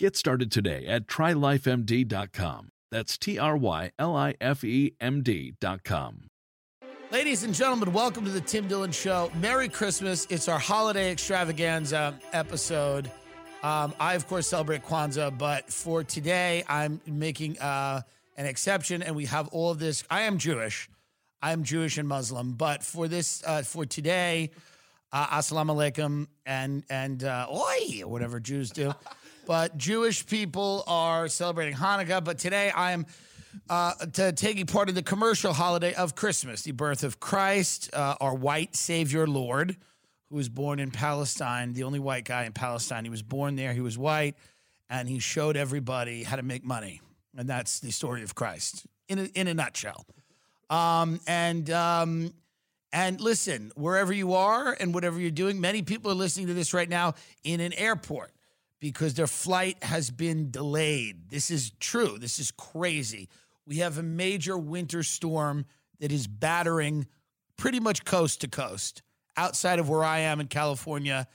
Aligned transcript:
Get 0.00 0.16
started 0.16 0.50
today 0.50 0.86
at 0.86 1.06
trylifemd.com. 1.06 2.70
That's 2.90 3.18
T 3.18 3.38
R 3.38 3.54
Y 3.54 3.90
L 3.98 4.16
I 4.16 4.34
F 4.40 4.64
E 4.64 4.94
M 4.98 5.22
D.com. 5.22 6.22
Ladies 7.12 7.44
and 7.44 7.54
gentlemen, 7.54 7.92
welcome 7.92 8.24
to 8.24 8.30
the 8.30 8.40
Tim 8.40 8.66
Dillon 8.66 8.92
Show. 8.92 9.30
Merry 9.34 9.68
Christmas. 9.68 10.26
It's 10.30 10.48
our 10.48 10.58
holiday 10.58 11.12
extravaganza 11.12 12.18
episode. 12.32 13.10
Um, 13.62 13.92
I, 14.00 14.14
of 14.14 14.26
course, 14.26 14.46
celebrate 14.46 14.86
Kwanzaa, 14.86 15.36
but 15.36 15.70
for 15.70 16.02
today, 16.02 16.64
I'm 16.66 17.02
making 17.06 17.58
uh, 17.58 18.00
an 18.38 18.46
exception, 18.46 19.02
and 19.02 19.14
we 19.14 19.26
have 19.26 19.48
all 19.48 19.70
of 19.70 19.80
this. 19.80 20.02
I 20.08 20.22
am 20.22 20.38
Jewish. 20.38 20.88
I 21.42 21.52
am 21.52 21.62
Jewish 21.62 21.98
and 21.98 22.08
Muslim, 22.08 22.52
but 22.54 22.82
for 22.82 23.06
this, 23.06 23.42
uh, 23.46 23.60
for 23.60 23.84
today, 23.84 24.50
uh, 25.12 25.26
assalamu 25.26 25.74
alaikum 25.74 26.26
and 26.46 26.84
and 26.88 27.22
uh, 27.22 27.48
oi, 27.52 28.00
whatever 28.06 28.40
Jews 28.40 28.70
do. 28.70 28.94
But 29.46 29.76
Jewish 29.76 30.26
people 30.26 30.84
are 30.86 31.28
celebrating 31.28 31.74
Hanukkah. 31.74 32.22
But 32.22 32.38
today, 32.38 32.70
I 32.70 32.92
am 32.92 33.06
uh, 33.68 33.94
to 34.12 34.32
taking 34.32 34.66
part 34.66 34.88
in 34.88 34.94
the 34.94 35.02
commercial 35.02 35.52
holiday 35.52 35.94
of 35.94 36.14
Christmas, 36.14 36.62
the 36.62 36.72
birth 36.72 37.04
of 37.04 37.20
Christ, 37.20 37.90
uh, 37.92 38.16
our 38.20 38.34
white 38.34 38.76
Savior 38.76 39.26
Lord, 39.26 39.76
who 40.28 40.36
was 40.36 40.48
born 40.48 40.78
in 40.78 40.90
Palestine, 40.90 41.72
the 41.72 41.82
only 41.82 41.98
white 41.98 42.24
guy 42.24 42.44
in 42.44 42.52
Palestine. 42.52 43.04
He 43.04 43.10
was 43.10 43.22
born 43.22 43.56
there. 43.56 43.72
He 43.72 43.80
was 43.80 43.98
white, 43.98 44.36
and 44.88 45.08
he 45.08 45.18
showed 45.18 45.56
everybody 45.56 46.22
how 46.22 46.36
to 46.36 46.42
make 46.42 46.64
money 46.64 47.00
and 47.36 47.48
that's 47.48 47.80
the 47.80 47.90
story 47.90 48.22
of 48.22 48.34
Christ 48.34 48.86
in 49.08 49.18
a, 49.18 49.24
in 49.34 49.48
a 49.48 49.54
nutshell. 49.54 50.06
Um, 50.68 51.20
and 51.26 51.68
um, 51.70 52.32
and 52.92 53.20
listen, 53.20 53.72
wherever 53.76 54.12
you 54.12 54.34
are 54.34 54.76
and 54.78 54.92
whatever 54.92 55.20
you're 55.20 55.30
doing, 55.30 55.60
many 55.60 55.82
people 55.82 56.10
are 56.10 56.14
listening 56.14 56.48
to 56.48 56.54
this 56.54 56.74
right 56.74 56.88
now 56.88 57.14
in 57.44 57.60
an 57.60 57.72
airport 57.74 58.32
because 58.80 59.14
their 59.14 59.26
flight 59.26 59.82
has 59.84 60.10
been 60.10 60.50
delayed. 60.50 61.28
This 61.28 61.50
is 61.50 61.70
true. 61.78 62.16
This 62.18 62.38
is 62.38 62.50
crazy. 62.50 63.28
We 63.66 63.76
have 63.76 63.98
a 63.98 64.02
major 64.02 64.56
winter 64.56 65.02
storm 65.02 65.66
that 66.00 66.10
is 66.10 66.26
battering 66.26 67.06
pretty 67.56 67.78
much 67.78 68.04
coast 68.04 68.40
to 68.40 68.48
coast 68.48 69.02
outside 69.36 69.78
of 69.78 69.88
where 69.88 70.02
I 70.02 70.20
am 70.20 70.40
in 70.40 70.48
California 70.48 71.28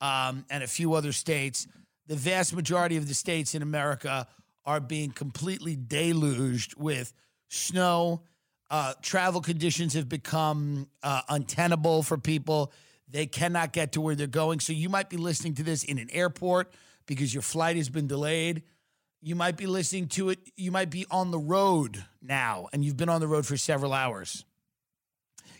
um, 0.00 0.44
and 0.50 0.62
a 0.62 0.66
few 0.66 0.92
other 0.92 1.12
states. 1.12 1.66
The 2.06 2.16
vast 2.16 2.54
majority 2.54 2.96
of 2.96 3.08
the 3.08 3.14
states 3.14 3.54
in 3.54 3.62
America 3.62 4.28
are 4.64 4.80
being 4.80 5.10
completely 5.10 5.74
deluged 5.74 6.76
with 6.76 7.12
snow. 7.48 8.22
Uh, 8.70 8.92
travel 9.00 9.40
conditions 9.40 9.94
have 9.94 10.08
become 10.08 10.88
uh, 11.02 11.22
untenable 11.28 12.02
for 12.02 12.18
people. 12.18 12.72
They 13.08 13.26
cannot 13.26 13.72
get 13.72 13.92
to 13.92 14.00
where 14.00 14.14
they're 14.14 14.26
going. 14.26 14.60
So 14.60 14.72
you 14.72 14.88
might 14.88 15.08
be 15.08 15.16
listening 15.16 15.54
to 15.54 15.62
this 15.62 15.82
in 15.82 15.98
an 15.98 16.08
airport 16.12 16.72
because 17.10 17.34
your 17.34 17.42
flight 17.42 17.76
has 17.76 17.88
been 17.88 18.06
delayed. 18.06 18.62
You 19.20 19.34
might 19.34 19.56
be 19.56 19.66
listening 19.66 20.06
to 20.10 20.30
it. 20.30 20.38
You 20.56 20.70
might 20.70 20.90
be 20.90 21.06
on 21.10 21.32
the 21.32 21.40
road 21.40 22.04
now 22.22 22.68
and 22.72 22.84
you've 22.84 22.96
been 22.96 23.08
on 23.08 23.20
the 23.20 23.26
road 23.26 23.44
for 23.44 23.56
several 23.56 23.92
hours. 23.92 24.44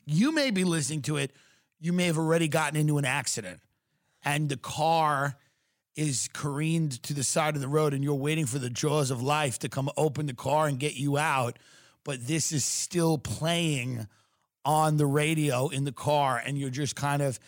You 0.06 0.30
may 0.30 0.52
be 0.52 0.62
listening 0.62 1.02
to 1.02 1.16
it. 1.16 1.32
You 1.80 1.92
may 1.92 2.06
have 2.06 2.18
already 2.18 2.46
gotten 2.46 2.78
into 2.78 2.98
an 2.98 3.04
accident 3.04 3.58
and 4.24 4.48
the 4.48 4.56
car 4.56 5.34
is 5.96 6.28
careened 6.32 7.02
to 7.02 7.14
the 7.14 7.24
side 7.24 7.56
of 7.56 7.60
the 7.60 7.66
road 7.66 7.94
and 7.94 8.04
you're 8.04 8.14
waiting 8.14 8.46
for 8.46 8.60
the 8.60 8.70
jaws 8.70 9.10
of 9.10 9.20
life 9.20 9.58
to 9.58 9.68
come 9.68 9.90
open 9.96 10.26
the 10.26 10.34
car 10.34 10.68
and 10.68 10.78
get 10.78 10.94
you 10.94 11.18
out, 11.18 11.58
but 12.04 12.28
this 12.28 12.52
is 12.52 12.64
still 12.64 13.18
playing 13.18 14.06
on 14.64 14.98
the 14.98 15.06
radio 15.06 15.66
in 15.66 15.82
the 15.82 15.90
car 15.90 16.40
and 16.46 16.56
you're 16.56 16.70
just 16.70 16.94
kind 16.94 17.20
of 17.20 17.40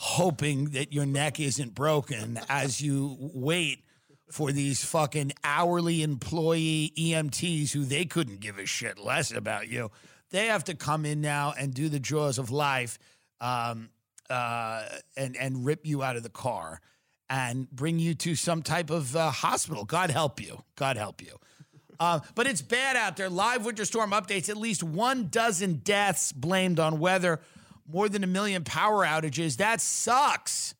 hoping 0.00 0.66
that 0.66 0.92
your 0.92 1.04
neck 1.04 1.40
isn't 1.40 1.74
broken 1.74 2.38
as 2.48 2.80
you 2.80 3.16
wait 3.18 3.84
for 4.30 4.52
these 4.52 4.84
fucking 4.84 5.32
hourly 5.42 6.02
employee 6.02 6.92
EMTs 6.96 7.72
who 7.72 7.84
they 7.84 8.04
couldn't 8.04 8.38
give 8.38 8.58
a 8.58 8.66
shit 8.66 8.96
less 8.96 9.32
about 9.32 9.68
you. 9.68 9.90
They 10.30 10.46
have 10.46 10.64
to 10.64 10.74
come 10.74 11.04
in 11.04 11.20
now 11.20 11.52
and 11.58 11.74
do 11.74 11.88
the 11.88 11.98
jaws 11.98 12.38
of 12.38 12.50
life 12.50 12.98
um, 13.40 13.88
uh, 14.30 14.84
and 15.16 15.36
and 15.36 15.64
rip 15.64 15.84
you 15.84 16.02
out 16.02 16.16
of 16.16 16.22
the 16.22 16.28
car 16.28 16.80
and 17.28 17.68
bring 17.70 17.98
you 17.98 18.14
to 18.14 18.36
some 18.36 18.62
type 18.62 18.90
of 18.90 19.16
uh, 19.16 19.30
hospital. 19.30 19.84
God 19.84 20.10
help 20.10 20.40
you. 20.40 20.62
God 20.76 20.96
help 20.96 21.22
you. 21.22 21.38
Uh, 21.98 22.20
but 22.36 22.46
it's 22.46 22.62
bad 22.62 22.94
out 22.94 23.16
there. 23.16 23.28
Live 23.28 23.64
winter 23.64 23.84
storm 23.84 24.12
updates. 24.12 24.48
At 24.48 24.56
least 24.56 24.84
one 24.84 25.28
dozen 25.28 25.80
deaths 25.82 26.30
blamed 26.30 26.78
on 26.78 27.00
weather. 27.00 27.40
More 27.90 28.08
than 28.08 28.22
a 28.22 28.26
million 28.26 28.64
power 28.64 29.06
outages. 29.06 29.56
That 29.56 29.80
sucks. 29.80 30.74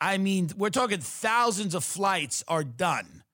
I 0.00 0.18
mean, 0.18 0.50
we're 0.56 0.70
talking 0.70 1.00
thousands 1.00 1.74
of 1.74 1.82
flights 1.82 2.44
are 2.46 2.62
done. 2.62 3.24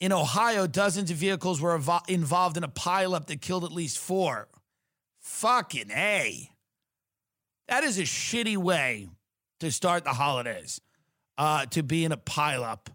In 0.00 0.12
Ohio, 0.12 0.66
dozens 0.66 1.10
of 1.10 1.18
vehicles 1.18 1.60
were 1.60 1.78
evo- 1.78 2.08
involved 2.08 2.56
in 2.56 2.64
a 2.64 2.68
pileup 2.68 3.26
that 3.26 3.42
killed 3.42 3.64
at 3.64 3.72
least 3.72 3.98
four. 3.98 4.48
Fucking 5.20 5.90
A. 5.90 6.50
That 7.68 7.84
is 7.84 7.98
a 7.98 8.02
shitty 8.02 8.56
way 8.56 9.08
to 9.60 9.70
start 9.70 10.04
the 10.04 10.14
holidays 10.14 10.80
uh, 11.38 11.66
to 11.66 11.82
be 11.82 12.04
in 12.04 12.12
a 12.12 12.16
pileup. 12.16 12.88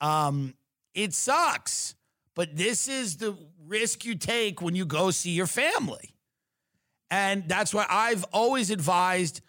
Um, 0.00 0.54
it 0.94 1.12
sucks, 1.12 1.96
but 2.34 2.56
this 2.56 2.88
is 2.88 3.16
the 3.16 3.36
risk 3.66 4.04
you 4.04 4.14
take 4.14 4.62
when 4.62 4.74
you 4.76 4.86
go 4.86 5.10
see 5.10 5.30
your 5.32 5.46
family. 5.46 6.13
And 7.14 7.48
that's 7.48 7.72
why 7.72 7.86
I've 7.88 8.24
always 8.32 8.70
advised, 8.70 9.40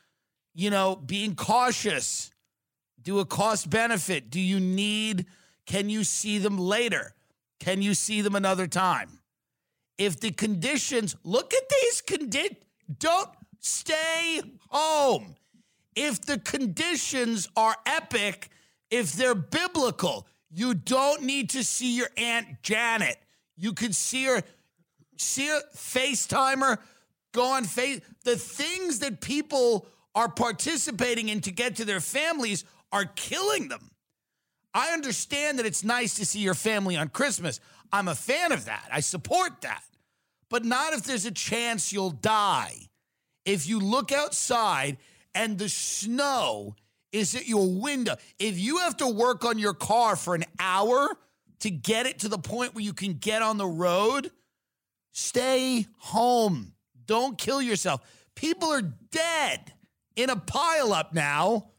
you 0.54 0.70
know, 0.70 0.96
being 0.96 1.34
cautious. 1.34 2.30
Do 3.02 3.18
a 3.18 3.26
cost 3.26 3.72
benefit. 3.72 4.30
Do 4.30 4.40
you 4.40 4.60
need, 4.60 5.26
can 5.66 5.90
you 5.90 6.04
see 6.04 6.38
them 6.38 6.60
later? 6.60 7.16
Can 7.60 7.82
you 7.82 7.96
see 7.96 8.22
them 8.22 8.36
another 8.36 8.68
time? 8.68 9.20
If 9.98 10.20
the 10.20 10.30
conditions, 10.30 11.16
look 11.24 11.56
at 11.56 11.64
these 11.82 12.02
conditions, 12.02 12.60
don't 13.00 13.30
stay 13.62 14.42
home 14.70 15.36
if 15.96 16.22
the 16.22 16.38
conditions 16.38 17.50
are 17.58 17.76
epic, 17.88 18.50
if 18.92 19.14
they're 19.14 19.34
biblical, 19.34 20.28
you 20.52 20.76
don't 20.76 21.24
need 21.24 21.50
to 21.50 21.64
see 21.64 21.98
your 21.98 22.10
Aunt 22.16 22.62
Janet. 22.62 23.18
You 23.58 23.74
can 23.74 23.92
see 23.92 24.26
her, 24.26 24.44
see 25.18 25.48
her 25.48 25.62
FaceTimer, 25.76 26.78
go 27.36 27.52
on 27.52 27.66
face. 27.66 28.02
The 28.24 28.38
things 28.38 29.00
that 29.00 29.22
people 29.22 29.88
are 30.16 30.30
participating 30.30 31.30
in 31.30 31.42
to 31.42 31.52
get 31.52 31.76
to 31.76 31.86
their 31.86 32.00
families 32.00 32.64
are 32.92 33.06
killing 33.06 33.68
them. 33.68 33.92
I 34.74 34.92
understand 34.92 35.60
that 35.60 35.66
it's 35.66 35.84
nice 35.84 36.16
to 36.16 36.26
see 36.26 36.40
your 36.40 36.54
family 36.54 36.96
on 36.98 37.10
Christmas. 37.10 37.60
I'm 37.92 38.08
a 38.08 38.16
fan 38.16 38.52
of 38.52 38.66
that. 38.66 38.88
I 38.92 39.02
support 39.02 39.62
that. 39.62 39.84
But 40.50 40.66
not 40.66 40.94
if 40.94 41.04
there's 41.04 41.26
a 41.26 41.32
chance 41.32 41.92
you'll 41.92 42.12
die. 42.12 42.76
If 43.46 43.68
you 43.68 43.80
look 43.80 44.12
outside 44.12 44.98
and 45.34 45.58
the 45.58 45.70
snow 45.70 46.76
is 47.12 47.36
at 47.36 47.48
your 47.48 47.70
window. 47.70 48.16
If 48.40 48.60
you 48.60 48.78
have 48.80 48.98
to 48.98 49.08
work 49.08 49.46
on 49.46 49.58
your 49.58 49.74
car 49.74 50.16
for 50.16 50.36
an 50.36 50.44
hour 50.60 51.18
to 51.60 51.70
get 51.70 52.06
it 52.06 52.20
to 52.20 52.30
the 52.30 52.38
point 52.38 52.76
where 52.76 52.84
you 52.84 52.94
can 52.94 53.14
get 53.14 53.42
on 53.42 53.58
the 53.58 53.68
road, 53.68 54.32
stay 55.12 55.86
home. 55.98 56.75
Don't 57.06 57.38
kill 57.38 57.62
yourself. 57.62 58.02
People 58.36 58.70
are 58.70 58.82
dead 58.82 59.74
in 60.16 60.30
a 60.30 60.36
pileup 60.36 61.14
now, 61.14 61.70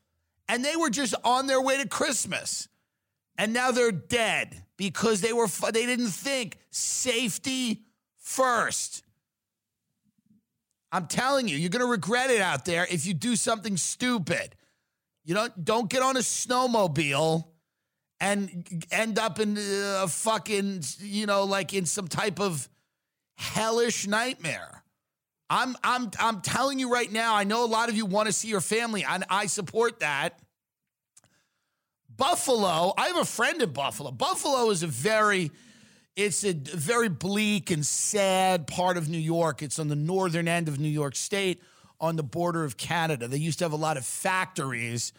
and 0.49 0.65
they 0.65 0.77
were 0.77 0.91
just 0.91 1.15
on 1.25 1.47
their 1.47 1.61
way 1.61 1.83
to 1.83 1.89
Christmas. 1.89 2.69
And 3.39 3.53
now 3.53 3.71
they're 3.71 3.93
dead 3.93 4.63
because 4.77 5.21
they 5.21 5.33
were 5.33 5.49
they 5.73 5.87
didn't 5.87 6.09
think 6.09 6.59
safety 6.71 7.83
first. 8.19 9.03
I'm 10.93 11.07
telling 11.07 11.49
you, 11.49 11.57
you're 11.57 11.71
going 11.71 11.85
to 11.85 11.91
regret 11.91 12.31
it 12.31 12.41
out 12.41 12.65
there 12.65 12.87
if 12.91 13.07
you 13.07 13.13
do 13.13 13.37
something 13.37 13.77
stupid. 13.77 14.55
You 15.25 15.35
don't 15.35 15.65
don't 15.65 15.91
get 15.91 16.03
on 16.03 16.17
a 16.17 16.21
snowmobile 16.21 17.45
and 18.21 18.67
end 18.91 19.19
up 19.19 19.39
in 19.39 19.59
uh, 19.59 20.05
a 20.05 20.09
fucking, 20.09 20.83
you 21.01 21.27
know, 21.27 21.45
like 21.45 21.75
in 21.75 21.85
some 21.85 22.09
type 22.09 22.41
of 22.41 22.69
hellish 23.37 24.07
nightmare. 24.07 24.76
I'm 25.49 25.77
I'm 25.83 26.11
I'm 26.19 26.41
telling 26.41 26.79
you 26.79 26.93
right 26.93 27.11
now, 27.11 27.35
I 27.35 27.45
know 27.45 27.65
a 27.65 27.67
lot 27.67 27.89
of 27.89 27.97
you 27.97 28.07
want 28.07 28.27
to 28.27 28.33
see 28.33 28.49
your 28.49 28.61
family, 28.61 29.05
and 29.09 29.25
I 29.31 29.47
support 29.47 30.01
that. 30.01 30.41
Buffalo, 32.17 32.95
I 32.97 33.09
have 33.09 33.19
a 33.19 33.25
friend 33.25 33.61
in 33.61 33.73
Buffalo. 33.73 34.11
Buffalo 34.11 34.71
is 34.71 34.83
a 34.83 34.87
very 34.87 35.51
it's 36.17 36.45
a 36.45 36.55
very 36.55 37.11
bleak 37.11 37.71
and 37.71 37.85
sad 37.85 38.67
part 38.67 38.97
of 38.97 39.09
New 39.09 39.19
York. 39.19 39.63
It's 39.63 39.79
on 39.79 39.89
the 39.89 39.97
northern 39.97 40.49
end 40.49 40.67
of 40.67 40.81
New 40.81 40.89
York 40.89 41.15
State 41.15 41.63
on 42.01 42.17
the 42.17 42.23
border 42.23 42.65
of 42.65 42.77
Canada. 42.77 43.29
They 43.29 43.37
used 43.37 43.59
to 43.59 43.65
have 43.67 43.73
a 43.73 43.77
lot 43.77 43.97
of 43.97 44.05
factories 44.05 45.13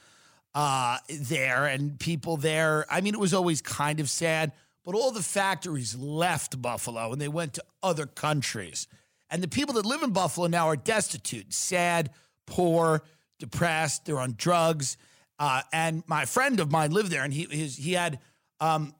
uh, 0.55 0.97
there 1.07 1.65
and 1.67 1.99
people 1.99 2.37
there. 2.37 2.85
I 2.89 3.01
mean, 3.01 3.13
it 3.13 3.19
was 3.19 3.33
always 3.33 3.61
kind 3.61 3.99
of 3.99 4.09
sad, 4.09 4.53
but 4.83 4.95
all 4.95 5.11
the 5.11 5.21
factories 5.21 5.95
left 5.95 6.59
Buffalo 6.61 7.11
and 7.11 7.21
they 7.21 7.27
went 7.27 7.53
to 7.53 7.63
other 7.83 8.07
countries. 8.07 8.87
And 9.29 9.43
the 9.43 9.47
people 9.47 9.75
that 9.75 9.85
live 9.85 10.03
in 10.03 10.11
Buffalo 10.11 10.47
now 10.47 10.67
are 10.67 10.75
destitute, 10.75 11.53
sad, 11.53 12.11
poor, 12.45 13.03
depressed. 13.39 14.05
They're 14.05 14.19
on 14.19 14.35
drugs. 14.37 14.97
Uh, 15.39 15.61
and 15.71 16.03
my 16.07 16.25
friend 16.25 16.59
of 16.59 16.71
mine 16.71 16.91
lived 16.91 17.11
there, 17.11 17.23
and 17.23 17.33
he 17.33 17.47
his, 17.49 17.75
he 17.75 17.93
had 17.93 18.19
um, 18.59 18.95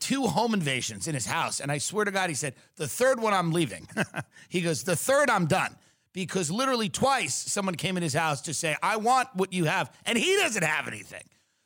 two 0.00 0.26
home 0.26 0.54
invasions 0.54 1.08
in 1.08 1.14
his 1.14 1.26
house. 1.26 1.60
And 1.60 1.70
I 1.72 1.78
swear 1.78 2.04
to 2.04 2.10
God, 2.10 2.28
he 2.28 2.34
said 2.34 2.54
the 2.76 2.88
third 2.88 3.20
one 3.20 3.32
I'm 3.32 3.52
leaving. 3.52 3.88
he 4.48 4.60
goes, 4.60 4.84
the 4.84 4.96
third 4.96 5.30
I'm 5.30 5.46
done 5.46 5.76
because 6.12 6.50
literally 6.50 6.88
twice 6.88 7.34
someone 7.34 7.74
came 7.74 7.96
in 7.96 8.02
his 8.02 8.14
house 8.14 8.42
to 8.42 8.54
say, 8.54 8.76
I 8.82 8.96
want 8.96 9.28
what 9.34 9.52
you 9.52 9.64
have. 9.64 9.94
And 10.04 10.18
he 10.18 10.36
doesn't 10.36 10.64
have 10.64 10.88
anything. 10.88 11.22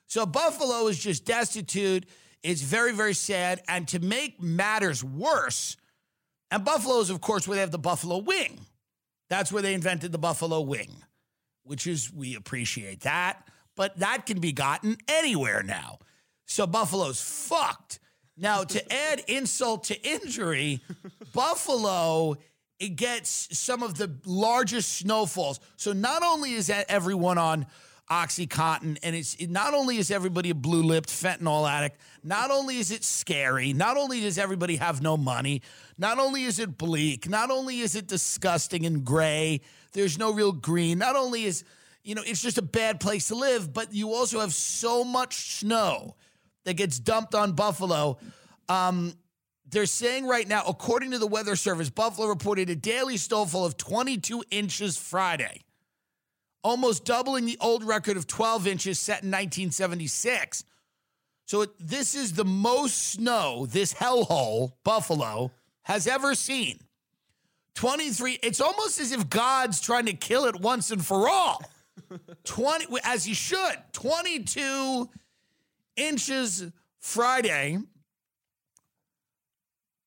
So 0.07 0.27
Buffalo 0.27 0.89
is 0.89 0.99
just 0.99 1.25
destitute. 1.25 2.07
It's 2.43 2.61
very, 2.61 2.93
very 2.93 3.15
sad. 3.15 3.63
And 3.67 3.89
to 3.89 3.99
make 3.99 4.43
matters 4.43 5.03
worse, 5.03 5.77
and 6.53 6.65
Buffalo 6.65 7.01
is, 7.01 7.09
of 7.09 7.21
course, 7.23 7.49
where 7.49 7.57
they 7.57 7.63
have 7.63 7.71
the 7.71 7.79
Buffalo 7.79 8.19
wing. 8.19 8.61
That's 9.31 9.51
where 9.51 9.63
they 9.63 9.73
invented 9.73 10.13
the 10.13 10.19
Buffalo 10.19 10.61
wing, 10.61 11.03
which 11.65 11.87
is, 11.87 12.13
we 12.13 12.37
appreciate 12.37 13.01
that. 13.01 13.49
But 13.75 13.99
that 14.01 14.27
can 14.27 14.39
be 14.39 14.53
gotten 14.53 14.99
anywhere 15.09 15.63
now. 15.63 15.99
So 16.45 16.67
Buffalo's 16.67 17.23
fucked. 17.23 18.01
Now, 18.37 18.65
to 18.65 18.93
add 19.11 19.23
insult 19.29 19.85
to 19.85 20.01
injury, 20.07 20.83
Buffalo 21.33 22.37
it 22.83 22.97
gets 22.97 23.57
some 23.57 23.85
of 23.85 23.97
the 23.97 24.13
largest 24.27 24.99
snowfalls. 24.99 25.61
So 25.77 25.93
not 25.93 26.25
only 26.25 26.55
is 26.55 26.67
that 26.67 26.87
everyone 26.89 27.39
on 27.39 27.67
OxyContin, 28.13 28.99
and 29.03 29.17
it's 29.17 29.35
it, 29.37 29.49
not 29.49 29.73
only 29.73 29.97
is 29.97 30.11
everybody 30.11 30.51
a 30.51 30.55
blue 30.55 30.83
lipped 30.83 31.09
fentanyl 31.09 31.69
addict, 31.71 31.99
not 32.23 32.51
only 32.51 32.77
is 32.77 32.91
it 32.91 33.05
scary, 33.05 33.73
not 33.73 33.97
only 33.97 34.21
does 34.21 34.37
everybody 34.37 34.77
have 34.77 35.01
no 35.01 35.17
money, 35.17 35.63
not 35.97 36.19
only 36.19 36.45
is 36.45 36.59
it 36.59 36.77
bleak, 36.77 37.27
not 37.27 37.51
only 37.51 37.81
is 37.81 37.97
it 37.97 38.07
disgusting 38.07 38.85
and 38.85 39.03
gray, 39.03 39.63
there's 39.95 40.19
no 40.19 40.31
real 40.31 40.53
green, 40.53 40.99
not 40.99 41.17
only 41.17 41.45
is, 41.45 41.65
you 42.05 42.15
know, 42.15 42.23
it's 42.27 42.43
just 42.43 42.59
a 42.59 42.63
bad 42.63 43.01
place 43.01 43.29
to 43.29 43.35
live, 43.35 43.73
but 43.73 43.95
you 43.95 44.13
also 44.13 44.41
have 44.41 44.53
so 44.53 45.05
much 45.05 45.59
snow 45.61 46.15
that 46.65 46.75
gets 46.75 46.99
dumped 46.99 47.35
on 47.35 47.53
Buffalo. 47.53 48.19
Um, 48.69 49.15
they're 49.71 49.87
saying 49.87 50.27
right 50.27 50.47
now, 50.47 50.65
according 50.69 51.13
to 51.13 51.19
the 51.19 51.27
Weather 51.27 51.57
Service, 51.57 51.89
Buffalo 51.89 52.29
reported 52.29 52.69
a 52.69 52.77
daily 52.77 53.17
snowfall 53.17 53.65
of 53.65 53.79
22 53.79 54.45
inches 54.51 54.99
Friday, 54.99 55.63
almost 56.63 57.05
doubling 57.05 57.47
the 57.47 57.59
old 57.61 57.85
record 57.85 58.17
of 58.17 58.27
12 58.27 58.67
inches 58.67 58.99
set 58.99 59.23
in 59.23 59.31
1976. 59.31 60.65
So 61.47 61.67
this 61.79 62.15
is 62.15 62.35
the 62.35 62.45
most 62.45 63.13
snow 63.13 63.67
this 63.67 63.93
hellhole, 63.95 64.73
Buffalo, 64.85 65.51
has 65.83 66.07
ever 66.07 66.35
seen. 66.35 66.79
23, 67.75 68.39
it's 68.43 68.61
almost 68.61 69.01
as 69.01 69.13
if 69.13 69.29
God's 69.29 69.81
trying 69.81 70.07
to 70.07 70.13
kill 70.13 70.45
it 70.45 70.61
once 70.61 70.91
and 70.91 71.05
for 71.05 71.29
all. 71.29 71.63
20, 72.45 72.87
as 73.05 73.25
he 73.25 73.35
should. 73.35 73.77
22 73.93 75.09
inches 75.97 76.67
Friday. 77.01 77.79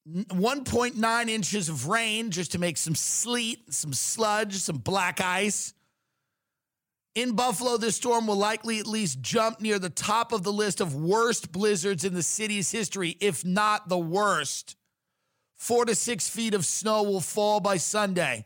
1.9 0.07 1.29
inches 1.29 1.67
of 1.67 1.87
rain 1.87 2.29
just 2.29 2.51
to 2.51 2.59
make 2.59 2.77
some 2.77 2.93
sleet, 2.93 3.73
some 3.73 3.91
sludge, 3.91 4.53
some 4.55 4.77
black 4.77 5.19
ice. 5.19 5.73
In 7.15 7.31
Buffalo, 7.31 7.77
this 7.77 7.95
storm 7.95 8.27
will 8.27 8.35
likely 8.35 8.77
at 8.77 8.87
least 8.87 9.21
jump 9.21 9.61
near 9.61 9.79
the 9.79 9.89
top 9.89 10.33
of 10.33 10.43
the 10.43 10.51
list 10.51 10.81
of 10.81 10.93
worst 10.93 11.49
blizzards 11.49 12.03
in 12.03 12.13
the 12.13 12.21
city's 12.21 12.71
history, 12.71 13.15
if 13.21 13.45
not 13.45 13.87
the 13.87 13.97
worst. 13.97 14.75
Four 15.55 15.85
to 15.85 15.95
six 15.95 16.27
feet 16.27 16.53
of 16.53 16.65
snow 16.65 17.03
will 17.03 17.21
fall 17.21 17.61
by 17.61 17.77
Sunday, 17.77 18.45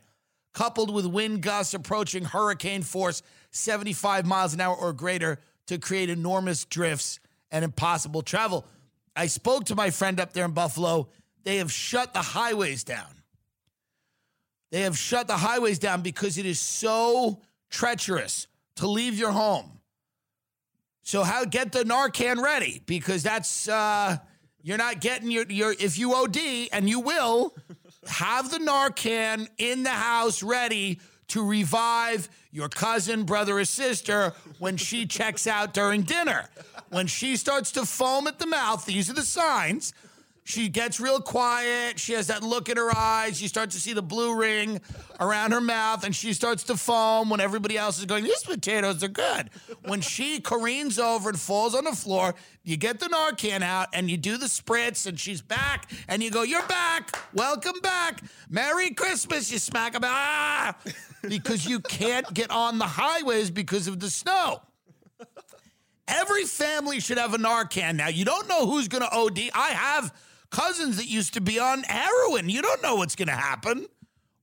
coupled 0.54 0.94
with 0.94 1.04
wind 1.04 1.42
gusts 1.42 1.74
approaching 1.74 2.24
hurricane 2.24 2.82
force 2.82 3.22
75 3.50 4.24
miles 4.24 4.54
an 4.54 4.60
hour 4.60 4.76
or 4.76 4.92
greater 4.92 5.40
to 5.66 5.76
create 5.78 6.08
enormous 6.08 6.64
drifts 6.64 7.18
and 7.50 7.64
impossible 7.64 8.22
travel. 8.22 8.64
I 9.16 9.26
spoke 9.26 9.64
to 9.64 9.74
my 9.74 9.90
friend 9.90 10.20
up 10.20 10.32
there 10.32 10.44
in 10.44 10.52
Buffalo 10.52 11.08
they 11.42 11.56
have 11.56 11.72
shut 11.72 12.12
the 12.12 12.20
highways 12.20 12.84
down. 12.84 13.22
They 14.70 14.82
have 14.82 14.96
shut 14.96 15.26
the 15.26 15.38
highways 15.38 15.78
down 15.78 16.02
because 16.02 16.36
it 16.38 16.44
is 16.44 16.60
so 16.60 17.40
treacherous 17.70 18.46
to 18.76 18.86
leave 18.86 19.18
your 19.18 19.32
home. 19.32 19.80
So 21.02 21.22
how 21.22 21.44
get 21.44 21.72
the 21.72 21.82
Narcan 21.82 22.42
ready 22.42 22.82
because 22.86 23.22
that's 23.22 23.68
uh 23.68 24.18
you're 24.62 24.78
not 24.78 25.00
getting 25.00 25.30
your 25.30 25.44
your 25.48 25.72
if 25.72 25.98
you 25.98 26.14
OD 26.14 26.38
and 26.72 26.88
you 26.88 27.00
will 27.00 27.54
have 28.06 28.50
the 28.50 28.58
Narcan 28.58 29.48
in 29.58 29.82
the 29.82 29.90
house 29.90 30.42
ready 30.42 31.00
to 31.28 31.46
revive 31.46 32.28
your 32.50 32.68
cousin, 32.68 33.24
brother, 33.24 33.58
or 33.58 33.64
sister 33.64 34.32
when 34.58 34.76
she 34.76 35.06
checks 35.06 35.46
out 35.46 35.72
during 35.72 36.02
dinner. 36.02 36.48
When 36.88 37.06
she 37.06 37.36
starts 37.36 37.70
to 37.72 37.86
foam 37.86 38.26
at 38.26 38.40
the 38.40 38.46
mouth, 38.46 38.84
these 38.84 39.08
are 39.08 39.14
the 39.14 39.22
signs 39.22 39.94
she 40.44 40.68
gets 40.68 40.98
real 40.98 41.20
quiet. 41.20 41.98
She 41.98 42.14
has 42.14 42.28
that 42.28 42.42
look 42.42 42.68
in 42.68 42.76
her 42.76 42.94
eyes. 42.96 43.40
You 43.40 43.48
start 43.48 43.70
to 43.70 43.80
see 43.80 43.92
the 43.92 44.02
blue 44.02 44.34
ring 44.34 44.80
around 45.20 45.52
her 45.52 45.60
mouth, 45.60 46.04
and 46.04 46.14
she 46.14 46.32
starts 46.32 46.64
to 46.64 46.76
foam 46.76 47.30
when 47.30 47.40
everybody 47.40 47.76
else 47.76 47.98
is 47.98 48.06
going, 48.06 48.24
These 48.24 48.42
potatoes 48.42 49.02
are 49.04 49.08
good. 49.08 49.50
When 49.84 50.00
she 50.00 50.40
careens 50.40 50.98
over 50.98 51.28
and 51.28 51.38
falls 51.38 51.74
on 51.74 51.84
the 51.84 51.92
floor, 51.92 52.34
you 52.64 52.76
get 52.76 53.00
the 53.00 53.06
Narcan 53.06 53.62
out 53.62 53.88
and 53.92 54.10
you 54.10 54.16
do 54.16 54.38
the 54.38 54.46
spritz, 54.46 55.06
and 55.06 55.18
she's 55.18 55.42
back, 55.42 55.90
and 56.08 56.22
you 56.22 56.30
go, 56.30 56.42
You're 56.42 56.66
back. 56.66 57.16
Welcome 57.34 57.80
back. 57.82 58.22
Merry 58.48 58.90
Christmas. 58.90 59.52
You 59.52 59.58
smack 59.58 59.94
about, 59.94 60.10
ah, 60.12 60.76
because 61.22 61.66
you 61.66 61.80
can't 61.80 62.32
get 62.32 62.50
on 62.50 62.78
the 62.78 62.86
highways 62.86 63.50
because 63.50 63.86
of 63.86 64.00
the 64.00 64.10
snow. 64.10 64.62
Every 66.08 66.44
family 66.44 66.98
should 66.98 67.18
have 67.18 67.34
a 67.34 67.38
Narcan. 67.38 67.94
Now, 67.94 68.08
you 68.08 68.24
don't 68.24 68.48
know 68.48 68.66
who's 68.66 68.88
going 68.88 69.02
to 69.02 69.16
OD. 69.16 69.50
I 69.54 69.68
have 69.68 70.12
cousins 70.50 70.96
that 70.96 71.06
used 71.06 71.34
to 71.34 71.40
be 71.40 71.58
on 71.58 71.82
heroin. 71.84 72.48
You 72.48 72.62
don't 72.62 72.82
know 72.82 72.96
what's 72.96 73.16
going 73.16 73.28
to 73.28 73.34
happen. 73.34 73.86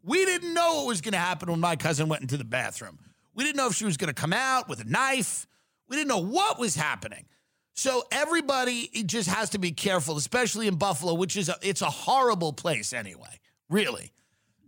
We 0.03 0.25
didn't 0.25 0.53
know 0.53 0.75
what 0.77 0.87
was 0.87 1.01
going 1.01 1.13
to 1.13 1.17
happen 1.19 1.51
when 1.51 1.59
my 1.59 1.75
cousin 1.75 2.07
went 2.07 2.21
into 2.21 2.37
the 2.37 2.45
bathroom. 2.45 2.99
We 3.33 3.43
didn't 3.43 3.57
know 3.57 3.67
if 3.67 3.75
she 3.75 3.85
was 3.85 3.97
going 3.97 4.07
to 4.07 4.19
come 4.19 4.33
out 4.33 4.69
with 4.69 4.79
a 4.79 4.85
knife. 4.85 5.47
We 5.89 5.97
didn't 5.97 6.07
know 6.07 6.23
what 6.23 6.59
was 6.59 6.75
happening. 6.75 7.25
So 7.73 8.03
everybody 8.11 8.89
just 9.05 9.29
has 9.29 9.51
to 9.51 9.59
be 9.59 9.71
careful, 9.71 10.17
especially 10.17 10.67
in 10.67 10.77
Buffalo, 10.77 11.13
which 11.13 11.37
is 11.37 11.49
a, 11.49 11.55
it's 11.61 11.83
a 11.83 11.89
horrible 11.89 12.51
place 12.51 12.91
anyway, 12.93 13.39
really. 13.69 14.11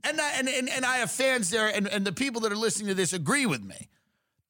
And 0.04 0.22
I, 0.22 0.34
and, 0.38 0.48
and, 0.48 0.70
and 0.70 0.86
I 0.86 0.98
have 0.98 1.10
fans 1.10 1.50
there, 1.50 1.68
and, 1.68 1.88
and 1.88 2.06
the 2.06 2.12
people 2.12 2.42
that 2.42 2.52
are 2.52 2.58
listening 2.58 2.90
to 2.90 2.94
this 2.94 3.12
agree 3.12 3.48
with 3.48 3.64
me. 3.64 3.90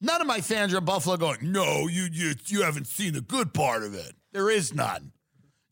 None 0.02 0.20
of 0.20 0.28
my 0.28 0.42
fans 0.42 0.74
are 0.74 0.80
in 0.80 0.86
Buffalo 0.86 1.18
going, 1.18 1.52
no, 1.52 1.88
you, 1.88 2.08
you, 2.12 2.34
you 2.48 2.64
haven't 2.64 2.88
seen 2.88 3.14
the 3.14 3.22
good 3.22 3.54
part 3.54 3.84
of 3.84 3.94
it. 3.94 4.14
There 4.34 4.50
is 4.50 4.74
none. 4.74 5.14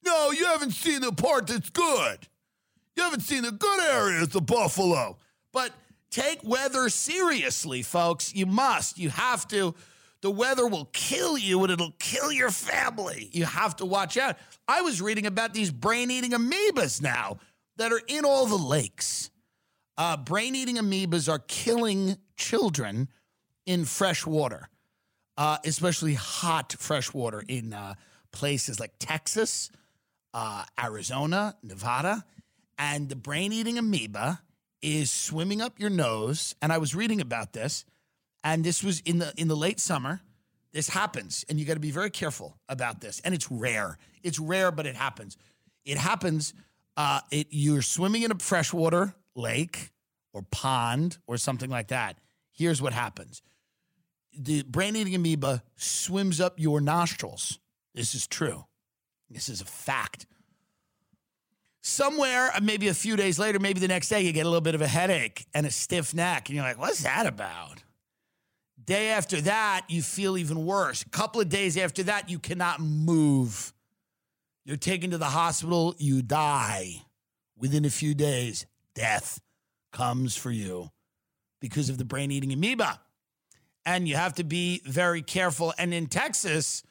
No, 0.08 0.32
you 0.32 0.46
haven't 0.46 0.72
seen 0.72 1.02
the 1.02 1.12
part 1.12 1.48
that's 1.48 1.70
good. 1.70 2.30
You 2.96 3.04
haven't 3.04 3.20
seen 3.24 3.44
the 3.44 3.52
good 3.52 3.84
areas 3.84 4.34
of 4.36 4.46
Buffalo. 4.46 5.18
But 5.52 5.74
take 6.10 6.42
weather 6.46 6.88
seriously, 6.88 7.82
folks. 7.82 8.34
You 8.34 8.46
must. 8.46 8.98
You 8.98 9.10
have 9.10 9.46
to. 9.50 9.76
The 10.22 10.32
weather 10.32 10.66
will 10.66 10.86
kill 10.94 11.38
you 11.38 11.62
and 11.64 11.74
it'll 11.74 11.94
kill 12.00 12.32
your 12.32 12.52
family. 12.52 13.30
You 13.34 13.44
have 13.44 13.76
to 13.78 13.86
watch 13.86 14.16
out. 14.16 14.38
I 14.66 14.80
was 14.80 15.02
reading 15.02 15.26
about 15.26 15.54
these 15.54 15.72
brain 15.72 16.10
eating 16.10 16.32
amoebas 16.32 17.02
now 17.02 17.40
that 17.76 17.92
are 17.92 18.02
in 18.08 18.24
all 18.24 18.46
the 18.46 18.56
lakes. 18.56 19.30
Uh, 19.98 20.16
brain 20.16 20.56
eating 20.56 20.78
amoebas 20.78 21.28
are 21.30 21.40
killing 21.40 22.16
children 22.38 23.10
in 23.66 23.84
fresh 23.84 24.26
water, 24.26 24.70
uh, 25.36 25.58
especially 25.66 26.14
hot 26.14 26.78
fresh 26.80 27.14
water 27.14 27.44
in 27.46 27.74
uh, 27.74 27.96
places 28.32 28.80
like 28.80 28.94
Texas 29.00 29.70
uh, 30.38 30.64
Arizona, 30.80 31.56
Nevada, 31.64 32.24
and 32.78 33.10
the 33.10 33.16
brain 33.16 33.52
eating 33.52 33.80
amoeba 33.80 34.40
is 34.84 35.10
swimming 35.10 35.62
up 35.62 35.80
your 35.80 35.90
nose. 35.90 36.54
And 36.62 36.72
I 36.72 36.78
was 36.78 36.94
reading 36.94 37.22
about 37.22 37.54
this, 37.54 37.86
and 38.44 38.64
this 38.64 38.84
was 38.84 39.00
in 39.00 39.18
the 39.18 39.34
in 39.36 39.48
the 39.48 39.56
late 39.56 39.80
summer. 39.80 40.22
This 40.74 40.90
happens, 40.90 41.44
and 41.50 41.60
you 41.60 41.66
got 41.66 41.74
to 41.74 41.80
be 41.80 41.90
very 41.90 42.12
careful 42.12 42.56
about 42.70 43.02
this. 43.02 43.20
And 43.22 43.34
it's 43.34 43.50
rare. 43.50 43.98
It's 44.22 44.38
rare, 44.38 44.72
but 44.72 44.86
it 44.86 44.96
happens. 44.96 45.38
It 45.86 45.98
happens. 45.98 46.54
Uh, 46.96 47.22
it 47.32 47.48
you're 47.50 47.82
swimming 47.82 48.22
in 48.22 48.32
a 48.32 48.38
freshwater 48.38 49.16
lake 49.36 49.90
or 50.34 50.44
pond 50.44 51.18
or 51.26 51.38
something 51.38 51.72
like 51.72 51.88
that. 51.88 52.20
Here's 52.52 52.80
what 52.80 52.94
happens: 52.94 53.42
the 54.38 54.62
brain-eating 54.62 55.16
amoeba 55.16 55.64
swims 55.78 56.40
up 56.40 56.60
your 56.60 56.80
nostrils. 56.80 57.58
This 57.96 58.14
is 58.14 58.28
true. 58.28 58.66
This 59.30 59.50
is 59.50 59.62
a 59.62 59.66
fact. 59.66 60.26
Somewhere, 61.82 62.52
uh, 62.54 62.60
maybe 62.62 62.88
a 62.88 62.94
few 62.94 63.16
days 63.16 63.40
later, 63.40 63.60
maybe 63.60 63.80
the 63.80 63.88
next 63.88 64.10
day, 64.10 64.22
you 64.22 64.34
get 64.34 64.46
a 64.46 64.50
little 64.50 64.62
bit 64.62 64.76
of 64.76 64.82
a 64.82 64.88
headache 64.88 65.46
and 65.54 65.66
a 65.66 65.72
stiff 65.72 66.14
neck, 66.14 66.50
and 66.50 66.56
you're 66.56 66.66
like, 66.66 66.78
"What's 66.78 67.04
that 67.04 67.26
about?" 67.26 67.84
Day 68.84 69.10
after 69.10 69.42
that, 69.42 69.86
you 69.90 70.02
feel 70.02 70.38
even 70.38 70.66
worse. 70.66 71.02
A 71.02 71.10
couple 71.10 71.42
of 71.42 71.50
days 71.50 71.78
after 71.78 72.04
that, 72.04 72.30
you 72.30 72.40
cannot 72.40 72.80
move. 72.80 73.74
You're 74.66 74.78
taken 74.78 75.12
to 75.12 75.18
the 75.18 75.26
hospital, 75.26 75.96
you 75.98 76.22
die. 76.22 77.04
Within 77.58 77.86
a 77.86 77.90
few 77.90 78.14
days, 78.14 78.66
death 78.94 79.42
comes 79.92 80.36
for 80.36 80.52
you 80.52 80.92
because 81.60 81.90
of 81.90 81.98
the 81.98 82.06
brain 82.06 82.32
eating 82.32 82.54
amoeba. 82.54 83.02
And 83.86 84.08
you 84.08 84.16
have 84.16 84.36
to 84.36 84.44
be 84.44 84.82
very 84.86 85.22
careful. 85.22 85.74
And 85.78 85.94
in 85.94 86.08
Texas, 86.08 86.84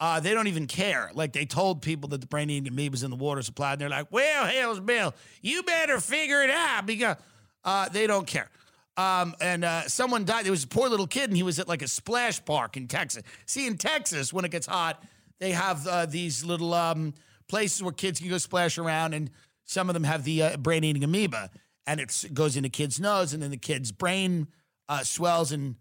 uh, 0.00 0.20
they 0.20 0.32
don't 0.32 0.46
even 0.46 0.66
care. 0.66 1.10
Like 1.14 1.32
they 1.32 1.44
told 1.44 1.82
people 1.82 2.08
that 2.10 2.20
the 2.20 2.26
brain 2.26 2.50
eating 2.50 2.68
amoeba 2.68 2.92
was 2.92 3.02
in 3.02 3.10
the 3.10 3.16
water 3.16 3.42
supply, 3.42 3.72
and 3.72 3.80
they're 3.80 3.88
like, 3.88 4.06
well, 4.10 4.46
hell's 4.46 4.80
Bill, 4.80 5.14
you 5.42 5.62
better 5.62 6.00
figure 6.00 6.42
it 6.42 6.50
out 6.50 6.86
because 6.86 7.16
uh, 7.64 7.88
they 7.88 8.06
don't 8.06 8.26
care. 8.26 8.48
Um, 8.96 9.34
and 9.40 9.64
uh, 9.64 9.88
someone 9.88 10.24
died. 10.24 10.44
There 10.44 10.50
was 10.50 10.64
a 10.64 10.68
poor 10.68 10.88
little 10.88 11.06
kid, 11.06 11.30
and 11.30 11.36
he 11.36 11.42
was 11.42 11.58
at 11.58 11.68
like 11.68 11.82
a 11.82 11.88
splash 11.88 12.44
park 12.44 12.76
in 12.76 12.88
Texas. 12.88 13.22
See, 13.46 13.66
in 13.66 13.76
Texas, 13.76 14.32
when 14.32 14.44
it 14.44 14.50
gets 14.50 14.66
hot, 14.66 15.02
they 15.38 15.52
have 15.52 15.86
uh, 15.86 16.06
these 16.06 16.44
little 16.44 16.74
um, 16.74 17.14
places 17.48 17.82
where 17.82 17.92
kids 17.92 18.20
can 18.20 18.28
go 18.28 18.38
splash 18.38 18.76
around, 18.78 19.14
and 19.14 19.30
some 19.64 19.88
of 19.88 19.94
them 19.94 20.04
have 20.04 20.24
the 20.24 20.42
uh, 20.42 20.56
brain 20.56 20.82
eating 20.82 21.04
amoeba, 21.04 21.50
and 21.86 22.00
it 22.00 22.24
goes 22.32 22.56
into 22.56 22.68
kid's 22.68 22.98
nose, 22.98 23.32
and 23.32 23.42
then 23.42 23.50
the 23.50 23.56
kid's 23.56 23.92
brain 23.92 24.48
uh, 24.88 25.02
swells 25.02 25.52
and 25.52 25.76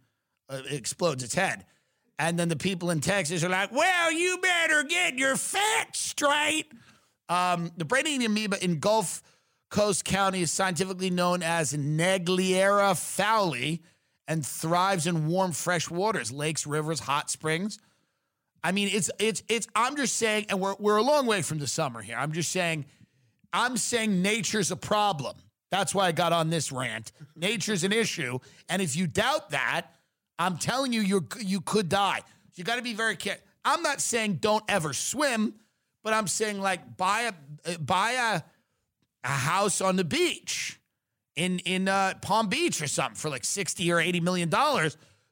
explodes 0.69 1.23
its 1.23 1.33
head. 1.35 1.65
And 2.19 2.37
then 2.37 2.49
the 2.49 2.55
people 2.55 2.89
in 2.89 2.99
Texas 2.99 3.43
are 3.43 3.49
like, 3.49 3.71
well, 3.71 4.11
you 4.11 4.39
better 4.41 4.83
get 4.83 5.17
your 5.17 5.35
facts 5.35 5.99
straight. 5.99 6.71
Um, 7.29 7.71
the 7.77 7.85
eating 7.99 8.25
amoeba 8.25 8.63
in 8.63 8.79
Gulf 8.79 9.21
Coast 9.69 10.05
County 10.05 10.41
is 10.41 10.51
scientifically 10.51 11.09
known 11.09 11.43
as 11.43 11.73
Naegleria 11.73 12.93
fowleri 12.93 13.81
and 14.27 14.45
thrives 14.45 15.07
in 15.07 15.27
warm 15.27 15.51
fresh 15.51 15.89
waters, 15.89 16.31
lakes, 16.31 16.65
rivers, 16.65 17.01
hot 17.01 17.29
springs. 17.29 17.79
I 18.63 18.71
mean, 18.71 18.89
it's 18.91 19.11
it's 19.19 19.43
it's 19.47 19.67
I'm 19.75 19.95
just 19.95 20.15
saying, 20.15 20.47
and 20.49 20.59
we're 20.59 20.75
we're 20.79 20.97
a 20.97 21.03
long 21.03 21.25
way 21.25 21.41
from 21.41 21.59
the 21.59 21.67
summer 21.67 22.01
here. 22.01 22.17
I'm 22.17 22.31
just 22.31 22.51
saying, 22.51 22.85
I'm 23.53 23.77
saying 23.77 24.21
nature's 24.21 24.71
a 24.71 24.75
problem. 24.75 25.35
That's 25.69 25.93
why 25.93 26.07
I 26.07 26.11
got 26.11 26.33
on 26.33 26.49
this 26.49 26.71
rant. 26.71 27.11
Nature's 27.35 27.83
an 27.83 27.91
issue. 27.91 28.39
And 28.69 28.81
if 28.81 28.95
you 28.95 29.05
doubt 29.05 29.51
that, 29.51 29.87
I'm 30.39 30.57
telling 30.57 30.93
you, 30.93 31.01
you 31.01 31.27
you 31.39 31.61
could 31.61 31.89
die. 31.89 32.21
You 32.55 32.63
got 32.63 32.77
to 32.77 32.81
be 32.81 32.93
very 32.93 33.15
careful. 33.15 33.43
I'm 33.65 33.81
not 33.81 34.01
saying 34.01 34.35
don't 34.35 34.63
ever 34.67 34.93
swim, 34.93 35.53
but 36.03 36.13
I'm 36.13 36.27
saying 36.27 36.59
like 36.59 36.97
buy 36.97 37.31
a 37.65 37.77
buy 37.77 38.11
a 38.11 38.41
a 39.27 39.31
house 39.31 39.81
on 39.81 39.95
the 39.95 40.03
beach 40.03 40.79
in 41.35 41.59
in 41.59 41.87
uh, 41.87 42.13
Palm 42.21 42.47
Beach 42.47 42.81
or 42.81 42.87
something 42.87 43.15
for 43.15 43.29
like 43.29 43.45
sixty 43.45 43.91
or 43.91 43.99
eighty 43.99 44.19
million 44.19 44.49
dollars, 44.49 44.97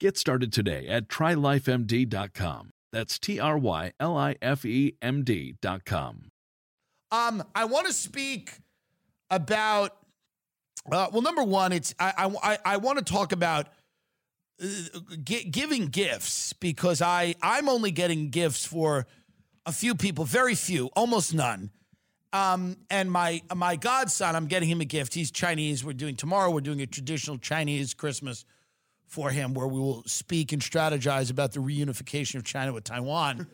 Get 0.00 0.16
started 0.16 0.50
today 0.50 0.86
at 0.88 1.08
trylifemd.com. 1.08 2.70
That's 2.90 3.18
T 3.18 3.38
R 3.38 3.58
Y 3.58 3.92
L 4.00 4.16
I 4.16 4.36
F 4.40 4.64
E 4.64 4.96
M 5.02 5.22
D.com. 5.22 6.30
Um, 7.12 7.44
I 7.54 7.66
want 7.66 7.86
to 7.86 7.92
speak 7.92 8.52
about. 9.30 9.94
Uh, 10.90 11.08
well, 11.12 11.20
number 11.20 11.42
one, 11.42 11.72
it's 11.72 11.94
I 12.00 12.32
I 12.42 12.58
I 12.64 12.76
want 12.78 12.98
to 12.98 13.04
talk 13.04 13.32
about 13.32 13.68
uh, 14.62 14.66
gi- 15.22 15.44
giving 15.50 15.88
gifts 15.88 16.54
because 16.54 17.02
I 17.02 17.34
I'm 17.42 17.68
only 17.68 17.90
getting 17.90 18.30
gifts 18.30 18.64
for 18.64 19.06
a 19.66 19.72
few 19.72 19.94
people, 19.94 20.24
very 20.24 20.54
few, 20.54 20.86
almost 20.96 21.34
none. 21.34 21.70
Um, 22.32 22.78
and 22.88 23.12
my 23.12 23.42
my 23.54 23.76
godson, 23.76 24.34
I'm 24.34 24.46
getting 24.46 24.70
him 24.70 24.80
a 24.80 24.86
gift. 24.86 25.12
He's 25.12 25.30
Chinese. 25.30 25.84
We're 25.84 25.92
doing 25.92 26.16
tomorrow. 26.16 26.50
We're 26.50 26.62
doing 26.62 26.80
a 26.80 26.86
traditional 26.86 27.36
Chinese 27.36 27.92
Christmas 27.92 28.46
for 29.10 29.30
him, 29.30 29.54
where 29.54 29.66
we 29.66 29.80
will 29.80 30.04
speak 30.06 30.52
and 30.52 30.62
strategize 30.62 31.32
about 31.32 31.50
the 31.50 31.58
reunification 31.58 32.36
of 32.36 32.44
China 32.44 32.72
with 32.72 32.84
Taiwan. 32.84 33.48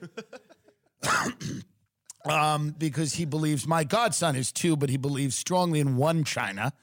um, 2.31 2.75
because 2.77 3.15
he 3.15 3.25
believes 3.25 3.67
my 3.67 3.83
godson 3.83 4.37
is 4.37 4.53
too, 4.53 4.77
but 4.77 4.91
he 4.91 4.99
believes 4.99 5.35
strongly 5.35 5.81
in 5.81 5.97
one 5.97 6.25
China. 6.25 6.75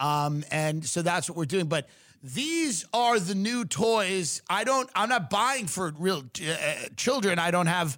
Um, 0.00 0.44
and 0.50 0.84
so 0.84 1.02
that's 1.02 1.30
what 1.30 1.38
we're 1.38 1.44
doing. 1.44 1.66
But 1.66 1.88
these 2.20 2.84
are 2.92 3.20
the 3.20 3.36
new 3.36 3.64
toys. 3.64 4.42
I 4.50 4.64
don't. 4.64 4.90
I'm 4.96 5.08
not 5.08 5.30
buying 5.30 5.68
for 5.68 5.94
real 5.96 6.24
uh, 6.44 6.74
children. 6.96 7.38
I 7.38 7.52
don't 7.52 7.68
have 7.68 7.96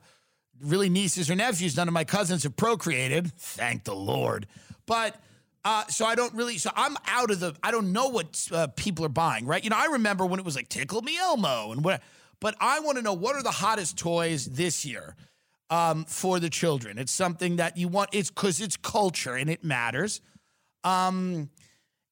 really 0.61 0.91
nieces 0.91 1.31
or 1.31 1.37
nephews. 1.37 1.75
None 1.75 1.89
of 1.89 1.95
my 1.95 2.05
cousins 2.05 2.43
have 2.43 2.55
procreated. 2.55 3.33
Thank 3.33 3.85
the 3.85 3.95
Lord. 3.95 4.47
But 4.85 5.17
uh, 5.65 5.87
so 5.87 6.05
I 6.05 6.15
don't 6.15 6.35
really. 6.35 6.59
So 6.59 6.71
I'm 6.75 6.97
out 7.07 7.31
of 7.31 7.41
the. 7.41 7.55
I 7.63 7.71
don't 7.71 7.93
know 7.93 8.09
what 8.09 8.49
uh, 8.53 8.67
people 8.69 9.05
are 9.05 9.11
buying. 9.11 9.47
Right. 9.47 9.63
You 9.63 9.71
know. 9.71 9.77
I 9.79 9.87
remember 9.87 10.27
when 10.27 10.41
it 10.41 10.45
was 10.45 10.57
like 10.57 10.69
Tickle 10.69 11.03
Me 11.03 11.19
Elmo 11.19 11.73
and 11.73 11.85
what. 11.85 12.03
But 12.41 12.57
I 12.61 12.81
want 12.81 12.99
to 12.99 13.03
know 13.03 13.13
what 13.13 13.37
are 13.37 13.43
the 13.43 13.53
hottest 13.53 13.97
toys 13.97 14.47
this 14.47 14.85
year 14.85 15.15
um, 15.71 16.05
for 16.07 16.41
the 16.41 16.51
children. 16.51 16.99
It's 16.99 17.13
something 17.13 17.57
that 17.57 17.77
you 17.77 17.87
want. 17.87 18.11
It's 18.13 18.31
because 18.31 18.61
it's 18.61 18.77
culture 18.77 19.37
and 19.37 19.49
it 19.49 19.63
matters. 19.63 20.21
Um, 20.83 21.51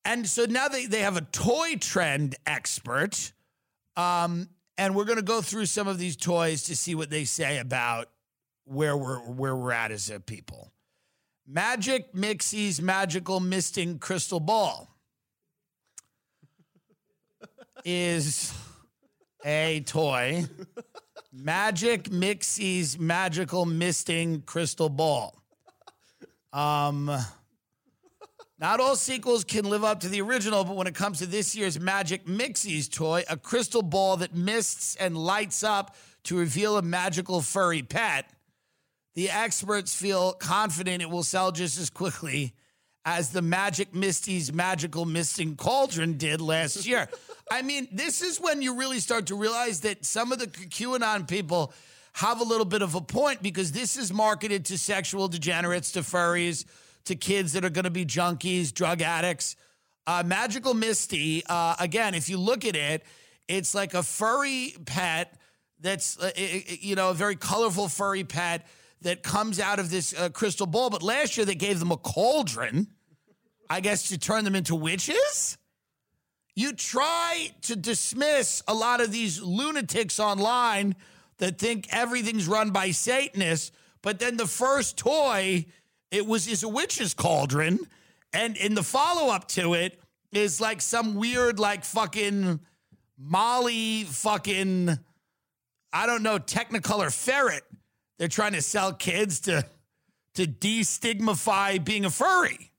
and 0.05 0.29
so 0.29 0.45
now 0.45 0.69
they, 0.69 0.87
they 0.87 1.01
have 1.01 1.17
a 1.17 1.23
toy 1.23 1.75
trend 1.81 2.37
expert. 2.47 3.33
Um, 3.97 4.49
and 4.79 4.95
we're 4.95 5.05
going 5.05 5.19
to 5.19 5.23
go 5.23 5.43
through 5.43 5.67
some 5.67 5.89
of 5.89 5.99
these 5.99 6.17
toys 6.17 6.63
to 6.65 6.77
see 6.77 6.95
what 6.95 7.11
they 7.11 7.25
say 7.25 7.59
about 7.59 8.09
where 8.65 8.97
we're 8.97 9.19
where 9.19 9.55
we're 9.55 9.73
at 9.73 9.91
as 9.91 10.09
a 10.09 10.21
people. 10.21 10.73
Magic 11.53 12.15
Mixie's 12.15 12.81
magical 12.81 13.41
misting 13.41 13.99
crystal 13.99 14.39
ball 14.39 14.89
is 17.85 18.55
a 19.45 19.81
toy. 19.81 20.45
Magic 21.33 22.09
Mixie's 22.09 23.01
magical 23.01 23.65
misting 23.65 24.43
crystal 24.43 24.89
ball. 24.89 25.43
Um 26.53 27.11
not 28.61 28.79
all 28.79 28.95
sequels 28.95 29.43
can 29.43 29.65
live 29.65 29.83
up 29.83 30.01
to 30.01 30.09
the 30.09 30.21
original, 30.21 30.63
but 30.63 30.77
when 30.77 30.87
it 30.87 30.95
comes 30.95 31.19
to 31.19 31.27
this 31.27 31.57
year's 31.57 31.81
Magic 31.81 32.29
Mixie's 32.29 32.89
toy, 32.89 33.25
a 33.29 33.37
crystal 33.37 33.83
ball 33.83 34.19
that 34.19 34.37
mists 34.37 34.95
and 34.97 35.17
lights 35.17 35.65
up 35.65 35.97
to 36.25 36.37
reveal 36.39 36.77
a 36.77 36.83
magical 36.83 37.41
furry 37.41 37.83
pet, 37.83 38.31
the 39.15 39.31
experts 39.31 39.95
feel 39.95 40.33
confident 40.33 41.03
it 41.03 41.11
will 41.11 41.23
sell 41.23 41.53
just 41.53 41.79
as 41.79 41.91
quickly 41.91 42.55
as 43.05 43.31
the 43.31 43.43
Magic 43.43 43.95
Misty's 43.95 44.53
magical 44.53 45.05
misting 45.05 45.57
cauldron 45.57 46.19
did 46.19 46.41
last 46.41 46.87
year. 46.87 47.09
I 47.51 47.63
mean, 47.63 47.89
this 47.91 48.23
is 48.23 48.41
when 48.41 48.63
you 48.63 48.77
really 48.77 49.01
start 49.01 49.27
to 49.27 49.35
realize 49.35 49.81
that 49.81 50.05
some 50.05 50.33
of 50.33 50.39
the 50.39 50.47
QAnon 50.47 51.27
people 51.29 51.73
have 52.15 52.41
a 52.41 52.45
little 52.45 52.65
bit 52.65 52.83
of 52.83 52.95
a 52.95 53.01
point 53.01 53.43
because 53.43 53.73
this 53.73 53.97
is 53.97 54.13
marketed 54.13 54.67
to 54.67 54.79
sexual 54.79 55.29
degenerates, 55.29 55.93
to 55.93 56.01
furries, 56.01 56.65
to 57.05 57.15
kids 57.15 57.55
that 57.55 57.65
are 57.65 57.71
going 57.71 57.85
to 57.85 57.91
be 57.91 58.05
junkies, 58.05 58.73
drug 58.73 59.01
addicts. 59.01 59.57
Uh, 60.07 60.23
Magical 60.25 60.75
Misty, 60.75 61.43
uh, 61.49 61.77
again, 61.79 62.15
if 62.15 62.29
you 62.29 62.37
look 62.39 62.65
at 62.65 62.77
it, 62.77 63.05
it's 63.49 63.75
like 63.75 63.95
a 63.95 64.03
furry 64.03 64.75
pet 64.87 65.39
that's, 65.81 66.19
uh, 66.19 66.31
you 66.37 66.95
know, 66.95 67.11
a 67.11 67.15
very 67.15 67.37
colorful 67.37 67.89
furry 67.89 68.25
pet 68.25 68.67
that 69.03 69.23
comes 69.23 69.59
out 69.59 69.79
of 69.79 69.91
this 69.91 70.15
uh, 70.19 70.29
crystal 70.29 70.67
ball. 70.67 70.91
But 70.91 71.03
last 71.03 71.37
year 71.37 71.47
they 71.47 71.55
gave 71.55 71.79
them 71.79 71.91
a 71.91 71.97
cauldron, 71.97 72.89
I 73.69 73.81
guess, 73.81 74.09
to 74.09 74.19
turn 74.19 74.45
them 74.45 74.55
into 74.55 74.75
witches. 74.75 75.57
You 76.55 76.73
try 76.73 77.51
to 77.63 77.77
dismiss 77.77 78.63
a 78.69 78.75
lot 78.75 79.01
of 79.01 79.13
these 79.13 79.41
lunatics 79.41 80.21
online 80.21 80.97
that 81.39 81.59
think 81.59 81.87
everything's 81.91 82.47
run 82.47 82.71
by 82.71 82.91
Satanists, 82.91 83.73
but 84.03 84.19
then 84.19 84.37
the 84.37 84.47
first 84.47 84.99
toy 84.99 85.67
it 86.11 86.27
was 86.27 86.49
is 86.49 86.63
a 86.63 86.69
witch's 86.69 87.15
cauldron, 87.15 87.79
and 88.33 88.57
in 88.57 88.75
the 88.75 88.83
follow 88.83 89.33
up 89.33 89.49
to 89.49 89.75
it 89.75 90.01
is 90.33 90.61
like 90.61 90.81
some 90.81 91.15
weird 91.15 91.59
like 91.59 91.85
fucking 91.85 92.61
Molly 93.17 94.05
fucking 94.05 94.99
I 95.93 96.07
don't 96.07 96.23
know 96.23 96.39
Technicolor 96.39 97.15
ferret. 97.15 97.63
They're 98.21 98.29
trying 98.29 98.53
to 98.53 98.61
sell 98.61 98.93
kids 98.93 99.41
to 99.41 99.65
to 100.35 100.47
destigmify 100.47 101.83
being 101.83 102.05
a 102.05 102.11
furry. 102.11 102.71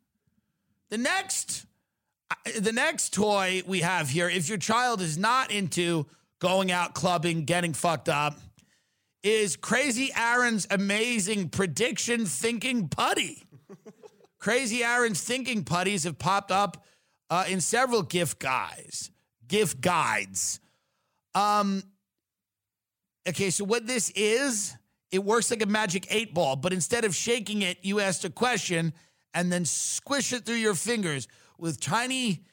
The 0.92 1.00
next 1.00 1.66
the 2.60 2.72
next 2.72 3.12
toy 3.16 3.64
we 3.66 3.82
have 3.82 4.08
here, 4.08 4.30
if 4.30 4.48
your 4.48 4.60
child 4.60 5.02
is 5.02 5.18
not 5.18 5.50
into 5.50 6.06
going 6.38 6.72
out 6.72 6.94
clubbing, 6.94 7.46
getting 7.46 7.74
fucked 7.74 8.08
up, 8.08 8.40
is 9.24 9.56
Crazy 9.56 10.12
Aaron's 10.16 10.68
amazing 10.70 11.50
prediction 11.50 12.28
thinking 12.28 12.88
putty. 12.88 13.44
Crazy 14.40 14.84
Aaron's 14.84 15.22
thinking 15.22 15.64
putties 15.64 16.04
have 16.04 16.20
popped 16.20 16.52
up 16.52 16.86
uh, 17.32 17.46
in 17.48 17.62
several 17.62 18.04
gift 18.04 18.38
guys, 18.38 19.10
Gift 19.48 19.82
guides. 19.82 20.60
Um, 21.34 21.82
okay, 23.28 23.50
so 23.50 23.66
what 23.66 23.88
this 23.88 24.12
is, 24.12 24.76
it 25.12 25.24
works 25.24 25.52
like 25.52 25.62
a 25.62 25.68
magic 25.68 26.08
eight 26.10 26.34
ball, 26.34 26.56
but 26.56 26.74
instead 26.74 27.06
of 27.06 27.16
shaking 27.16 27.62
it, 27.62 27.78
you 27.82 28.00
ask 28.00 28.24
a 28.24 28.30
question 28.30 28.94
and 29.34 29.52
then 29.52 29.66
squish 29.66 30.34
it 30.34 30.46
through 30.46 30.56
your 30.56 30.76
fingers 30.76 31.28
with 31.58 31.80
tiny 31.80 32.44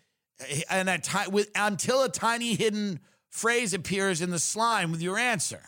and 0.71 0.89
a 0.89 0.99
ti- 0.99 1.31
with 1.31 1.51
until 1.55 2.03
a 2.03 2.09
tiny 2.09 2.55
hidden 2.55 3.01
phrase 3.31 3.75
appears 3.75 4.21
in 4.21 4.31
the 4.31 4.39
slime 4.39 4.91
with 4.91 5.03
your 5.03 5.19
answer. 5.19 5.63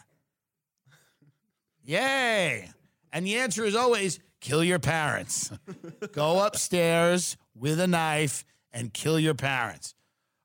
Yay. 1.83 2.69
And 3.13 3.27
the 3.27 3.37
answer 3.37 3.65
is 3.65 3.75
always 3.75 4.21
kill 4.41 4.63
your 4.63 4.79
parents. 4.79 5.51
Go 6.13 6.45
upstairs 6.45 7.37
with 7.55 7.81
a 7.81 7.87
knife 7.87 8.45
and 8.73 8.93
kill 8.93 9.19
your 9.19 9.35
parents. 9.35 9.95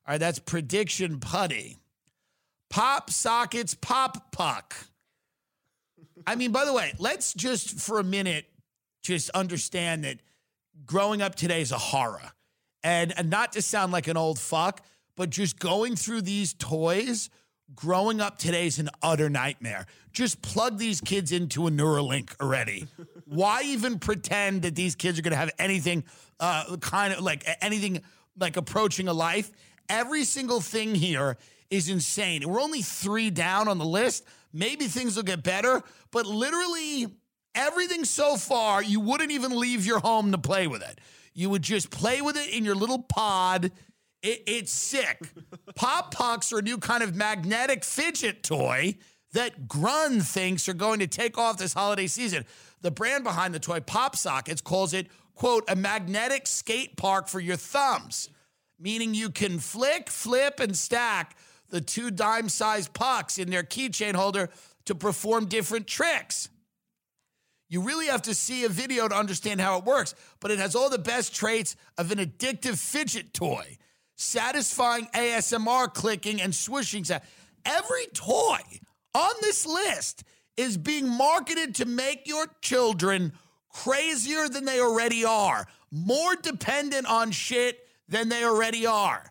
All 0.06 0.12
right, 0.12 0.18
that's 0.18 0.38
prediction 0.38 1.20
putty. 1.20 1.78
Pop 2.68 3.10
sockets, 3.10 3.74
pop 3.74 4.32
puck. 4.32 4.74
I 6.26 6.34
mean, 6.34 6.52
by 6.52 6.64
the 6.64 6.72
way, 6.72 6.92
let's 6.98 7.32
just 7.34 7.78
for 7.78 7.98
a 7.98 8.04
minute 8.04 8.46
just 9.02 9.30
understand 9.30 10.04
that 10.04 10.18
growing 10.84 11.22
up 11.22 11.34
today 11.34 11.60
is 11.60 11.72
a 11.72 11.78
horror. 11.78 12.32
And, 12.82 13.16
and 13.16 13.30
not 13.30 13.52
to 13.52 13.62
sound 13.62 13.92
like 13.92 14.08
an 14.08 14.16
old 14.16 14.38
fuck, 14.38 14.84
but 15.16 15.30
just 15.30 15.58
going 15.58 15.96
through 15.96 16.22
these 16.22 16.52
toys 16.54 17.30
growing 17.74 18.20
up 18.20 18.38
today 18.38 18.66
is 18.66 18.78
an 18.78 18.90
utter 19.02 19.28
nightmare. 19.28 19.86
Just 20.12 20.40
plug 20.42 20.78
these 20.78 21.00
kids 21.00 21.32
into 21.32 21.66
a 21.66 21.70
Neuralink 21.70 22.38
already. 22.40 22.86
Why 23.24 23.62
even 23.64 23.98
pretend 23.98 24.62
that 24.62 24.74
these 24.74 24.94
kids 24.94 25.18
are 25.18 25.22
going 25.22 25.32
to 25.32 25.38
have 25.38 25.52
anything 25.58 26.04
uh, 26.38 26.76
kind 26.80 27.12
of 27.12 27.20
like 27.20 27.44
anything 27.60 28.02
like 28.38 28.56
approaching 28.56 29.08
a 29.08 29.12
life? 29.12 29.50
Every 29.88 30.24
single 30.24 30.60
thing 30.60 30.94
here 30.94 31.36
is 31.70 31.88
insane. 31.88 32.48
We're 32.48 32.60
only 32.60 32.82
three 32.82 33.30
down 33.30 33.68
on 33.68 33.78
the 33.78 33.84
list. 33.84 34.24
Maybe 34.56 34.86
things 34.86 35.16
will 35.16 35.22
get 35.22 35.42
better, 35.42 35.82
but 36.10 36.26
literally 36.26 37.06
everything 37.54 38.04
so 38.04 38.36
far, 38.36 38.82
you 38.82 39.00
wouldn't 39.00 39.30
even 39.30 39.58
leave 39.58 39.84
your 39.84 39.98
home 39.98 40.32
to 40.32 40.38
play 40.38 40.66
with 40.66 40.82
it. 40.82 40.98
You 41.34 41.50
would 41.50 41.62
just 41.62 41.90
play 41.90 42.22
with 42.22 42.36
it 42.36 42.48
in 42.48 42.64
your 42.64 42.74
little 42.74 43.02
pod 43.02 43.70
it, 44.22 44.42
it's 44.46 44.72
sick. 44.72 45.20
Pop 45.74 46.12
Pucks 46.12 46.52
are 46.52 46.58
a 46.58 46.62
new 46.62 46.78
kind 46.78 47.02
of 47.02 47.14
magnetic 47.14 47.84
fidget 47.84 48.42
toy 48.42 48.96
that 49.32 49.68
Grun 49.68 50.20
thinks 50.20 50.68
are 50.68 50.74
going 50.74 51.00
to 51.00 51.06
take 51.06 51.36
off 51.38 51.58
this 51.58 51.74
holiday 51.74 52.06
season. 52.06 52.44
The 52.80 52.90
brand 52.90 53.24
behind 53.24 53.54
the 53.54 53.60
toy, 53.60 53.80
Pop 53.80 54.16
Sockets, 54.16 54.60
calls 54.60 54.94
it, 54.94 55.08
quote, 55.34 55.64
a 55.68 55.76
magnetic 55.76 56.46
skate 56.46 56.96
park 56.96 57.28
for 57.28 57.40
your 57.40 57.56
thumbs, 57.56 58.30
meaning 58.78 59.14
you 59.14 59.30
can 59.30 59.58
flick, 59.58 60.08
flip, 60.08 60.60
and 60.60 60.76
stack 60.76 61.36
the 61.70 61.80
two 61.80 62.10
dime 62.10 62.48
sized 62.48 62.92
pucks 62.92 63.38
in 63.38 63.50
their 63.50 63.62
keychain 63.62 64.14
holder 64.14 64.50
to 64.86 64.94
perform 64.94 65.46
different 65.46 65.86
tricks. 65.86 66.48
You 67.68 67.80
really 67.80 68.06
have 68.06 68.22
to 68.22 68.34
see 68.34 68.64
a 68.64 68.68
video 68.68 69.08
to 69.08 69.14
understand 69.14 69.60
how 69.60 69.78
it 69.78 69.84
works, 69.84 70.14
but 70.40 70.50
it 70.50 70.58
has 70.58 70.76
all 70.76 70.88
the 70.88 70.98
best 70.98 71.34
traits 71.34 71.74
of 71.98 72.12
an 72.12 72.18
addictive 72.18 72.78
fidget 72.78 73.34
toy 73.34 73.76
satisfying 74.16 75.06
ASMR 75.14 75.92
clicking 75.92 76.40
and 76.40 76.54
swishing 76.54 77.04
sound. 77.04 77.22
Every 77.64 78.06
toy 78.14 78.58
on 79.14 79.32
this 79.42 79.66
list 79.66 80.24
is 80.56 80.76
being 80.76 81.08
marketed 81.08 81.74
to 81.76 81.84
make 81.84 82.26
your 82.26 82.46
children 82.62 83.32
crazier 83.68 84.48
than 84.48 84.64
they 84.64 84.80
already 84.80 85.24
are, 85.24 85.66
more 85.90 86.34
dependent 86.36 87.06
on 87.06 87.30
shit 87.30 87.86
than 88.08 88.28
they 88.28 88.44
already 88.44 88.86
are. 88.86 89.30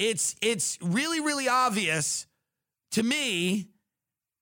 It's 0.00 0.34
it's 0.40 0.78
really 0.80 1.20
really 1.20 1.46
obvious 1.46 2.26
to 2.92 3.02
me 3.02 3.68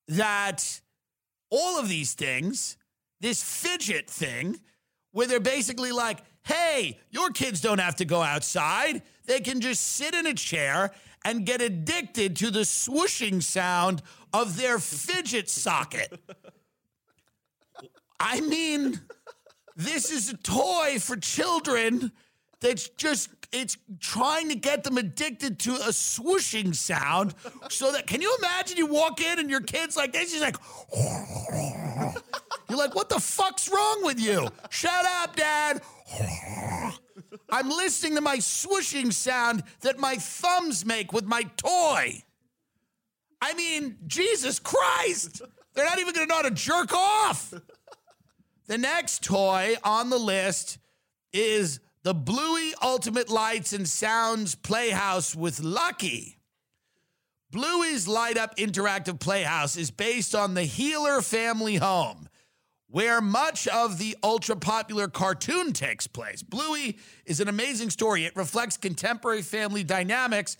that 0.06 0.80
all 1.50 1.80
of 1.80 1.88
these 1.88 2.14
things, 2.14 2.76
this 3.20 3.42
fidget 3.42 4.08
thing, 4.08 4.60
where 5.10 5.26
they're 5.26 5.40
basically 5.40 5.90
like, 5.90 6.18
hey, 6.44 7.00
your 7.10 7.30
kids 7.30 7.60
don't 7.60 7.80
have 7.80 7.96
to 7.96 8.04
go 8.04 8.22
outside. 8.22 9.02
They 9.26 9.40
can 9.40 9.60
just 9.60 9.82
sit 9.82 10.14
in 10.14 10.26
a 10.26 10.34
chair 10.34 10.92
and 11.24 11.44
get 11.44 11.60
addicted 11.60 12.36
to 12.36 12.52
the 12.52 12.60
swooshing 12.60 13.42
sound 13.42 14.00
of 14.32 14.56
their 14.56 14.78
fidget 14.78 15.50
socket. 15.50 16.20
I 18.20 18.40
mean, 18.42 19.00
this 19.74 20.12
is 20.12 20.30
a 20.30 20.36
toy 20.36 20.98
for 21.00 21.16
children 21.16 22.12
that's 22.60 22.88
just 22.90 23.38
it's 23.50 23.76
trying 23.98 24.48
to 24.50 24.54
get 24.54 24.84
them 24.84 24.98
addicted 24.98 25.58
to 25.61 25.72
a 25.72 25.88
swooshing 25.88 26.74
sound 26.74 27.34
so 27.70 27.92
that 27.92 28.06
can 28.06 28.20
you 28.20 28.37
imagine 28.38 28.76
you 28.76 28.87
walk 28.87 29.20
in 29.20 29.38
and 29.38 29.48
your 29.48 29.62
kid's 29.62 29.96
like 29.96 30.12
this 30.12 30.32
he's 30.32 30.42
like 30.42 30.56
you're 32.68 32.78
like 32.78 32.94
what 32.94 33.08
the 33.08 33.18
fuck's 33.18 33.70
wrong 33.70 34.00
with 34.02 34.20
you 34.20 34.48
shut 34.70 35.04
up 35.22 35.34
dad 35.34 35.80
I'm 37.50 37.68
listening 37.68 38.14
to 38.16 38.20
my 38.20 38.37
swooshing 38.37 39.12
sound 39.12 39.62
that 39.80 39.98
my 39.98 40.16
thumbs 40.16 40.84
make 40.84 41.12
with 41.12 41.24
my 41.24 41.42
toy. 41.56 42.22
I 43.40 43.54
mean, 43.54 43.96
Jesus 44.06 44.58
Christ. 44.58 45.42
They're 45.74 45.84
not 45.84 45.98
even 45.98 46.14
to 46.14 46.26
know 46.26 46.37
how 46.37 46.42
to 46.42 46.50
jerk 46.50 46.92
off. 46.92 47.54
The 48.66 48.78
next 48.78 49.22
toy 49.22 49.76
on 49.82 50.11
the 50.11 50.18
list 50.18 50.78
is 51.32 51.80
the 52.08 52.14
Bluey 52.14 52.72
Ultimate 52.80 53.28
Lights 53.28 53.74
and 53.74 53.86
Sounds 53.86 54.54
Playhouse 54.54 55.36
with 55.36 55.60
Lucky. 55.60 56.38
Bluey's 57.50 58.08
Light 58.08 58.38
Up 58.38 58.56
Interactive 58.56 59.20
Playhouse 59.20 59.76
is 59.76 59.90
based 59.90 60.34
on 60.34 60.54
the 60.54 60.62
Heeler 60.62 61.20
family 61.20 61.76
home 61.76 62.30
where 62.86 63.20
much 63.20 63.68
of 63.68 63.98
the 63.98 64.16
ultra 64.22 64.56
popular 64.56 65.06
cartoon 65.06 65.74
takes 65.74 66.06
place. 66.06 66.42
Bluey 66.42 66.96
is 67.26 67.40
an 67.40 67.48
amazing 67.48 67.90
story. 67.90 68.24
It 68.24 68.34
reflects 68.34 68.78
contemporary 68.78 69.42
family 69.42 69.84
dynamics, 69.84 70.56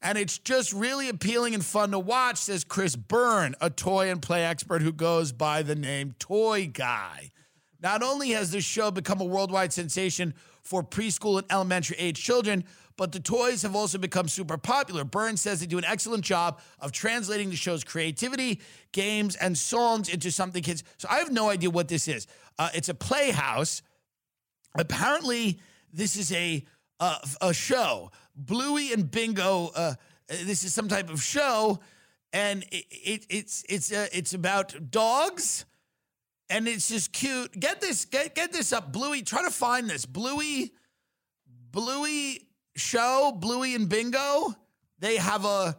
and 0.00 0.16
it's 0.16 0.38
just 0.38 0.72
really 0.72 1.10
appealing 1.10 1.52
and 1.52 1.62
fun 1.62 1.90
to 1.90 1.98
watch, 1.98 2.38
says 2.38 2.64
Chris 2.64 2.96
Byrne, 2.96 3.54
a 3.60 3.68
toy 3.68 4.10
and 4.10 4.22
play 4.22 4.42
expert 4.42 4.80
who 4.80 4.92
goes 4.92 5.32
by 5.32 5.60
the 5.60 5.76
name 5.76 6.14
Toy 6.18 6.66
Guy. 6.66 7.30
Not 7.78 8.02
only 8.02 8.30
has 8.30 8.52
this 8.52 8.64
show 8.64 8.90
become 8.90 9.20
a 9.20 9.24
worldwide 9.24 9.74
sensation 9.74 10.32
for 10.68 10.82
preschool 10.82 11.38
and 11.38 11.46
elementary 11.50 11.96
age 11.96 12.22
children, 12.22 12.62
but 12.98 13.10
the 13.10 13.20
toys 13.20 13.62
have 13.62 13.74
also 13.74 13.96
become 13.96 14.28
super 14.28 14.58
popular. 14.58 15.02
Burns 15.02 15.40
says 15.40 15.60
they 15.60 15.66
do 15.66 15.78
an 15.78 15.84
excellent 15.84 16.22
job 16.22 16.60
of 16.78 16.92
translating 16.92 17.48
the 17.48 17.56
show's 17.56 17.84
creativity, 17.84 18.60
games, 18.92 19.34
and 19.36 19.56
songs 19.56 20.10
into 20.10 20.30
something 20.30 20.62
kids. 20.62 20.84
So 20.98 21.08
I 21.10 21.20
have 21.20 21.32
no 21.32 21.48
idea 21.48 21.70
what 21.70 21.88
this 21.88 22.06
is. 22.06 22.26
Uh, 22.58 22.68
it's 22.74 22.90
a 22.90 22.94
playhouse. 22.94 23.80
Apparently, 24.76 25.58
this 25.90 26.16
is 26.16 26.30
a 26.32 26.62
uh, 27.00 27.16
a 27.40 27.54
show. 27.54 28.10
Bluey 28.36 28.92
and 28.92 29.10
Bingo. 29.10 29.70
Uh, 29.74 29.94
this 30.28 30.64
is 30.64 30.74
some 30.74 30.88
type 30.88 31.08
of 31.08 31.22
show, 31.22 31.78
and 32.34 32.62
it, 32.64 32.84
it, 32.90 33.26
it's 33.30 33.64
it's 33.70 33.90
uh, 33.90 34.08
it's 34.12 34.34
about 34.34 34.90
dogs, 34.90 35.64
and 36.50 36.66
it's 36.68 36.88
just 36.88 37.12
cute. 37.12 37.58
Get 37.58 37.80
this 37.80 38.04
get 38.04 38.34
get 38.34 38.52
this 38.52 38.72
up, 38.72 38.92
Bluey. 38.92 39.22
Try 39.22 39.42
to 39.42 39.50
find 39.50 39.88
this 39.88 40.06
Bluey, 40.06 40.72
Bluey 41.70 42.48
show. 42.76 43.32
Bluey 43.36 43.74
and 43.74 43.88
Bingo. 43.88 44.54
They 44.98 45.16
have 45.16 45.44
a 45.44 45.76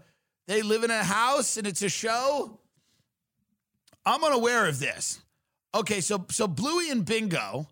they 0.48 0.62
live 0.62 0.84
in 0.84 0.92
a 0.92 1.04
house, 1.04 1.58
and 1.58 1.68
it's 1.68 1.82
a 1.82 1.90
show. 1.90 2.60
I'm 4.06 4.24
unaware 4.24 4.68
of 4.68 4.80
this. 4.80 5.20
Okay, 5.76 6.02
so 6.02 6.26
so 6.30 6.48
Bluey 6.48 6.90
and 6.90 7.06
Bingo. 7.06 7.68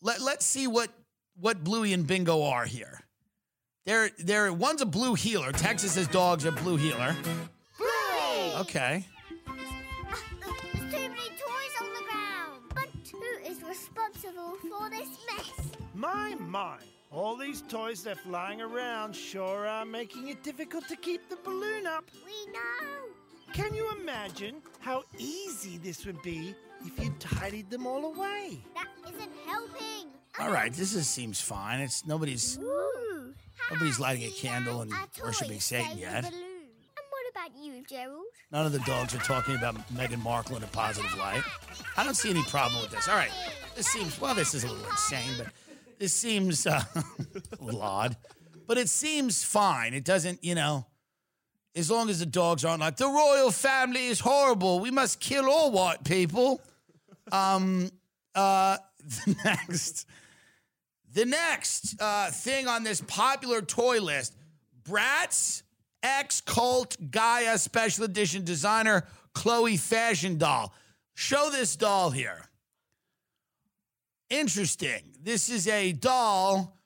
Let 0.00 0.20
let's 0.20 0.46
see 0.46 0.66
what 0.66 0.90
what 1.36 1.62
Bluey 1.62 1.92
and 1.92 2.06
Bingo 2.06 2.42
are 2.42 2.64
here. 2.64 3.00
They're 3.84 4.10
they're 4.18 4.52
one's 4.52 4.82
a 4.82 4.86
blue 4.86 5.14
heeler. 5.14 5.52
Texas 5.52 5.92
says 5.92 6.08
dogs 6.08 6.46
are 6.46 6.52
blue 6.52 6.76
heeler. 6.76 7.14
Okay. 8.56 9.06
Responsible 14.32 14.78
for 14.78 14.90
this 14.90 15.08
mess? 15.30 15.70
My, 15.94 16.34
my. 16.38 16.76
All 17.10 17.36
these 17.36 17.62
toys 17.62 18.02
they're 18.02 18.14
flying 18.14 18.60
around 18.62 19.14
sure 19.14 19.66
are 19.66 19.84
making 19.84 20.28
it 20.28 20.42
difficult 20.42 20.88
to 20.88 20.96
keep 20.96 21.28
the 21.28 21.36
balloon 21.44 21.86
up. 21.86 22.04
We 22.24 22.52
know. 22.52 23.52
Can 23.52 23.74
you 23.74 23.90
imagine 24.00 24.62
how 24.80 25.04
easy 25.18 25.76
this 25.76 26.06
would 26.06 26.22
be 26.22 26.54
if 26.86 27.04
you 27.04 27.14
tidied 27.18 27.68
them 27.68 27.86
all 27.86 28.06
away? 28.06 28.58
That 28.74 28.88
isn't 29.06 29.30
helping. 29.46 30.08
All 30.38 30.50
right, 30.50 30.72
this 30.72 30.94
is, 30.94 31.06
seems 31.06 31.38
fine. 31.40 31.80
It's 31.80 32.06
nobody's 32.06 32.58
Ooh. 32.58 33.34
Nobody's 33.70 34.00
lighting 34.00 34.24
a 34.24 34.30
candle 34.30 34.80
and 34.80 34.92
worshiping 35.22 35.60
Satan 35.60 35.98
yet. 35.98 36.24
And 36.24 36.34
what 36.34 37.30
about 37.30 37.62
you, 37.62 37.82
Gerald? 37.88 38.24
none 38.50 38.66
of 38.66 38.72
the 38.72 38.80
dogs 38.80 39.14
are 39.14 39.18
talking 39.18 39.54
about 39.54 39.76
Meghan 39.94 40.22
Markle 40.22 40.56
in 40.56 40.62
a 40.62 40.66
positive 40.68 41.16
light. 41.18 41.42
I 41.96 42.04
don't 42.04 42.14
see 42.14 42.30
any 42.30 42.42
problem 42.44 42.80
with 42.82 42.90
this. 42.90 43.08
All 43.08 43.16
right, 43.16 43.30
this 43.74 43.86
seems 43.86 44.20
well. 44.20 44.34
This 44.34 44.54
is 44.54 44.64
a 44.64 44.68
little 44.68 44.84
insane, 44.90 45.34
but 45.38 45.46
this 45.98 46.12
seems 46.12 46.66
uh, 46.66 46.82
a 47.60 47.64
little 47.64 47.82
odd. 47.82 48.16
But 48.66 48.78
it 48.78 48.88
seems 48.88 49.44
fine. 49.44 49.94
It 49.94 50.04
doesn't, 50.04 50.42
you 50.44 50.54
know. 50.54 50.86
As 51.74 51.90
long 51.90 52.10
as 52.10 52.18
the 52.18 52.26
dogs 52.26 52.66
aren't 52.66 52.80
like 52.80 52.98
the 52.98 53.06
royal 53.06 53.50
family 53.50 54.06
is 54.06 54.20
horrible. 54.20 54.80
We 54.80 54.90
must 54.90 55.20
kill 55.20 55.48
all 55.48 55.70
white 55.70 56.04
people. 56.04 56.60
Um. 57.30 57.90
Uh. 58.34 58.78
The 59.26 59.36
next. 59.44 60.06
The 61.12 61.24
next 61.26 62.00
uh, 62.00 62.30
thing 62.30 62.68
on 62.68 62.84
this 62.84 63.00
popular 63.00 63.60
toy 63.60 64.00
list 64.00 64.34
Bratz 64.84 65.62
X 66.02 66.40
Cult 66.40 66.96
Gaia 67.10 67.58
Special 67.58 68.04
Edition 68.04 68.44
designer 68.44 69.04
Chloe 69.34 69.76
Fashion 69.76 70.38
doll. 70.38 70.72
Show 71.14 71.50
this 71.50 71.76
doll 71.76 72.10
here. 72.10 72.48
Interesting. 74.32 75.02
This 75.22 75.50
is 75.50 75.68
a 75.68 75.92
doll. 75.92 76.78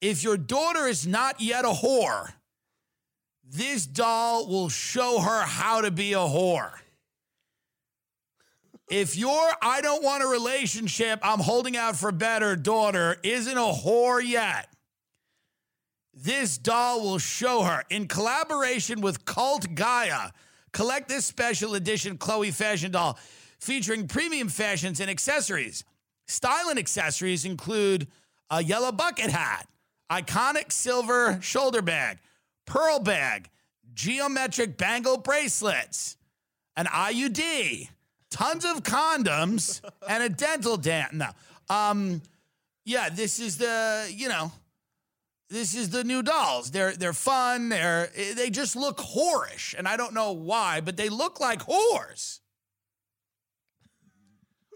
If 0.00 0.22
your 0.22 0.36
daughter 0.36 0.86
is 0.86 1.04
not 1.04 1.40
yet 1.40 1.64
a 1.64 1.68
whore, 1.68 2.32
this 3.44 3.86
doll 3.86 4.46
will 4.46 4.68
show 4.68 5.18
her 5.18 5.42
how 5.42 5.80
to 5.80 5.90
be 5.90 6.12
a 6.12 6.18
whore. 6.18 6.70
If 8.88 9.16
your 9.16 9.50
I 9.60 9.80
don't 9.80 10.04
want 10.04 10.22
a 10.22 10.28
relationship, 10.28 11.18
I'm 11.24 11.40
holding 11.40 11.76
out 11.76 11.96
for 11.96 12.12
better 12.12 12.54
daughter 12.54 13.16
isn't 13.24 13.56
a 13.58 13.72
whore 13.72 14.24
yet, 14.24 14.68
this 16.14 16.56
doll 16.56 17.00
will 17.00 17.18
show 17.18 17.62
her 17.62 17.82
in 17.90 18.06
collaboration 18.06 19.00
with 19.00 19.24
Cult 19.24 19.74
Gaia. 19.74 20.30
Collect 20.72 21.08
this 21.08 21.26
special 21.26 21.74
edition 21.74 22.16
Chloe 22.16 22.52
fashion 22.52 22.92
doll 22.92 23.18
featuring 23.58 24.06
premium 24.06 24.48
fashions 24.48 25.00
and 25.00 25.10
accessories. 25.10 25.84
Styling 26.32 26.78
accessories 26.78 27.44
include 27.44 28.06
a 28.48 28.64
yellow 28.64 28.90
bucket 28.90 29.30
hat, 29.30 29.68
iconic 30.10 30.72
silver 30.72 31.38
shoulder 31.42 31.82
bag, 31.82 32.20
pearl 32.64 33.00
bag, 33.00 33.50
geometric 33.92 34.78
bangle 34.78 35.18
bracelets, 35.18 36.16
an 36.74 36.86
IUD, 36.86 37.86
tons 38.30 38.64
of 38.64 38.82
condoms, 38.82 39.82
and 40.08 40.22
a 40.22 40.30
dental 40.30 40.78
dam. 40.78 41.10
No. 41.12 41.28
Um, 41.68 42.22
yeah, 42.86 43.10
this 43.10 43.38
is 43.38 43.58
the, 43.58 44.10
you 44.10 44.30
know, 44.30 44.52
this 45.50 45.74
is 45.74 45.90
the 45.90 46.02
new 46.02 46.22
dolls. 46.22 46.70
They're 46.70 46.92
they're 46.92 47.12
fun. 47.12 47.68
They're 47.68 48.08
they 48.34 48.48
just 48.48 48.74
look 48.74 48.96
whorish, 48.96 49.74
and 49.76 49.86
I 49.86 49.98
don't 49.98 50.14
know 50.14 50.32
why, 50.32 50.80
but 50.80 50.96
they 50.96 51.10
look 51.10 51.40
like 51.40 51.60
whores. 51.60 52.40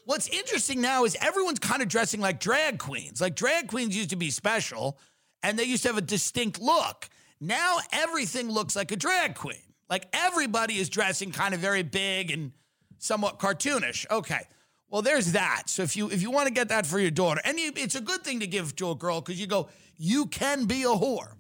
What's 0.07 0.29
interesting 0.29 0.81
now 0.81 1.05
is 1.05 1.17
everyone's 1.21 1.59
kind 1.59 1.83
of 1.83 1.89
dressing 1.89 2.21
like 2.21 2.39
drag 2.39 2.79
queens. 2.79 3.21
Like 3.21 3.35
drag 3.35 3.67
queens 3.67 3.97
used 3.97 4.11
to 4.11 4.17
be 4.17 4.31
special, 4.31 4.99
and 5.43 5.59
they 5.59 5.65
used 5.65 5.83
to 5.83 5.89
have 5.89 5.99
a 5.99 6.01
distinct 6.01 6.61
look. 6.61 7.09
Now 7.41 7.79
everything 7.93 8.49
looks 8.49 8.77
like 8.77 8.93
a 8.93 8.97
drag 8.97 9.35
queen. 9.35 9.59
Like 9.91 10.07
everybody 10.13 10.75
is 10.79 10.89
dressing 10.89 11.33
kind 11.33 11.55
of 11.55 11.61
very 11.61 11.83
big 11.83 12.31
and 12.31 12.53
somewhat 12.99 13.41
cartoonish. 13.41 14.09
Okay. 14.09 14.43
Well, 14.89 15.03
there's 15.03 15.33
that. 15.33 15.65
So 15.67 15.83
if 15.83 15.97
you 15.97 16.09
if 16.09 16.23
you 16.23 16.31
want 16.31 16.47
to 16.47 16.55
get 16.55 16.69
that 16.69 16.87
for 16.87 17.01
your 17.01 17.11
daughter, 17.11 17.41
and 17.45 17.59
you, 17.59 17.73
it's 17.75 17.97
a 17.97 18.01
good 18.01 18.23
thing 18.23 18.39
to 18.41 18.47
give 18.47 18.77
to 18.77 18.93
a 18.93 18.95
girl 18.95 19.21
because 19.21 19.41
you 19.41 19.49
go, 19.49 19.69
you 19.97 20.27
can 20.27 20.67
be 20.67 20.85
a 20.85 20.87
whore. 20.87 21.33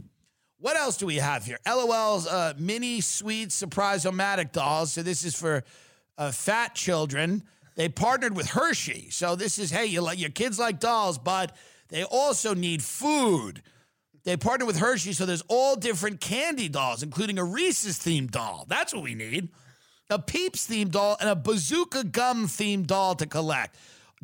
What 0.58 0.76
else 0.76 0.96
do 0.96 1.06
we 1.06 1.16
have 1.16 1.44
here? 1.44 1.58
LOL's 1.64 2.26
uh, 2.26 2.54
mini 2.58 3.00
sweet 3.00 3.52
surprise 3.52 4.04
omatic 4.04 4.50
dolls. 4.50 4.92
So 4.92 5.04
this 5.04 5.24
is 5.24 5.36
for 5.38 5.62
uh, 6.18 6.32
fat 6.32 6.74
children. 6.74 7.44
They 7.76 7.88
partnered 7.88 8.34
with 8.36 8.50
Hershey. 8.50 9.08
So 9.10 9.36
this 9.36 9.58
is 9.58 9.70
hey, 9.70 9.86
you 9.86 10.00
like 10.00 10.18
your 10.18 10.30
kids 10.30 10.58
like 10.58 10.80
dolls, 10.80 11.18
but 11.18 11.54
they 11.88 12.02
also 12.04 12.54
need 12.54 12.82
food. 12.82 13.62
They 14.24 14.36
partnered 14.36 14.66
with 14.66 14.78
Hershey, 14.78 15.12
so 15.12 15.24
there's 15.24 15.44
all 15.46 15.76
different 15.76 16.20
candy 16.20 16.68
dolls, 16.68 17.04
including 17.04 17.38
a 17.38 17.44
Reese's 17.44 17.98
themed 17.98 18.32
doll. 18.32 18.64
That's 18.68 18.92
what 18.92 19.04
we 19.04 19.14
need. 19.14 19.50
A 20.10 20.18
Peeps 20.18 20.68
themed 20.68 20.90
doll 20.90 21.16
and 21.20 21.28
a 21.28 21.36
Bazooka 21.36 22.04
Gum 22.04 22.46
themed 22.46 22.86
doll 22.86 23.14
to 23.16 23.26
collect. 23.26 23.76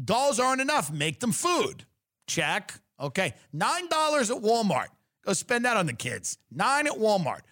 Dolls 0.02 0.40
aren't 0.40 0.60
enough. 0.60 0.90
Make 0.90 1.20
them 1.20 1.32
food. 1.32 1.84
Check. 2.26 2.74
Okay. 2.98 3.34
$9 3.54 3.64
at 3.64 4.42
Walmart. 4.42 4.88
Go 5.24 5.32
spend 5.32 5.64
that 5.64 5.76
on 5.76 5.86
the 5.86 5.92
kids. 5.92 6.38
Nine 6.50 6.86
at 6.86 6.94
Walmart. 6.94 7.42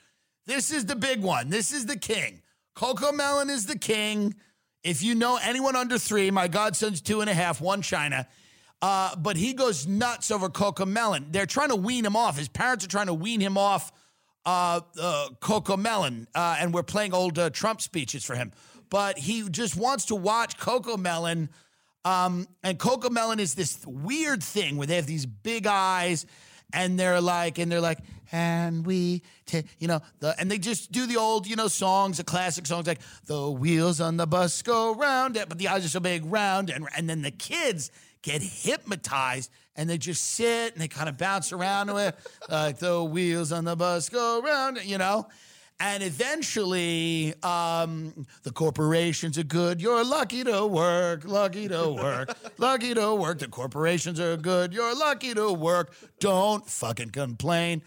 This 0.46 0.72
is 0.72 0.86
the 0.86 0.96
big 0.96 1.22
one. 1.22 1.50
This 1.50 1.72
is 1.72 1.86
the 1.86 1.96
king. 1.96 2.42
CoComelon 2.76 3.50
is 3.50 3.66
the 3.66 3.78
king. 3.78 4.34
If 4.82 5.02
you 5.02 5.14
know 5.14 5.38
anyone 5.42 5.76
under 5.76 5.98
three, 5.98 6.30
my 6.30 6.48
godson's 6.48 7.00
two 7.00 7.20
and 7.20 7.28
a 7.28 7.34
half, 7.34 7.60
one 7.60 7.82
China. 7.82 8.26
Uh, 8.82 9.14
but 9.16 9.36
he 9.36 9.52
goes 9.52 9.86
nuts 9.86 10.30
over 10.30 10.48
CoComelon. 10.48 11.32
They're 11.32 11.46
trying 11.46 11.68
to 11.68 11.76
wean 11.76 12.04
him 12.04 12.16
off. 12.16 12.38
His 12.38 12.48
parents 12.48 12.84
are 12.84 12.88
trying 12.88 13.08
to 13.08 13.14
wean 13.14 13.40
him 13.40 13.58
off 13.58 13.92
uh, 14.46 14.80
uh, 14.98 15.28
CoComelon, 15.40 16.26
uh, 16.34 16.56
and 16.58 16.72
we're 16.72 16.82
playing 16.82 17.12
old 17.12 17.38
uh, 17.38 17.50
Trump 17.50 17.82
speeches 17.82 18.24
for 18.24 18.34
him. 18.34 18.52
But 18.88 19.18
he 19.18 19.48
just 19.50 19.76
wants 19.76 20.06
to 20.06 20.14
watch 20.14 20.58
CoComelon. 20.58 21.50
Um, 22.06 22.48
and 22.62 22.78
CoComelon 22.78 23.38
is 23.38 23.54
this 23.54 23.84
weird 23.86 24.42
thing 24.42 24.78
where 24.78 24.86
they 24.86 24.96
have 24.96 25.06
these 25.06 25.26
big 25.26 25.66
eyes, 25.66 26.24
and 26.72 26.98
they're 26.98 27.20
like, 27.20 27.58
and 27.58 27.70
they're 27.70 27.80
like, 27.80 27.98
and 28.32 28.86
we, 28.86 29.22
ta-" 29.46 29.62
you 29.78 29.88
know, 29.88 30.00
the, 30.20 30.34
and 30.38 30.50
they 30.50 30.58
just 30.58 30.92
do 30.92 31.06
the 31.06 31.16
old, 31.16 31.46
you 31.46 31.56
know, 31.56 31.68
songs, 31.68 32.18
the 32.18 32.24
classic 32.24 32.66
songs 32.66 32.86
like 32.86 33.00
the 33.26 33.50
wheels 33.50 34.00
on 34.00 34.16
the 34.16 34.26
bus 34.26 34.62
go 34.62 34.94
round, 34.94 35.34
but 35.34 35.58
the 35.58 35.68
eyes 35.68 35.84
are 35.84 35.88
so 35.88 36.00
big, 36.00 36.24
round, 36.24 36.70
and 36.70 36.86
and 36.96 37.08
then 37.08 37.22
the 37.22 37.30
kids 37.30 37.90
get 38.22 38.42
hypnotized 38.42 39.50
and 39.76 39.88
they 39.88 39.96
just 39.96 40.22
sit 40.22 40.72
and 40.74 40.82
they 40.82 40.88
kind 40.88 41.08
of 41.08 41.16
bounce 41.16 41.52
around 41.52 41.92
with 41.92 42.14
like 42.50 42.78
the 42.78 43.02
wheels 43.02 43.50
on 43.50 43.64
the 43.64 43.76
bus 43.76 44.08
go 44.08 44.42
round, 44.42 44.78
you 44.84 44.98
know. 44.98 45.26
And 45.82 46.02
eventually, 46.02 47.32
um, 47.42 48.26
the 48.42 48.52
corporations 48.52 49.38
are 49.38 49.44
good. 49.44 49.80
You're 49.80 50.04
lucky 50.04 50.44
to 50.44 50.66
work, 50.66 51.24
lucky 51.24 51.68
to 51.68 51.88
work, 51.88 52.36
lucky 52.58 52.92
to 52.92 53.14
work. 53.14 53.38
The 53.38 53.48
corporations 53.48 54.20
are 54.20 54.36
good. 54.36 54.74
You're 54.74 54.94
lucky 54.94 55.32
to 55.32 55.50
work. 55.50 55.94
Don't 56.20 56.68
fucking 56.68 57.10
complain. 57.10 57.80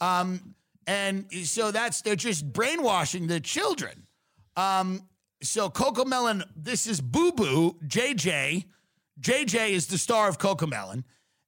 Um, 0.00 0.56
and 0.88 1.26
so 1.44 1.70
that's 1.70 2.02
they're 2.02 2.16
just 2.16 2.52
brainwashing 2.52 3.28
the 3.28 3.38
children. 3.38 4.06
Um, 4.56 5.02
so 5.40 5.68
CoComelon, 5.68 6.42
this 6.56 6.88
is 6.88 7.00
Boo 7.00 7.30
Boo 7.30 7.76
JJ. 7.86 8.64
JJ 9.20 9.70
is 9.70 9.86
the 9.86 9.98
star 9.98 10.28
of 10.28 10.38
CoComelon, 10.38 11.04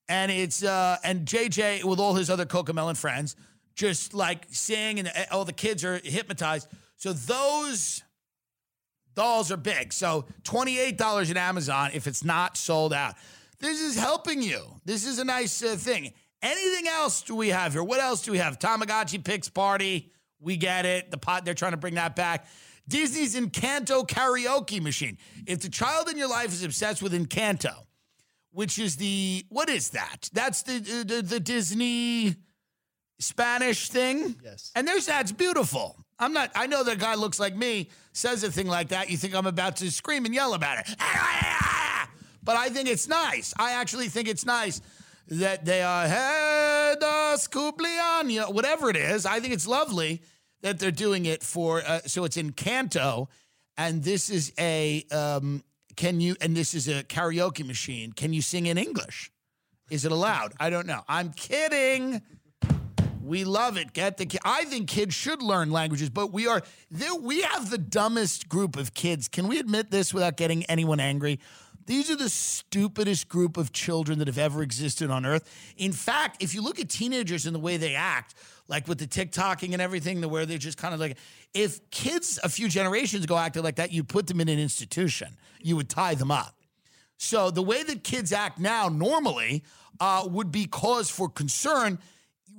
and 0.08 0.30
it's 0.30 0.62
uh, 0.62 0.98
and 1.02 1.26
JJ 1.26 1.82
with 1.82 1.98
all 1.98 2.14
his 2.14 2.30
other 2.30 2.46
CoComelon 2.46 2.96
friends 2.96 3.34
just 3.78 4.12
like 4.12 4.44
sing, 4.50 4.98
and 4.98 5.08
uh, 5.08 5.24
all 5.30 5.44
the 5.44 5.52
kids 5.52 5.84
are 5.84 6.00
hypnotized. 6.02 6.68
So 6.96 7.12
those 7.12 8.02
dolls 9.14 9.52
are 9.52 9.56
big. 9.56 9.92
So 9.92 10.26
twenty 10.42 10.78
eight 10.78 10.98
dollars 10.98 11.30
at 11.30 11.36
Amazon 11.36 11.92
if 11.94 12.06
it's 12.08 12.24
not 12.24 12.56
sold 12.56 12.92
out. 12.92 13.14
This 13.60 13.80
is 13.80 13.96
helping 13.96 14.42
you. 14.42 14.60
This 14.84 15.06
is 15.06 15.18
a 15.18 15.24
nice 15.24 15.62
uh, 15.62 15.76
thing. 15.76 16.12
Anything 16.42 16.88
else 16.88 17.22
do 17.22 17.36
we 17.36 17.48
have 17.48 17.72
here? 17.72 17.84
What 17.84 18.00
else 18.00 18.22
do 18.22 18.32
we 18.32 18.38
have? 18.38 18.58
Tamagotchi 18.58 19.24
Pix 19.24 19.48
Party. 19.48 20.12
We 20.40 20.56
get 20.56 20.84
it. 20.84 21.10
The 21.10 21.18
pot, 21.18 21.44
they're 21.44 21.54
trying 21.54 21.72
to 21.72 21.78
bring 21.78 21.94
that 21.94 22.14
back. 22.14 22.46
Disney's 22.86 23.34
Encanto 23.34 24.06
karaoke 24.06 24.80
machine. 24.80 25.18
If 25.46 25.60
the 25.60 25.68
child 25.68 26.08
in 26.08 26.16
your 26.16 26.28
life 26.28 26.52
is 26.52 26.62
obsessed 26.62 27.02
with 27.02 27.12
Encanto, 27.12 27.74
which 28.52 28.78
is 28.78 28.96
the, 28.96 29.44
what 29.48 29.68
is 29.68 29.90
that? 29.90 30.30
That's 30.32 30.62
the, 30.62 30.78
the, 30.78 31.22
the 31.22 31.40
Disney 31.40 32.36
Spanish 33.18 33.88
thing. 33.88 34.36
Yes. 34.44 34.70
And 34.74 34.86
there's 34.86 35.06
that's 35.06 35.32
beautiful. 35.32 35.96
I'm 36.18 36.32
not, 36.32 36.50
I 36.54 36.66
know 36.66 36.82
that 36.82 36.94
a 36.94 36.98
guy 36.98 37.14
looks 37.14 37.38
like 37.38 37.54
me, 37.56 37.90
says 38.12 38.42
a 38.42 38.50
thing 38.50 38.66
like 38.66 38.88
that. 38.88 39.08
You 39.10 39.16
think 39.16 39.34
I'm 39.34 39.46
about 39.46 39.76
to 39.76 39.90
scream 39.90 40.24
and 40.24 40.34
yell 40.34 40.54
about 40.54 40.78
it. 40.80 40.96
But 42.48 42.56
I 42.56 42.70
think 42.70 42.88
it's 42.88 43.06
nice. 43.06 43.52
I 43.58 43.72
actually 43.72 44.08
think 44.08 44.26
it's 44.26 44.46
nice 44.46 44.80
that 45.26 45.66
they 45.66 45.82
are 45.82 46.06
cumpleaños, 46.96 48.30
you 48.30 48.40
whatever 48.44 48.88
it 48.88 48.96
is. 48.96 49.26
I 49.26 49.40
think 49.40 49.52
it's 49.52 49.66
lovely 49.66 50.22
that 50.62 50.78
they're 50.78 50.90
doing 50.90 51.26
it 51.26 51.42
for, 51.42 51.82
uh, 51.86 52.00
so 52.06 52.24
it's 52.24 52.38
Encanto. 52.38 53.26
And 53.76 54.02
this 54.02 54.30
is 54.30 54.54
a, 54.58 55.04
um, 55.12 55.62
can 55.94 56.22
you, 56.22 56.36
and 56.40 56.56
this 56.56 56.72
is 56.72 56.88
a 56.88 57.04
karaoke 57.04 57.66
machine. 57.66 58.12
Can 58.12 58.32
you 58.32 58.40
sing 58.40 58.64
in 58.64 58.78
English? 58.78 59.30
Is 59.90 60.06
it 60.06 60.12
allowed? 60.12 60.54
I 60.58 60.70
don't 60.70 60.86
know. 60.86 61.02
I'm 61.06 61.32
kidding. 61.34 62.22
We 63.28 63.44
love 63.44 63.76
it. 63.76 63.92
Get 63.92 64.16
the 64.16 64.24
ki- 64.24 64.38
I 64.42 64.64
think 64.64 64.88
kids 64.88 65.14
should 65.14 65.42
learn 65.42 65.70
languages, 65.70 66.08
but 66.08 66.32
we 66.32 66.46
are. 66.46 66.62
We 67.20 67.42
have 67.42 67.68
the 67.68 67.76
dumbest 67.76 68.48
group 68.48 68.76
of 68.76 68.94
kids. 68.94 69.28
Can 69.28 69.48
we 69.48 69.58
admit 69.58 69.90
this 69.90 70.14
without 70.14 70.38
getting 70.38 70.64
anyone 70.64 70.98
angry? 70.98 71.38
These 71.84 72.10
are 72.10 72.16
the 72.16 72.30
stupidest 72.30 73.28
group 73.28 73.58
of 73.58 73.72
children 73.72 74.18
that 74.18 74.28
have 74.28 74.38
ever 74.38 74.62
existed 74.62 75.10
on 75.10 75.26
earth. 75.26 75.74
In 75.76 75.92
fact, 75.92 76.42
if 76.42 76.54
you 76.54 76.62
look 76.62 76.80
at 76.80 76.88
teenagers 76.88 77.44
and 77.44 77.54
the 77.54 77.58
way 77.58 77.76
they 77.76 77.94
act, 77.94 78.34
like 78.66 78.88
with 78.88 78.98
the 78.98 79.06
TikToking 79.06 79.74
and 79.74 79.82
everything, 79.82 80.20
the 80.22 80.28
where 80.28 80.46
they're 80.46 80.56
just 80.56 80.78
kind 80.78 80.94
of 80.94 81.00
like, 81.00 81.18
if 81.52 81.90
kids 81.90 82.38
a 82.42 82.48
few 82.48 82.68
generations 82.68 83.24
ago 83.24 83.36
acted 83.36 83.62
like 83.62 83.76
that, 83.76 83.92
you 83.92 84.04
put 84.04 84.26
them 84.26 84.40
in 84.40 84.48
an 84.48 84.58
institution, 84.58 85.36
you 85.60 85.76
would 85.76 85.90
tie 85.90 86.14
them 86.14 86.30
up. 86.30 86.54
So 87.18 87.50
the 87.50 87.62
way 87.62 87.82
that 87.82 88.04
kids 88.04 88.32
act 88.32 88.58
now 88.58 88.88
normally 88.88 89.64
uh, 90.00 90.26
would 90.30 90.50
be 90.50 90.66
cause 90.66 91.10
for 91.10 91.28
concern. 91.28 91.98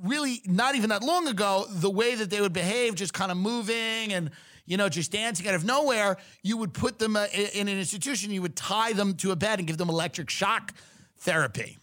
Really, 0.04 0.42
not 0.46 0.76
even 0.76 0.90
that 0.92 1.04
long 1.04 1.28
ago, 1.28 1.66
the 1.70 1.90
way 1.90 2.16
that 2.16 2.30
they 2.30 2.40
would 2.40 2.54
behave, 2.54 2.96
just 2.96 3.14
kind 3.14 3.32
of 3.32 3.38
moving 3.38 4.14
and 4.14 4.32
you 4.66 4.78
know 4.78 4.88
just 4.88 5.12
dancing 5.12 5.48
out 5.48 5.56
of 5.56 5.66
nowhere, 5.66 6.18
you 6.42 6.56
would 6.58 6.74
put 6.74 7.00
them 7.00 7.16
uh, 7.16 7.28
in 7.54 7.68
an 7.68 7.78
institution. 7.78 8.32
You 8.32 8.42
would 8.42 8.56
tie 8.56 8.94
them 8.94 9.16
to 9.16 9.32
a 9.32 9.36
bed 9.36 9.60
and 9.60 9.68
give 9.68 9.78
them 9.78 9.90
electric 9.90 10.30
shock 10.30 10.74
therapy. 11.18 11.78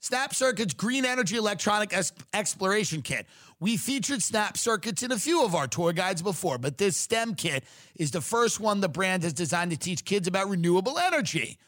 Snap 0.00 0.32
Circuit's 0.32 0.74
Green 0.74 1.04
Energy 1.04 1.36
Electronic 1.36 1.92
Es- 1.92 2.12
Exploration 2.32 3.02
Kit. 3.02 3.26
We 3.60 3.76
featured 3.76 4.22
Snap 4.22 4.56
Circuits 4.56 5.02
in 5.02 5.10
a 5.10 5.18
few 5.18 5.44
of 5.44 5.54
our 5.54 5.66
tour 5.66 5.92
guides 5.92 6.22
before, 6.22 6.58
but 6.58 6.78
this 6.78 6.96
STEM 6.96 7.34
kit 7.34 7.64
is 7.96 8.12
the 8.12 8.20
first 8.20 8.60
one 8.60 8.80
the 8.80 8.88
brand 8.88 9.24
has 9.24 9.32
designed 9.32 9.72
to 9.72 9.76
teach 9.76 10.04
kids 10.04 10.28
about 10.28 10.48
renewable 10.48 10.98
energy. 10.98 11.58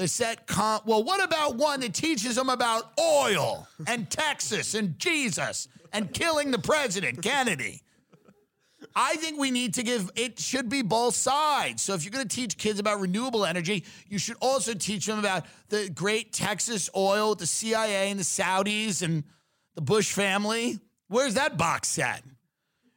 The 0.00 0.08
set, 0.08 0.48
well, 0.86 1.04
what 1.04 1.22
about 1.22 1.56
one 1.56 1.80
that 1.80 1.92
teaches 1.92 2.36
them 2.36 2.48
about 2.48 2.90
oil 2.98 3.68
and 3.86 4.08
Texas 4.08 4.72
and 4.72 4.98
Jesus 4.98 5.68
and 5.92 6.10
killing 6.10 6.52
the 6.52 6.58
president, 6.58 7.20
Kennedy? 7.20 7.82
I 8.96 9.16
think 9.16 9.38
we 9.38 9.50
need 9.50 9.74
to 9.74 9.82
give 9.82 10.10
it 10.16 10.40
should 10.40 10.70
be 10.70 10.80
both 10.80 11.14
sides. 11.14 11.82
So 11.82 11.92
if 11.92 12.02
you're 12.02 12.12
going 12.12 12.26
to 12.26 12.34
teach 12.34 12.56
kids 12.56 12.80
about 12.80 12.98
renewable 12.98 13.44
energy, 13.44 13.84
you 14.08 14.18
should 14.18 14.38
also 14.40 14.72
teach 14.72 15.04
them 15.04 15.18
about 15.18 15.44
the 15.68 15.90
great 15.90 16.32
Texas 16.32 16.88
oil, 16.96 17.34
the 17.34 17.46
CIA 17.46 18.10
and 18.10 18.18
the 18.18 18.24
Saudis 18.24 19.02
and 19.02 19.22
the 19.74 19.82
Bush 19.82 20.14
family. 20.14 20.80
Where's 21.08 21.34
that 21.34 21.58
box 21.58 21.88
set? 21.88 22.22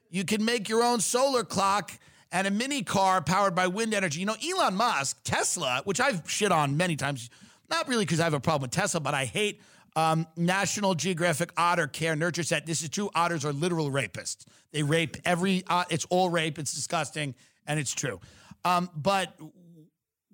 You 0.10 0.24
can 0.24 0.46
make 0.46 0.70
your 0.70 0.82
own 0.84 1.02
solar 1.02 1.44
clock 1.44 1.92
and 2.34 2.48
a 2.48 2.52
mini 2.52 2.82
car 2.82 3.22
powered 3.22 3.56
by 3.56 3.68
wind 3.68 3.94
energy. 3.94 4.20
You 4.20 4.26
know, 4.26 4.36
Elon 4.46 4.76
Musk, 4.76 5.20
Tesla, 5.24 5.82
which 5.86 6.02
I've 6.02 6.30
shit 6.30 6.52
on 6.52 6.76
many 6.76 6.96
times, 6.96 7.30
not 7.70 7.88
really 7.88 8.04
because 8.04 8.20
I 8.20 8.24
have 8.24 8.34
a 8.34 8.40
problem 8.40 8.64
with 8.64 8.72
Tesla, 8.72 9.00
but 9.00 9.14
I 9.14 9.26
hate 9.26 9.62
um, 9.96 10.26
National 10.36 10.96
Geographic 10.96 11.54
Otter 11.56 11.88
Care 11.88 12.16
Nurture 12.16 12.44
Set. 12.44 12.66
This 12.66 12.82
is 12.82 12.90
true. 12.90 13.12
Otters 13.14 13.46
are 13.46 13.54
literal 13.54 13.92
rapists. 13.92 14.46
They 14.72 14.82
rape 14.82 15.16
every, 15.24 15.64
uh, 15.68 15.86
it's 15.92 16.06
all 16.10 16.30
rape. 16.30 16.58
It's 16.58 16.74
disgusting, 16.74 17.36
and 17.68 17.80
it's 17.80 17.94
true. 17.94 18.20
Um, 18.66 18.90
but 18.96 19.40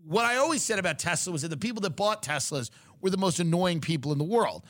what 0.06 0.26
I 0.26 0.38
always 0.38 0.64
said 0.64 0.80
about 0.80 1.00
Tesla 1.00 1.34
was 1.34 1.42
that 1.42 1.50
the 1.50 1.58
people 1.58 1.82
that 1.82 1.92
bought 1.92 2.24
Teslas 2.24 2.70
were 3.02 3.10
the 3.10 3.18
most 3.18 3.42
annoying 3.42 3.82
people 3.82 4.14
in 4.14 4.18
the 4.18 4.24
world 4.24 4.64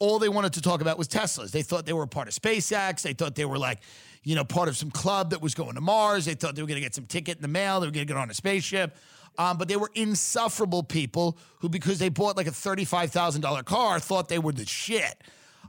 all 0.00 0.18
they 0.18 0.28
wanted 0.28 0.52
to 0.52 0.62
talk 0.62 0.80
about 0.80 0.96
was 0.96 1.08
Teslas. 1.08 1.50
They 1.50 1.62
thought 1.62 1.86
they 1.86 1.92
were 1.92 2.04
a 2.04 2.08
part 2.08 2.28
of 2.28 2.34
SpaceX. 2.34 3.02
They 3.02 3.14
thought 3.14 3.34
they 3.34 3.44
were 3.44 3.58
like, 3.58 3.80
you 4.24 4.34
know, 4.34 4.44
part 4.44 4.68
of 4.68 4.76
some 4.76 4.90
club 4.90 5.30
that 5.30 5.40
was 5.40 5.54
going 5.54 5.74
to 5.74 5.80
Mars. 5.80 6.24
They 6.24 6.34
thought 6.34 6.54
they 6.54 6.62
were 6.62 6.68
going 6.68 6.80
to 6.80 6.82
get 6.82 6.94
some 6.94 7.06
ticket 7.06 7.36
in 7.36 7.42
the 7.42 7.48
mail. 7.48 7.80
They 7.80 7.86
were 7.86 7.92
going 7.92 8.06
to 8.06 8.12
get 8.12 8.18
on 8.18 8.30
a 8.30 8.34
spaceship. 8.34 8.96
Um, 9.38 9.56
but 9.56 9.68
they 9.68 9.76
were 9.76 9.90
insufferable 9.94 10.82
people 10.82 11.38
who, 11.60 11.68
because 11.68 11.98
they 11.98 12.08
bought 12.08 12.36
like 12.36 12.48
a 12.48 12.52
$35,000 12.52 13.64
car, 13.64 14.00
thought 14.00 14.28
they 14.28 14.38
were 14.38 14.52
the 14.52 14.66
shit. 14.66 15.22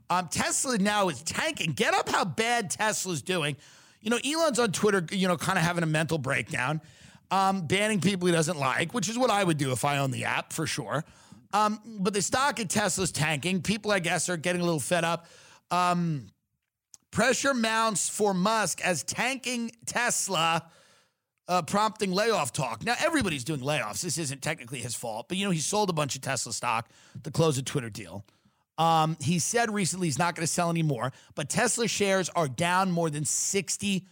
Um, 0.10 0.28
Tesla 0.28 0.78
now 0.80 1.10
is 1.10 1.22
tanking. 1.22 1.74
Get 1.74 1.94
up 1.94 2.10
how 2.10 2.26
bad 2.26 2.72
Tesla's 2.72 3.22
doing. 3.22 3.56
You 4.02 4.10
know, 4.10 4.20
Elon's 4.26 4.58
on 4.58 4.72
Twitter, 4.72 5.06
you 5.12 5.28
know, 5.28 5.38
kind 5.38 5.58
of 5.58 5.64
having 5.64 5.84
a 5.84 5.88
mental 5.88 6.18
breakdown, 6.18 6.82
um, 7.30 7.68
banning 7.68 8.02
people 8.02 8.28
he 8.28 8.34
doesn't 8.34 8.58
like, 8.58 8.94
which 8.94 9.08
is 9.08 9.20
what 9.20 9.30
I 9.30 9.44
would 9.44 9.58
do 9.58 9.72
if 9.72 9.86
I 9.86 10.00
owned 10.00 10.14
the 10.14 10.24
app 10.24 10.52
for 10.52 10.66
sure. 10.66 11.06
Um, 11.54 11.80
but 12.00 12.14
the 12.14 12.22
stock 12.22 12.60
at 12.60 12.70
Tesla's 12.70 13.12
tanking. 13.12 13.62
People, 13.62 13.92
I 13.92 14.00
guess, 14.00 14.30
are 14.30 14.38
getting 14.38 14.62
a 14.62 14.66
little 14.66 14.80
fed 14.80 15.04
up. 15.04 15.28
Pressure 17.12 17.54
mounts 17.54 18.08
for 18.08 18.34
Musk 18.34 18.82
as 18.82 19.04
tanking 19.04 19.72
Tesla, 19.86 20.70
uh, 21.48 21.62
prompting 21.64 22.12
layoff 22.12 22.54
talk. 22.54 22.84
Now, 22.84 22.96
everybody's 23.00 23.44
doing 23.44 23.62
layoffs. 23.62 24.02
This 24.02 24.18
isn't 24.18 24.42
technically 24.42 24.80
his 24.80 24.96
fault, 24.96 25.28
but 25.28 25.38
you 25.38 25.46
know, 25.46 25.52
he 25.52 25.60
sold 25.60 25.90
a 25.90 25.94
bunch 25.94 26.16
of 26.16 26.22
Tesla 26.22 26.54
stock 26.54 26.90
to 27.24 27.32
close 27.32 27.58
a 27.58 27.64
Twitter 27.64 27.90
deal. 27.90 28.26
Um, 28.78 29.18
he 29.20 29.40
said 29.40 29.74
recently 29.74 30.08
he's 30.08 30.20
not 30.20 30.36
going 30.36 30.46
to 30.46 30.52
sell 30.52 30.70
anymore, 30.70 31.12
but 31.36 31.50
Tesla 31.50 31.88
shares 31.88 32.30
are 32.30 32.48
down 32.48 32.92
more 32.92 33.10
than 33.10 33.24
60% 33.24 34.04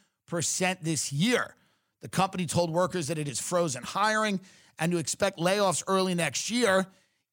this 0.82 1.14
year. 1.14 1.56
The 2.02 2.10
company 2.10 2.46
told 2.46 2.72
workers 2.72 3.08
that 3.08 3.18
it 3.18 3.28
is 3.28 3.40
frozen 3.40 3.84
hiring 3.84 4.42
and 4.78 4.92
to 4.92 4.98
expect 4.98 5.40
layoffs 5.40 5.84
early 5.88 6.16
next 6.16 6.52
year. 6.52 6.86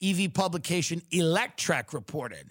EV 0.02 0.32
publication 0.32 1.02
Electrek 1.12 1.92
reported. 1.92 2.50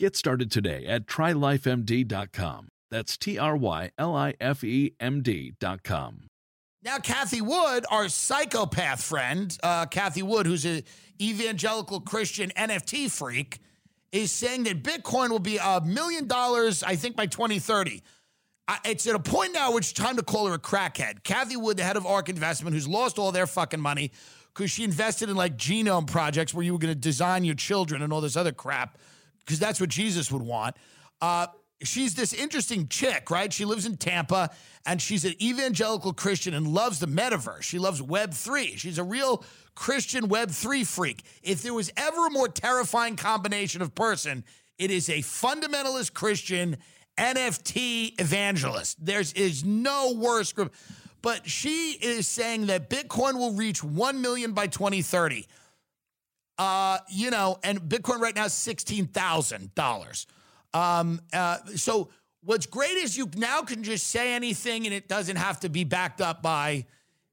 Get 0.00 0.16
started 0.16 0.50
today 0.50 0.86
at 0.86 1.04
trylifemd.com. 1.04 2.68
That's 2.90 3.18
T 3.18 3.38
R 3.38 3.54
Y 3.54 3.90
L 3.98 4.16
I 4.16 4.32
F 4.40 4.64
E 4.64 4.94
M 4.98 5.20
D.com. 5.20 6.22
Now, 6.82 6.96
Cathie 6.96 7.42
Wood, 7.42 7.84
our 7.90 8.08
psychopath 8.08 9.04
friend, 9.04 9.54
uh, 9.62 9.84
Cathie 9.84 10.22
Wood, 10.22 10.46
who's 10.46 10.64
an 10.64 10.84
evangelical 11.20 12.00
Christian 12.00 12.50
NFT 12.56 13.10
freak, 13.10 13.58
is 14.10 14.32
saying 14.32 14.64
that 14.64 14.82
Bitcoin 14.82 15.28
will 15.28 15.38
be 15.38 15.58
a 15.58 15.82
million 15.84 16.26
dollars, 16.26 16.82
I 16.82 16.96
think, 16.96 17.14
by 17.14 17.26
2030. 17.26 18.02
I, 18.68 18.78
it's 18.86 19.06
at 19.06 19.14
a 19.14 19.20
point 19.20 19.52
now 19.52 19.68
where 19.68 19.80
it's 19.80 19.92
time 19.92 20.16
to 20.16 20.22
call 20.22 20.46
her 20.46 20.54
a 20.54 20.58
crackhead. 20.58 21.24
Cathie 21.24 21.58
Wood, 21.58 21.76
the 21.76 21.82
head 21.82 21.98
of 21.98 22.06
ARK 22.06 22.30
Investment, 22.30 22.72
who's 22.72 22.88
lost 22.88 23.18
all 23.18 23.32
their 23.32 23.46
fucking 23.46 23.80
money 23.80 24.12
because 24.54 24.70
she 24.70 24.82
invested 24.82 25.28
in 25.28 25.36
like 25.36 25.58
genome 25.58 26.06
projects 26.06 26.54
where 26.54 26.64
you 26.64 26.72
were 26.72 26.78
going 26.78 26.94
to 26.94 26.98
design 26.98 27.44
your 27.44 27.54
children 27.54 28.00
and 28.00 28.14
all 28.14 28.22
this 28.22 28.34
other 28.34 28.52
crap, 28.52 28.96
because 29.50 29.58
that's 29.58 29.80
what 29.80 29.90
Jesus 29.90 30.30
would 30.30 30.42
want. 30.42 30.76
Uh, 31.20 31.48
she's 31.82 32.14
this 32.14 32.32
interesting 32.32 32.86
chick, 32.86 33.32
right? 33.32 33.52
She 33.52 33.64
lives 33.64 33.84
in 33.84 33.96
Tampa 33.96 34.50
and 34.86 35.02
she's 35.02 35.24
an 35.24 35.34
evangelical 35.42 36.12
Christian 36.12 36.54
and 36.54 36.68
loves 36.68 37.00
the 37.00 37.08
metaverse. 37.08 37.62
She 37.62 37.80
loves 37.80 38.00
Web3. 38.00 38.78
She's 38.78 38.96
a 38.96 39.02
real 39.02 39.44
Christian 39.74 40.28
Web3 40.28 40.86
freak. 40.86 41.24
If 41.42 41.62
there 41.62 41.74
was 41.74 41.90
ever 41.96 42.28
a 42.28 42.30
more 42.30 42.46
terrifying 42.46 43.16
combination 43.16 43.82
of 43.82 43.92
person, 43.92 44.44
it 44.78 44.92
is 44.92 45.08
a 45.08 45.18
fundamentalist 45.18 46.14
Christian 46.14 46.76
NFT 47.18 48.20
evangelist. 48.20 49.04
There's 49.04 49.32
is 49.32 49.64
no 49.64 50.14
worse 50.16 50.52
group. 50.52 50.72
But 51.22 51.48
she 51.48 51.98
is 52.00 52.28
saying 52.28 52.66
that 52.66 52.88
Bitcoin 52.88 53.34
will 53.34 53.52
reach 53.54 53.82
1 53.82 54.22
million 54.22 54.52
by 54.52 54.68
2030. 54.68 55.48
Uh, 56.60 56.98
you 57.08 57.30
know, 57.30 57.58
and 57.64 57.80
Bitcoin 57.80 58.20
right 58.20 58.36
now 58.36 58.44
is 58.44 58.52
$16,000. 58.52 60.26
Um, 60.74 61.22
uh, 61.32 61.56
so 61.74 62.10
what's 62.42 62.66
great 62.66 62.98
is 62.98 63.16
you 63.16 63.30
now 63.34 63.62
can 63.62 63.82
just 63.82 64.08
say 64.08 64.34
anything 64.34 64.84
and 64.84 64.94
it 64.94 65.08
doesn't 65.08 65.36
have 65.36 65.60
to 65.60 65.70
be 65.70 65.84
backed 65.84 66.20
up 66.20 66.42
by 66.42 66.84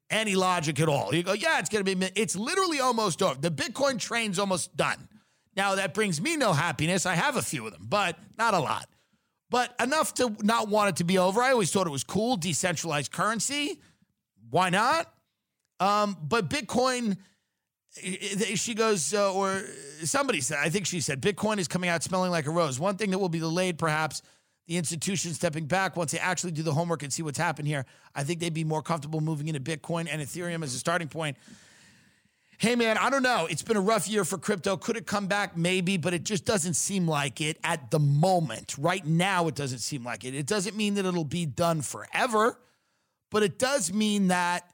any 0.10 0.36
logic 0.36 0.80
at 0.80 0.88
all. 0.88 1.14
You 1.14 1.24
go, 1.24 1.34
yeah, 1.34 1.60
it's 1.60 1.68
going 1.68 1.84
to 1.84 1.94
be, 1.94 2.10
it's 2.16 2.38
literally 2.38 2.80
almost 2.80 3.22
over. 3.22 3.38
The 3.38 3.52
Bitcoin 3.52 4.00
train's 4.00 4.40
almost 4.40 4.78
done. 4.78 5.10
Now, 5.58 5.76
that 5.76 5.94
brings 5.94 6.22
me 6.22 6.38
no 6.38 6.54
happiness. 6.54 7.06
I 7.06 7.16
have 7.16 7.36
a 7.36 7.42
few 7.42 7.68
of 7.68 7.74
them, 7.74 7.86
but 7.90 8.18
not 8.38 8.54
a 8.54 8.60
lot. 8.60 8.88
But 9.50 9.76
enough 9.78 10.14
to 10.14 10.34
not 10.42 10.70
want 10.70 10.92
it 10.92 10.96
to 10.98 11.04
be 11.04 11.18
over. 11.18 11.42
I 11.42 11.52
always 11.52 11.70
thought 11.70 11.86
it 11.86 11.92
was 11.92 12.06
cool, 12.06 12.38
decentralized 12.38 13.12
currency. 13.12 13.82
Why 14.50 14.70
not? 14.70 15.14
Um, 15.82 16.16
but 16.24 16.50
Bitcoin, 16.50 17.18
she 18.56 18.74
goes, 18.74 19.14
uh, 19.14 19.34
or 19.34 19.64
somebody 20.04 20.42
said, 20.42 20.60
I 20.62 20.70
think 20.70 20.86
she 20.86 21.00
said, 21.00 21.22
Bitcoin 21.22 21.58
is 21.58 21.68
coming 21.68 21.90
out 21.90 22.04
smelling 22.04 22.32
like 22.32 22.46
a 22.46 22.52
rose. 22.52 22.80
One 22.80 22.98
thing 22.98 23.12
that 23.12 23.20
will 23.20 23.30
be 23.30 23.40
delayed, 23.40 23.78
perhaps, 23.78 24.22
the 24.68 24.78
institution 24.78 25.34
stepping 25.34 25.66
back 25.66 25.96
once 25.96 26.12
they 26.12 26.20
actually 26.20 26.52
do 26.52 26.62
the 26.62 26.74
homework 26.74 27.02
and 27.04 27.12
see 27.12 27.24
what's 27.24 27.38
happened 27.38 27.68
here. 27.68 27.86
I 28.14 28.24
think 28.24 28.40
they'd 28.40 28.54
be 28.54 28.66
more 28.66 28.82
comfortable 28.82 29.22
moving 29.22 29.48
into 29.48 29.62
Bitcoin 29.62 30.08
and 30.12 30.22
Ethereum 30.22 30.64
as 30.64 30.74
a 30.76 30.80
starting 30.80 31.08
point. 31.08 31.38
Hey, 32.60 32.76
man, 32.76 32.98
I 32.98 33.10
don't 33.10 33.24
know. 33.24 33.48
It's 33.50 33.62
been 33.62 33.78
a 33.78 33.82
rough 33.82 34.08
year 34.08 34.26
for 34.26 34.38
crypto. 34.38 34.78
Could 34.78 34.98
it 34.98 35.06
come 35.06 35.28
back? 35.28 35.56
Maybe, 35.56 35.96
but 35.96 36.14
it 36.14 36.24
just 36.24 36.44
doesn't 36.44 36.74
seem 36.74 37.08
like 37.08 37.40
it 37.40 37.60
at 37.64 37.92
the 37.92 38.00
moment. 38.00 38.76
Right 38.80 39.06
now, 39.06 39.48
it 39.48 39.56
doesn't 39.56 39.80
seem 39.80 40.04
like 40.04 40.26
it. 40.26 40.34
It 40.34 40.48
doesn't 40.48 40.76
mean 40.76 40.96
that 40.96 41.06
it'll 41.06 41.24
be 41.24 41.46
done 41.46 41.82
forever, 41.82 42.60
but 43.30 43.44
it 43.44 43.60
does 43.60 43.94
mean 43.94 44.30
that 44.30 44.70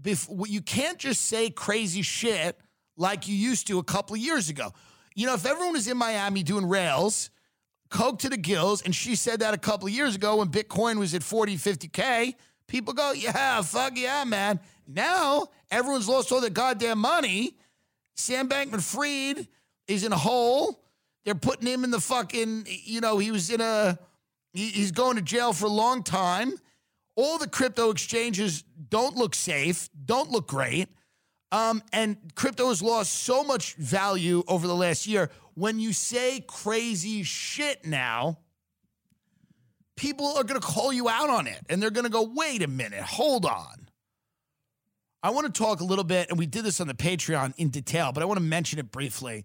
before, 0.00 0.46
you 0.46 0.60
can't 0.60 0.98
just 0.98 1.26
say 1.26 1.50
crazy 1.50 2.02
shit 2.02 2.58
like 2.96 3.28
you 3.28 3.34
used 3.34 3.66
to 3.68 3.78
a 3.78 3.84
couple 3.84 4.14
of 4.14 4.20
years 4.20 4.48
ago. 4.48 4.72
You 5.14 5.26
know, 5.26 5.34
if 5.34 5.46
everyone 5.46 5.72
was 5.72 5.88
in 5.88 5.96
Miami 5.96 6.42
doing 6.42 6.68
rails, 6.68 7.30
coke 7.90 8.18
to 8.20 8.28
the 8.28 8.36
gills, 8.36 8.82
and 8.82 8.94
she 8.94 9.14
said 9.14 9.40
that 9.40 9.54
a 9.54 9.58
couple 9.58 9.86
of 9.86 9.94
years 9.94 10.14
ago 10.14 10.36
when 10.36 10.48
Bitcoin 10.48 10.98
was 10.98 11.14
at 11.14 11.22
40, 11.22 11.56
50K, 11.56 12.34
people 12.66 12.92
go, 12.92 13.12
yeah, 13.12 13.62
fuck 13.62 13.96
yeah, 13.96 14.24
man. 14.24 14.60
Now 14.86 15.48
everyone's 15.70 16.08
lost 16.08 16.32
all 16.32 16.40
their 16.40 16.50
goddamn 16.50 16.98
money. 16.98 17.56
Sam 18.14 18.48
Bankman 18.48 18.82
Fried 18.82 19.46
is 19.88 20.04
in 20.04 20.12
a 20.12 20.18
hole. 20.18 20.82
They're 21.24 21.34
putting 21.34 21.66
him 21.66 21.84
in 21.84 21.90
the 21.90 22.00
fucking, 22.00 22.66
you 22.84 23.00
know, 23.00 23.18
he 23.18 23.30
was 23.30 23.50
in 23.50 23.60
a, 23.60 23.98
he's 24.52 24.92
going 24.92 25.16
to 25.16 25.22
jail 25.22 25.52
for 25.52 25.66
a 25.66 25.70
long 25.70 26.02
time. 26.02 26.52
All 27.16 27.38
the 27.38 27.48
crypto 27.48 27.90
exchanges 27.90 28.62
don't 28.90 29.16
look 29.16 29.34
safe, 29.34 29.88
don't 30.04 30.30
look 30.30 30.46
great. 30.46 30.88
Um, 31.56 31.82
and 31.90 32.18
crypto 32.34 32.68
has 32.68 32.82
lost 32.82 33.14
so 33.14 33.42
much 33.42 33.76
value 33.76 34.42
over 34.46 34.66
the 34.66 34.74
last 34.74 35.06
year. 35.06 35.30
When 35.54 35.80
you 35.80 35.94
say 35.94 36.44
crazy 36.46 37.22
shit 37.22 37.86
now, 37.86 38.40
people 39.96 40.26
are 40.36 40.44
going 40.44 40.60
to 40.60 40.66
call 40.66 40.92
you 40.92 41.08
out 41.08 41.30
on 41.30 41.46
it 41.46 41.58
and 41.70 41.82
they're 41.82 41.90
going 41.90 42.04
to 42.04 42.10
go, 42.10 42.30
wait 42.34 42.62
a 42.62 42.66
minute, 42.66 43.00
hold 43.00 43.46
on. 43.46 43.88
I 45.22 45.30
want 45.30 45.46
to 45.46 45.58
talk 45.58 45.80
a 45.80 45.84
little 45.84 46.04
bit, 46.04 46.28
and 46.28 46.38
we 46.38 46.44
did 46.44 46.62
this 46.62 46.78
on 46.78 46.88
the 46.88 46.94
Patreon 46.94 47.54
in 47.56 47.70
detail, 47.70 48.12
but 48.12 48.22
I 48.22 48.26
want 48.26 48.36
to 48.36 48.44
mention 48.44 48.78
it 48.78 48.92
briefly 48.92 49.44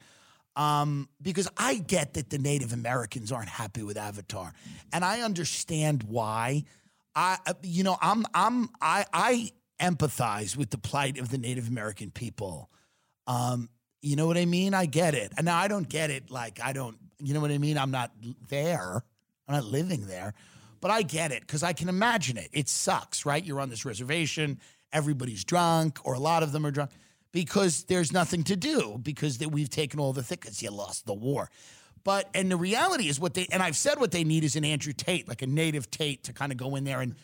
um, 0.58 1.08
because 1.22 1.48
I 1.58 1.76
get 1.76 2.16
that 2.16 2.30
the 2.30 2.38
Native 2.38 2.74
Americans 2.74 3.32
aren't 3.32 3.48
happy 3.48 3.84
with 3.84 3.96
Avatar, 3.96 4.54
and 4.92 5.06
I 5.06 5.22
understand 5.22 6.04
why. 6.04 6.66
I, 7.16 7.38
you 7.64 7.84
know, 7.84 7.98
I'm, 8.02 8.26
I'm, 8.34 8.70
I, 8.82 9.06
I 9.12 9.52
empathize 9.82 10.56
with 10.56 10.70
the 10.70 10.78
plight 10.78 11.18
of 11.18 11.30
the 11.30 11.38
Native 11.38 11.68
American 11.68 12.12
people. 12.12 12.70
Um, 13.28 13.70
you 14.02 14.16
know 14.16 14.28
what 14.28 14.38
I 14.38 14.46
mean? 14.46 14.74
I 14.74 14.86
get 14.86 15.14
it. 15.14 15.32
And 15.38 15.46
now 15.46 15.58
I 15.58 15.68
don't 15.68 15.88
get 15.88 16.10
it 16.10 16.32
like 16.32 16.60
I 16.64 16.74
don't, 16.74 16.98
you 17.20 17.34
know 17.34 17.40
what 17.40 17.52
I 17.52 17.58
mean? 17.58 17.78
I'm 17.78 17.92
not 17.92 18.12
there. 18.50 19.04
I'm 19.48 19.56
not 19.56 19.66
living 19.66 20.08
there. 20.08 20.34
But 20.80 20.92
I 20.92 21.04
get 21.04 21.32
it 21.32 21.42
because 21.42 21.62
I 21.62 21.74
can 21.74 21.90
imagine 21.90 22.38
it. 22.38 22.50
It 22.52 22.68
sucks, 22.68 23.26
right? 23.26 23.44
You're 23.44 23.60
on 23.60 23.70
this 23.70 23.86
reservation, 23.86 24.60
everybody's 24.92 25.44
drunk, 25.44 26.00
or 26.04 26.14
a 26.14 26.20
lot 26.20 26.42
of 26.42 26.52
them 26.52 26.66
are 26.66 26.72
drunk 26.72 26.92
because 27.32 27.84
there's 27.84 28.12
nothing 28.12 28.44
to 28.46 28.56
do 28.56 29.00
because 29.02 29.40
we've 29.40 29.70
taken 29.70 30.00
all 30.00 30.14
the 30.14 30.24
thickets. 30.24 30.62
You 30.64 30.72
lost 30.72 31.06
the 31.06 31.14
war. 31.14 31.50
But 32.04 32.30
and 32.34 32.50
the 32.50 32.58
reality 32.58 33.08
is 33.08 33.20
what 33.20 33.34
they 33.34 33.48
and 33.52 33.62
I've 33.62 33.78
said 33.78 34.00
what 34.00 34.12
they 34.12 34.24
need 34.24 34.44
is 34.44 34.56
an 34.56 34.66
Andrew 34.66 34.94
Tate, 34.94 35.28
like 35.28 35.42
a 35.42 35.48
native 35.48 35.92
Tate, 35.92 36.24
to 36.24 36.34
kind 36.34 36.52
of 36.52 36.58
go 36.58 36.76
in 36.76 36.84
there 36.84 37.02
and 37.02 37.16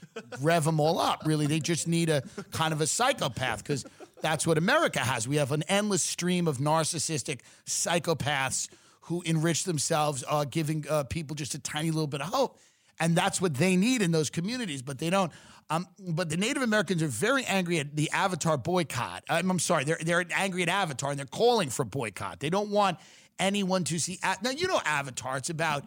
rev 0.42 0.64
them 0.66 0.80
all 0.80 1.00
up. 1.00 1.24
Really, 1.26 1.48
they 1.48 1.60
just 1.60 1.88
need 1.88 2.10
a 2.10 2.24
kind 2.52 2.74
of 2.74 2.82
a 2.82 2.88
psychopath 2.88 3.64
because 3.64 3.86
that's 4.22 4.46
what 4.46 4.58
America 4.58 5.00
has. 5.00 5.28
We 5.28 5.38
have 5.38 5.52
an 5.52 5.64
endless 5.64 6.04
stream 6.04 6.48
of 6.48 6.58
narcissistic 6.58 7.40
psychopaths 7.66 8.70
who 9.02 9.22
enrich 9.22 9.64
themselves, 9.64 10.24
uh, 10.28 10.46
giving 10.46 10.86
uh, 10.90 11.04
people 11.04 11.36
just 11.36 11.56
a 11.56 11.60
tiny 11.60 11.92
little 11.92 12.08
bit 12.08 12.22
of 12.22 12.28
hope, 12.28 12.60
and 13.00 13.16
that's 13.16 13.42
what 13.42 13.56
they 13.56 13.76
need 13.76 14.02
in 14.02 14.12
those 14.12 14.30
communities. 14.30 14.82
But 14.82 15.00
they 15.00 15.10
don't. 15.10 15.32
Um, 15.70 15.86
but 16.00 16.30
the 16.30 16.38
Native 16.38 16.64
Americans 16.64 17.04
are 17.04 17.08
very 17.08 17.44
angry 17.44 17.80
at 17.80 17.94
the 17.96 18.10
Avatar 18.12 18.58
boycott. 18.58 19.24
I'm, 19.30 19.52
I'm 19.52 19.60
sorry, 19.60 19.84
they're 19.84 20.00
they're 20.02 20.24
angry 20.34 20.62
at 20.64 20.70
Avatar 20.70 21.10
and 21.10 21.20
they're 21.20 21.26
calling 21.26 21.70
for 21.70 21.84
boycott. 21.84 22.40
They 22.40 22.50
don't 22.50 22.70
want 22.70 23.00
anyone 23.40 23.84
to 23.86 24.00
see. 24.00 24.20
Now 24.42 24.52
you 24.52 24.68
know 24.68 24.82
Avatar. 24.86 25.38
It's 25.38 25.50
about 25.50 25.86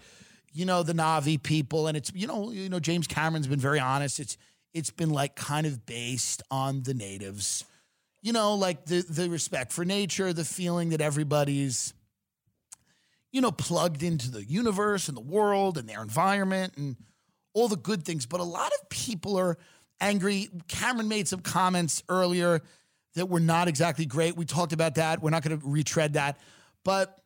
you 0.52 0.64
know 0.64 0.82
the 0.82 0.92
Na'vi 0.92 1.42
people, 1.42 1.86
and 1.86 1.96
it's 1.96 2.12
you 2.14 2.26
know 2.26 2.50
you 2.50 2.68
know 2.68 2.80
James 2.80 3.06
Cameron's 3.06 3.46
been 3.46 3.60
very 3.60 3.80
honest. 3.80 4.20
It's 4.20 4.36
it's 4.74 4.90
been 4.90 5.10
like 5.10 5.34
kind 5.34 5.66
of 5.66 5.84
based 5.86 6.42
on 6.50 6.82
the 6.82 6.94
natives, 6.94 7.64
you 8.22 8.32
know, 8.32 8.54
like 8.54 8.86
the 8.86 9.02
the 9.02 9.28
respect 9.28 9.72
for 9.72 9.84
nature, 9.84 10.32
the 10.32 10.44
feeling 10.44 10.90
that 10.90 11.00
everybody's 11.00 11.94
you 13.32 13.40
know 13.40 13.52
plugged 13.52 14.02
into 14.02 14.30
the 14.30 14.44
universe 14.44 15.08
and 15.08 15.16
the 15.16 15.22
world 15.22 15.78
and 15.78 15.88
their 15.88 16.02
environment 16.02 16.74
and 16.76 16.96
all 17.52 17.68
the 17.68 17.76
good 17.76 18.04
things. 18.04 18.26
But 18.26 18.40
a 18.40 18.44
lot 18.44 18.72
of 18.80 18.88
people 18.88 19.36
are 19.38 19.56
angry. 20.00 20.48
Cameron 20.68 21.08
made 21.08 21.28
some 21.28 21.40
comments 21.40 22.02
earlier 22.08 22.62
that 23.14 23.26
were 23.26 23.40
not 23.40 23.68
exactly 23.68 24.06
great. 24.06 24.36
We 24.36 24.44
talked 24.44 24.72
about 24.72 24.96
that. 24.96 25.20
We're 25.20 25.30
not 25.30 25.42
going 25.42 25.58
to 25.58 25.66
retread 25.66 26.12
that, 26.14 26.38
but 26.84 27.19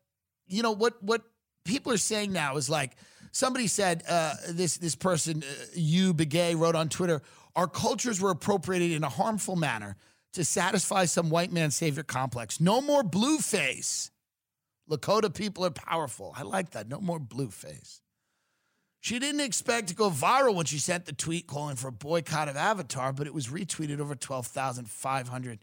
you 0.46 0.62
know 0.62 0.72
what 0.72 1.02
what 1.02 1.22
people 1.64 1.92
are 1.92 1.98
saying 1.98 2.33
now 2.33 2.57
is 2.57 2.68
like 2.68 2.96
somebody 3.33 3.66
said 3.66 4.02
uh, 4.09 4.35
this 4.50 4.76
this 4.78 4.94
person 4.94 5.42
uh, 5.42 5.76
Yuè 5.76 6.12
Begay 6.12 6.59
wrote 6.59 6.74
on 6.74 6.88
Twitter 6.88 7.22
our 7.57 7.68
cultures 7.68 8.20
were 8.20 8.30
appropriated 8.30 8.92
in 8.92 9.04
a 9.04 9.09
harmful 9.09 9.57
manner 9.57 9.96
to 10.33 10.44
satisfy 10.44 11.04
some 11.04 11.30
white 11.30 11.52
man 11.52 11.70
savior 11.70 12.02
complex. 12.02 12.61
No 12.61 12.80
more 12.80 13.02
blue 13.02 13.38
face. 13.38 14.11
Lakota 14.90 15.33
people 15.33 15.64
are 15.64 15.70
powerful. 15.70 16.35
I 16.37 16.42
like 16.42 16.70
that. 16.70 16.88
No 16.88 17.00
more 17.00 17.18
blue 17.18 17.50
face. 17.50 18.02
She 19.00 19.18
didn't 19.18 19.40
expect 19.40 19.88
to 19.88 19.94
go 19.94 20.11
viral 20.11 20.54
when 20.54 20.66
she 20.66 20.78
sent 20.78 21.04
the 21.04 21.12
tweet 21.12 21.46
calling 21.46 21.76
for 21.76 21.88
a 21.88 21.92
boycott 21.92 22.48
of 22.48 22.57
Avatar, 22.57 23.12
but 23.12 23.26
it 23.26 23.35
was 23.35 23.48
retweeted 23.48 24.00
over 24.00 24.14
12,500 24.14 25.59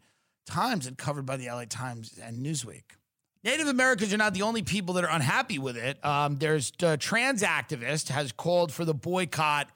times 0.46 0.88
and 0.88 0.98
covered 0.98 1.26
by 1.26 1.38
the 1.38 1.48
LA 1.48 1.66
Times 1.68 2.20
and 2.24 2.46
Newsweek. 2.46 2.84
Native 3.44 3.68
Americans 3.68 4.14
are 4.14 4.18
not 4.18 4.36
the 4.36 4.44
only 4.44 4.62
people 4.62 4.94
that 4.96 5.04
are 5.04 5.10
unhappy 5.10 5.58
with 5.58 5.76
it. 5.76 6.04
Um, 6.06 6.38
there's 6.38 6.72
a 6.82 6.96
trans 6.96 7.42
activist 7.42 8.10
has 8.10 8.32
called 8.32 8.72
for 8.72 8.86
the 8.86 8.94
boycott 8.94 9.68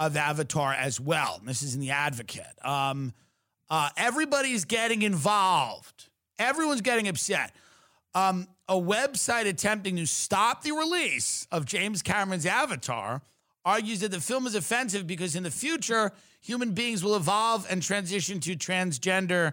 of 0.00 0.16
Avatar 0.16 0.72
as 0.72 1.00
well. 1.00 1.40
This 1.44 1.62
is 1.62 1.74
in 1.74 1.80
the 1.80 1.90
Advocate. 1.90 2.64
Um, 2.64 3.12
uh, 3.70 3.90
everybody's 3.96 4.64
getting 4.64 5.02
involved. 5.02 6.08
Everyone's 6.40 6.80
getting 6.80 7.06
upset. 7.06 7.54
Um, 8.16 8.48
a 8.68 8.74
website 8.74 9.46
attempting 9.46 9.94
to 9.96 10.06
stop 10.06 10.64
the 10.64 10.72
release 10.72 11.46
of 11.52 11.66
James 11.66 12.02
Cameron's 12.02 12.46
Avatar 12.46 13.22
argues 13.64 14.00
that 14.00 14.10
the 14.10 14.20
film 14.20 14.46
is 14.46 14.56
offensive 14.56 15.06
because 15.06 15.36
in 15.36 15.44
the 15.44 15.50
future, 15.50 16.12
human 16.40 16.72
beings 16.72 17.04
will 17.04 17.14
evolve 17.14 17.66
and 17.70 17.82
transition 17.82 18.40
to 18.40 18.56
transgenderism 18.56 19.52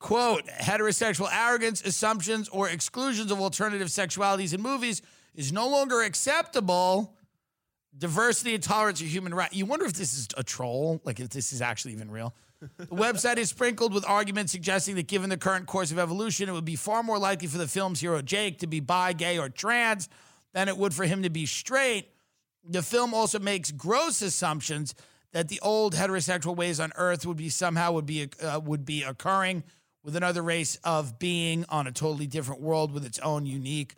quote, 0.00 0.46
heterosexual 0.46 1.28
arrogance, 1.32 1.82
assumptions, 1.82 2.48
or 2.48 2.68
exclusions 2.68 3.30
of 3.30 3.40
alternative 3.40 3.88
sexualities 3.88 4.52
in 4.52 4.60
movies 4.60 5.02
is 5.34 5.52
no 5.52 5.68
longer 5.68 6.02
acceptable. 6.02 7.14
Diversity 7.96 8.54
and 8.54 8.62
tolerance 8.62 9.00
are 9.02 9.04
human 9.04 9.34
rights. 9.34 9.54
You 9.54 9.66
wonder 9.66 9.84
if 9.84 9.92
this 9.92 10.14
is 10.16 10.26
a 10.36 10.42
troll, 10.42 11.00
like 11.04 11.20
if 11.20 11.28
this 11.28 11.52
is 11.52 11.60
actually 11.60 11.92
even 11.92 12.10
real. 12.10 12.34
The 12.78 12.86
website 12.86 13.36
is 13.36 13.50
sprinkled 13.50 13.94
with 13.94 14.04
arguments 14.06 14.52
suggesting 14.52 14.94
that 14.96 15.06
given 15.06 15.30
the 15.30 15.36
current 15.36 15.66
course 15.66 15.92
of 15.92 15.98
evolution, 15.98 16.48
it 16.48 16.52
would 16.52 16.64
be 16.64 16.76
far 16.76 17.02
more 17.02 17.18
likely 17.18 17.48
for 17.48 17.58
the 17.58 17.68
film's 17.68 18.00
hero 18.00 18.20
Jake 18.20 18.58
to 18.58 18.66
be 18.66 18.80
bi, 18.80 19.12
gay, 19.12 19.38
or 19.38 19.48
trans 19.48 20.08
than 20.52 20.68
it 20.68 20.76
would 20.76 20.92
for 20.92 21.04
him 21.04 21.22
to 21.22 21.30
be 21.30 21.46
straight. 21.46 22.08
The 22.68 22.82
film 22.82 23.14
also 23.14 23.38
makes 23.38 23.70
gross 23.70 24.20
assumptions 24.20 24.94
that 25.32 25.48
the 25.48 25.60
old 25.60 25.94
heterosexual 25.94 26.54
ways 26.54 26.80
on 26.80 26.92
Earth 26.96 27.24
would 27.24 27.36
be 27.36 27.48
somehow 27.48 27.92
would 27.92 28.06
be 28.06 28.28
uh, 28.42 28.60
would 28.62 28.84
be 28.84 29.02
occurring 29.04 29.62
with 30.02 30.16
another 30.16 30.42
race 30.42 30.76
of 30.84 31.18
being 31.18 31.64
on 31.68 31.86
a 31.86 31.92
totally 31.92 32.26
different 32.26 32.60
world 32.60 32.92
with 32.92 33.04
its 33.04 33.18
own 33.18 33.46
unique 33.46 33.94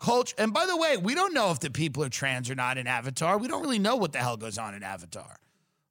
culture. 0.00 0.34
And 0.38 0.52
by 0.52 0.66
the 0.66 0.76
way, 0.76 0.96
we 0.96 1.14
don't 1.14 1.34
know 1.34 1.50
if 1.50 1.60
the 1.60 1.70
people 1.70 2.02
are 2.02 2.08
trans 2.08 2.50
or 2.50 2.54
not 2.54 2.78
in 2.78 2.86
Avatar. 2.86 3.38
We 3.38 3.48
don't 3.48 3.62
really 3.62 3.78
know 3.78 3.96
what 3.96 4.12
the 4.12 4.18
hell 4.18 4.36
goes 4.36 4.58
on 4.58 4.74
in 4.74 4.82
Avatar. 4.82 5.36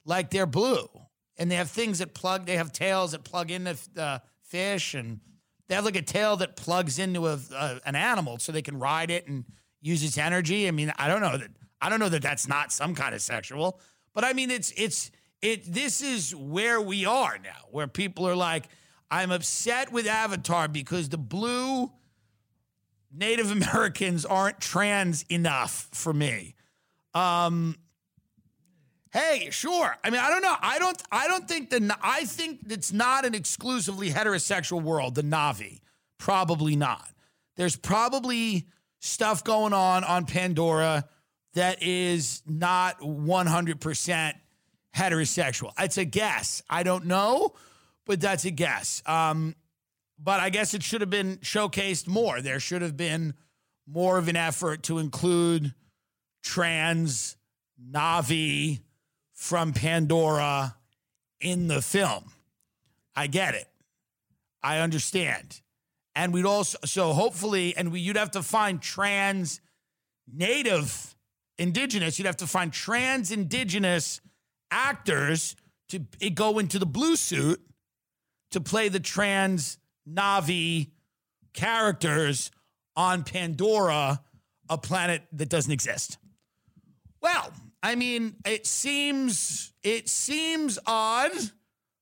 Like 0.06 0.30
they're 0.32 0.46
blue 0.46 0.90
and 1.38 1.50
they 1.50 1.56
have 1.56 1.70
things 1.70 2.00
that 2.00 2.14
plug. 2.14 2.46
They 2.46 2.58
have 2.58 2.72
tails 2.72 3.12
that 3.12 3.24
plug 3.24 3.52
into 3.52 3.78
the 3.94 4.22
fish, 4.44 4.94
and 4.94 5.20
they 5.68 5.76
have 5.76 5.86
like 5.86 5.96
a 5.96 6.02
tail 6.02 6.38
that 6.38 6.56
plugs 6.56 7.00
into 7.00 7.28
a, 7.28 7.40
a 7.56 7.80
an 7.86 7.96
animal 7.96 8.40
so 8.40 8.52
they 8.52 8.62
can 8.62 8.80
ride 8.80 9.10
it 9.12 9.28
and 9.28 9.46
use 9.82 10.04
its 10.04 10.18
energy. 10.18 10.68
I 10.68 10.72
mean, 10.72 10.94
I 10.98 11.08
don't 11.08 11.22
know 11.22 11.38
that. 11.38 11.50
I 11.82 11.90
don't 11.90 12.00
know 12.00 12.10
that 12.10 12.22
that's 12.22 12.48
not 12.48 12.72
some 12.72 12.96
kind 12.96 13.14
of 13.14 13.22
sexual, 13.22 13.80
but 14.14 14.24
I 14.24 14.34
mean, 14.34 14.52
it's 14.52 14.72
it's 14.78 15.12
it. 15.42 15.66
This 15.66 16.02
is 16.02 16.36
where 16.36 16.80
we 16.80 17.06
are 17.06 17.38
now, 17.44 17.68
where 17.72 17.88
people 17.88 18.28
are 18.28 18.36
like, 18.36 18.66
I'm 19.14 19.30
upset 19.30 19.92
with 19.92 20.08
Avatar 20.08 20.68
because 20.68 21.10
the 21.10 21.20
blue 21.20 21.92
Native 23.12 23.52
Americans 23.60 24.26
aren't 24.26 24.60
trans 24.60 25.24
enough 25.30 25.88
for 25.92 26.12
me. 26.12 26.56
Um, 27.14 27.76
hey, 29.12 29.50
sure. 29.52 29.96
I 30.04 30.10
mean, 30.10 30.20
I 30.20 30.32
don't 30.32 30.42
know. 30.42 30.56
I 30.60 30.80
don't. 30.80 31.00
I 31.12 31.28
don't 31.28 31.48
think 31.48 31.70
the. 31.70 31.96
I 32.02 32.26
think 32.26 32.62
it's 32.70 32.92
not 32.92 33.24
an 33.24 33.36
exclusively 33.36 34.10
heterosexual 34.10 34.82
world. 34.82 35.14
The 35.14 35.22
Na'vi, 35.22 35.82
probably 36.18 36.76
not. 36.76 37.08
There's 37.56 37.76
probably 37.76 38.66
stuff 39.00 39.44
going 39.44 39.74
on 39.74 40.04
on 40.04 40.26
Pandora 40.26 41.08
that 41.54 41.84
is 41.84 42.42
not 42.48 43.00
100% 43.00 44.34
heterosexual. 44.96 45.72
It's 45.78 46.00
a 46.00 46.06
guess. 46.06 46.64
I 46.68 46.82
don't 46.82 47.06
know, 47.06 47.54
but 48.06 48.22
that's 48.22 48.46
a 48.46 48.52
guess. 48.52 49.02
Um, 49.06 49.56
but 50.20 50.40
I 50.40 50.50
guess 50.50 50.74
it 50.74 50.84
should 50.84 51.02
have 51.02 51.10
been 51.10 51.38
showcased 51.38 52.08
more. 52.08 52.42
There 52.42 52.60
should 52.60 52.82
have 52.82 52.96
been 52.96 53.34
more 53.88 54.18
of 54.18 54.28
an 54.28 54.36
effort 54.36 54.84
to 54.84 55.00
include 55.00 55.74
trans 56.42 57.36
Na'vi 57.92 58.80
from 59.34 59.74
Pandora 59.74 60.76
in 61.42 61.68
the 61.68 61.82
film. 61.82 62.32
I 63.16 63.28
get 63.28 63.56
it. 63.56 63.68
I 64.62 64.80
understand. 64.80 65.62
And 66.16 66.34
we'd 66.34 66.46
also, 66.46 66.78
so 66.86 67.14
hopefully, 67.14 67.76
and 67.76 67.92
we, 67.92 68.00
you'd 68.00 68.16
have 68.16 68.32
to 68.32 68.44
find 68.44 68.82
trans 68.82 69.60
native 70.32 71.16
indigenous, 71.58 72.18
you'd 72.18 72.26
have 72.26 72.38
to 72.38 72.48
find 72.48 72.72
trans 72.72 73.32
indigenous 73.32 74.22
actors 74.72 75.56
to 75.90 76.00
go 76.32 76.58
into 76.58 76.80
the 76.80 76.86
blue 76.86 77.16
suit 77.16 77.62
to 78.54 78.62
play 78.62 78.90
the 78.90 79.00
trans 79.00 79.78
Na'vi 80.10 80.90
characters 81.54 82.52
on 82.96 83.24
Pandora, 83.24 84.22
a 84.70 84.78
planet 84.78 85.24
that 85.34 85.50
doesn't 85.50 85.72
exist. 85.72 86.18
Well, 87.22 87.52
I 87.82 87.96
mean, 87.96 88.36
it 88.46 88.66
seems 88.66 89.74
it 89.84 90.08
seems 90.08 90.80
odd, 90.86 91.32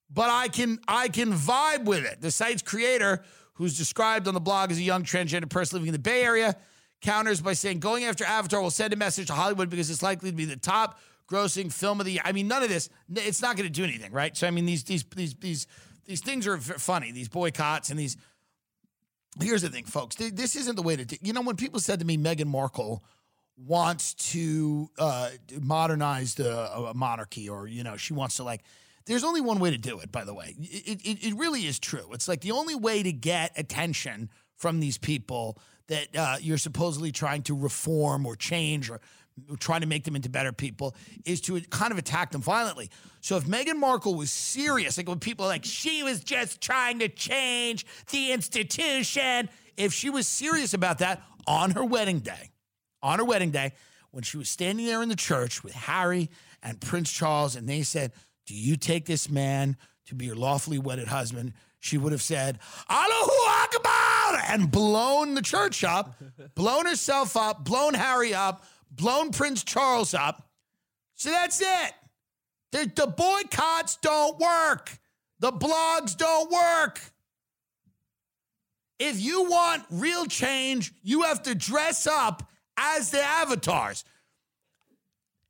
but 0.09 0.29
I 0.29 0.47
can 0.47 0.79
I 0.87 1.07
can 1.09 1.33
vibe 1.33 1.85
with 1.85 2.05
it. 2.05 2.21
The 2.21 2.31
site's 2.31 2.61
creator, 2.61 3.23
who's 3.53 3.77
described 3.77 4.27
on 4.27 4.33
the 4.33 4.39
blog 4.39 4.71
as 4.71 4.77
a 4.77 4.83
young 4.83 5.03
transgender 5.03 5.49
person 5.49 5.77
living 5.77 5.87
in 5.87 5.93
the 5.93 5.99
Bay 5.99 6.23
Area, 6.23 6.55
counters 7.01 7.41
by 7.41 7.53
saying 7.53 7.79
going 7.79 8.05
after 8.05 8.23
Avatar 8.23 8.61
will 8.61 8.71
send 8.71 8.93
a 8.93 8.97
message 8.97 9.27
to 9.27 9.33
Hollywood 9.33 9.69
because 9.69 9.89
it's 9.89 10.03
likely 10.03 10.31
to 10.31 10.35
be 10.35 10.45
the 10.45 10.57
top 10.57 10.99
grossing 11.29 11.71
film 11.71 11.99
of 11.99 12.05
the 12.05 12.13
year. 12.13 12.21
I 12.25 12.31
mean, 12.31 12.47
none 12.47 12.61
of 12.61 12.69
this 12.69 12.89
it's 13.15 13.41
not 13.41 13.55
going 13.55 13.67
to 13.67 13.73
do 13.73 13.83
anything, 13.83 14.11
right? 14.11 14.35
So 14.35 14.47
I 14.47 14.51
mean, 14.51 14.65
these 14.65 14.83
these 14.83 15.03
these 15.15 15.35
these 15.35 15.67
these 16.05 16.21
things 16.21 16.47
are 16.47 16.57
funny. 16.57 17.11
These 17.11 17.29
boycotts 17.29 17.89
and 17.89 17.99
these. 17.99 18.17
Here's 19.39 19.61
the 19.61 19.69
thing, 19.69 19.85
folks. 19.85 20.15
This 20.15 20.55
isn't 20.55 20.75
the 20.75 20.81
way 20.81 20.95
to. 20.95 21.05
Do, 21.05 21.17
you 21.21 21.33
know, 21.33 21.41
when 21.41 21.55
people 21.55 21.79
said 21.79 21.99
to 21.99 22.05
me, 22.05 22.17
Meghan 22.17 22.47
Markle 22.47 23.03
wants 23.57 24.13
to 24.31 24.89
uh, 24.97 25.29
modernize 25.61 26.35
the 26.35 26.51
uh, 26.51 26.91
monarchy, 26.95 27.47
or 27.47 27.67
you 27.67 27.83
know, 27.83 27.97
she 27.97 28.13
wants 28.13 28.37
to 28.37 28.43
like. 28.43 28.61
There's 29.05 29.23
only 29.23 29.41
one 29.41 29.59
way 29.59 29.71
to 29.71 29.77
do 29.77 29.99
it. 29.99 30.11
By 30.11 30.25
the 30.25 30.33
way, 30.33 30.55
it, 30.59 31.01
it, 31.01 31.27
it 31.27 31.35
really 31.35 31.65
is 31.65 31.79
true. 31.79 32.09
It's 32.13 32.27
like 32.27 32.41
the 32.41 32.51
only 32.51 32.75
way 32.75 33.01
to 33.01 33.11
get 33.11 33.51
attention 33.57 34.29
from 34.57 34.79
these 34.79 34.97
people 34.97 35.57
that 35.87 36.15
uh, 36.15 36.37
you're 36.39 36.57
supposedly 36.57 37.11
trying 37.11 37.41
to 37.43 37.55
reform 37.55 38.25
or 38.25 38.35
change 38.35 38.89
or 38.89 39.01
trying 39.59 39.81
to 39.81 39.87
make 39.87 40.03
them 40.03 40.15
into 40.15 40.29
better 40.29 40.51
people 40.51 40.95
is 41.25 41.41
to 41.41 41.59
kind 41.61 41.91
of 41.91 41.97
attack 41.97 42.31
them 42.31 42.41
violently. 42.41 42.89
So 43.21 43.37
if 43.37 43.45
Meghan 43.45 43.77
Markle 43.77 44.15
was 44.15 44.31
serious, 44.31 44.97
like 44.97 45.07
when 45.07 45.19
people 45.19 45.45
are 45.45 45.49
like, 45.49 45.65
she 45.65 46.03
was 46.03 46.23
just 46.23 46.61
trying 46.61 46.99
to 46.99 47.07
change 47.07 47.85
the 48.11 48.31
institution, 48.31 49.49
if 49.77 49.93
she 49.93 50.09
was 50.09 50.27
serious 50.27 50.73
about 50.73 50.99
that 50.99 51.21
on 51.47 51.71
her 51.71 51.83
wedding 51.83 52.19
day, 52.19 52.51
on 53.01 53.19
her 53.19 53.25
wedding 53.25 53.51
day, 53.51 53.73
when 54.11 54.23
she 54.23 54.37
was 54.37 54.49
standing 54.49 54.85
there 54.85 55.01
in 55.01 55.09
the 55.09 55.15
church 55.15 55.63
with 55.63 55.73
Harry 55.73 56.29
and 56.61 56.79
Prince 56.79 57.11
Charles, 57.11 57.55
and 57.55 57.67
they 57.67 57.81
said, 57.81 58.11
Do 58.45 58.53
you 58.53 58.75
take 58.75 59.05
this 59.05 59.29
man 59.29 59.77
to 60.07 60.15
be 60.15 60.25
your 60.25 60.35
lawfully 60.35 60.79
wedded 60.79 61.07
husband? 61.07 61.53
She 61.79 61.97
would 61.97 62.11
have 62.11 62.21
said, 62.21 62.59
Allahu 62.89 63.31
Akbar, 63.47 64.43
and 64.49 64.69
blown 64.69 65.33
the 65.33 65.41
church 65.41 65.83
up, 65.83 66.15
blown 66.53 66.85
herself 66.85 67.35
up, 67.35 67.63
blown 67.65 67.95
Harry 67.95 68.35
up, 68.35 68.63
blown 68.91 69.31
Prince 69.31 69.63
Charles 69.63 70.13
up. 70.13 70.47
So 71.15 71.29
that's 71.29 71.61
it. 71.61 71.93
The, 72.71 72.91
the 72.95 73.07
boycotts 73.07 73.97
don't 73.97 74.37
work. 74.39 74.97
The 75.39 75.51
blogs 75.51 76.15
don't 76.15 76.51
work. 76.51 77.01
If 78.99 79.19
you 79.19 79.49
want 79.49 79.83
real 79.89 80.25
change, 80.25 80.93
you 81.01 81.23
have 81.23 81.41
to 81.43 81.55
dress 81.55 82.05
up 82.05 82.47
as 82.77 83.09
the 83.09 83.21
avatars. 83.21 84.05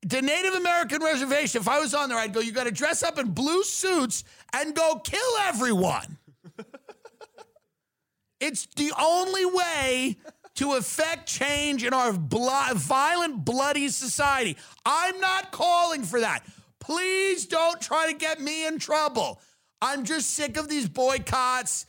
The 0.04 0.22
Native 0.22 0.54
American 0.56 1.04
reservation, 1.04 1.62
if 1.62 1.68
I 1.68 1.80
was 1.80 1.94
on 1.94 2.10
there, 2.10 2.18
I'd 2.18 2.34
go, 2.34 2.40
you 2.40 2.54
got 2.54 2.64
to 2.64 2.72
dress 2.72 3.04
up 3.04 3.20
in 3.20 3.32
blue 3.32 3.64
suits 3.64 4.24
and 4.54 4.74
go 4.74 5.00
kill 5.04 5.38
everyone. 5.42 6.18
it's 8.40 8.68
the 8.78 8.94
only 9.00 9.46
way 9.46 10.18
to 10.56 10.74
effect 10.74 11.28
change 11.28 11.84
in 11.84 11.94
our 11.94 12.14
blo- 12.14 12.74
violent, 12.74 13.46
bloody 13.46 13.90
society. 13.90 14.58
I'm 14.86 15.20
not 15.20 15.52
calling 15.52 16.04
for 16.04 16.20
that. 16.20 16.44
Please 16.80 17.46
don't 17.46 17.80
try 17.80 18.12
to 18.12 18.18
get 18.18 18.42
me 18.42 18.66
in 18.68 18.80
trouble. 18.80 19.40
I'm 19.82 20.04
just 20.04 20.32
sick 20.32 20.58
of 20.58 20.68
these 20.68 20.88
boycotts. 20.88 21.86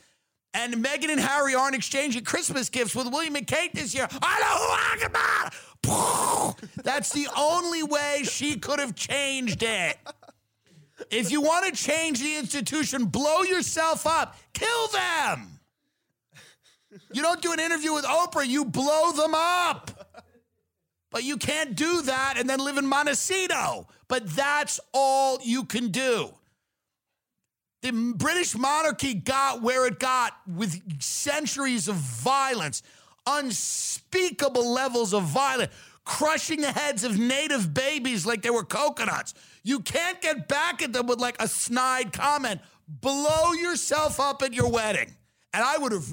And 0.55 0.75
Meghan 0.85 1.09
and 1.09 1.19
Harry 1.19 1.55
aren't 1.55 1.75
exchanging 1.75 2.23
Christmas 2.23 2.69
gifts 2.69 2.95
with 2.95 3.07
William 3.07 3.35
and 3.35 3.47
Kate 3.47 3.73
this 3.73 3.95
year. 3.95 4.07
I 4.21 4.39
know 4.39 4.55
who 4.59 5.03
I'm 5.03 5.09
about. 5.09 5.53
That's 6.83 7.11
the 7.11 7.27
only 7.35 7.83
way 7.83 8.21
she 8.23 8.57
could 8.57 8.79
have 8.79 8.95
changed 8.95 9.63
it. 9.63 9.97
If 11.09 11.31
you 11.31 11.41
want 11.41 11.65
to 11.65 11.71
change 11.71 12.19
the 12.19 12.37
institution, 12.37 13.05
blow 13.05 13.41
yourself 13.41 14.05
up, 14.05 14.37
kill 14.53 14.87
them. 14.89 15.52
You 17.11 17.21
don't 17.21 17.41
do 17.41 17.53
an 17.53 17.59
interview 17.59 17.93
with 17.93 18.05
Oprah, 18.05 18.47
you 18.47 18.65
blow 18.65 19.11
them 19.11 19.33
up. 19.33 19.91
But 21.11 21.23
you 21.23 21.37
can't 21.37 21.75
do 21.75 22.01
that 22.03 22.35
and 22.37 22.49
then 22.49 22.59
live 22.59 22.77
in 22.77 22.87
Montecito. 22.87 23.87
But 24.07 24.27
that's 24.35 24.79
all 24.93 25.39
you 25.43 25.63
can 25.63 25.89
do. 25.89 26.33
The 27.83 28.13
British 28.15 28.55
monarchy 28.57 29.13
got 29.13 29.61
where 29.61 29.85
it 29.85 29.99
got 29.99 30.33
with 30.47 31.01
centuries 31.01 31.87
of 31.87 31.95
violence, 31.95 32.81
unspeakable 33.27 34.71
levels 34.71 35.13
of 35.13 35.23
violence, 35.23 35.71
crushing 36.05 36.61
the 36.61 36.71
heads 36.71 37.03
of 37.03 37.19
native 37.19 37.73
babies 37.73 38.25
like 38.25 38.41
they 38.41 38.49
were 38.49 38.63
coconuts. 38.63 39.33
You 39.63 39.81
can't 39.81 40.21
get 40.21 40.47
back 40.47 40.81
at 40.81 40.93
them 40.93 41.07
with 41.07 41.19
like 41.19 41.35
a 41.41 41.47
snide 41.47 42.11
comment. 42.13 42.61
Blow 42.87 43.53
yourself 43.53 44.19
up 44.19 44.41
at 44.41 44.53
your 44.53 44.69
wedding. 44.69 45.13
And 45.53 45.63
I 45.63 45.77
would 45.77 45.91
have 45.91 46.11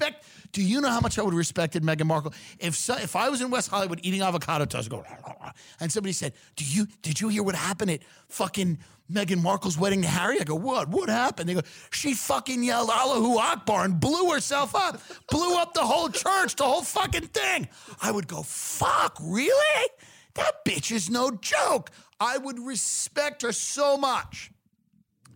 respect. 0.00 0.24
Do 0.52 0.62
you 0.62 0.80
know 0.80 0.88
how 0.88 1.00
much 1.00 1.18
I 1.18 1.22
would 1.22 1.32
have 1.32 1.38
respected 1.38 1.82
Meghan 1.82 2.06
Markle 2.06 2.32
if 2.58 2.74
so, 2.74 2.96
if 2.96 3.14
I 3.14 3.28
was 3.28 3.40
in 3.40 3.50
West 3.50 3.68
Hollywood 3.68 4.00
eating 4.02 4.22
avocado 4.22 4.64
toast, 4.64 4.90
going, 4.90 5.04
and 5.80 5.92
somebody 5.92 6.12
said, 6.12 6.32
"Do 6.56 6.64
you 6.64 6.86
did 7.02 7.20
you 7.20 7.28
hear 7.28 7.42
what 7.42 7.54
happened 7.54 7.90
at 7.90 8.00
fucking 8.28 8.78
Meghan 9.12 9.42
Markle's 9.42 9.78
wedding 9.78 10.02
to 10.02 10.08
Harry?" 10.08 10.40
I 10.40 10.44
go, 10.44 10.54
"What? 10.56 10.88
What 10.88 11.08
happened?" 11.08 11.48
They 11.48 11.54
go, 11.54 11.62
"She 11.90 12.14
fucking 12.14 12.62
yelled 12.62 12.90
Allahu 12.90 13.38
Akbar 13.38 13.84
and 13.84 14.00
blew 14.00 14.30
herself 14.30 14.74
up, 14.74 15.00
blew 15.30 15.56
up 15.56 15.74
the 15.74 15.84
whole 15.86 16.08
church, 16.08 16.56
the 16.56 16.64
whole 16.64 16.82
fucking 16.82 17.28
thing." 17.28 17.68
I 18.02 18.10
would 18.10 18.26
go, 18.26 18.42
"Fuck, 18.42 19.18
really? 19.20 19.88
That 20.34 20.64
bitch 20.64 20.90
is 20.90 21.10
no 21.10 21.30
joke." 21.30 21.90
I 22.22 22.36
would 22.36 22.58
respect 22.58 23.40
her 23.42 23.52
so 23.52 23.96
much 23.96 24.50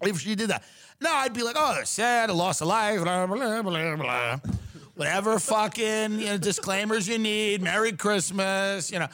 if 0.03 0.21
she 0.21 0.35
did 0.35 0.51
that. 0.51 0.65
No, 1.05 1.13
I'd 1.13 1.35
be 1.35 1.43
like, 1.43 1.57
oh, 1.59 1.83
sad, 1.85 2.31
I 2.31 2.33
lost 2.33 2.63
a 2.63 2.65
life, 2.65 3.03
blah, 3.03 3.27
blah, 3.27 3.61
blah, 3.61 3.97
blah. 3.97 4.39
Whatever 4.95 5.39
fucking 5.39 6.19
you 6.19 6.25
know, 6.25 6.39
disclaimers 6.39 7.07
you 7.07 7.19
need, 7.19 7.61
Merry 7.61 7.93
Christmas, 7.93 8.91
you 8.91 8.99
know. 8.99 9.09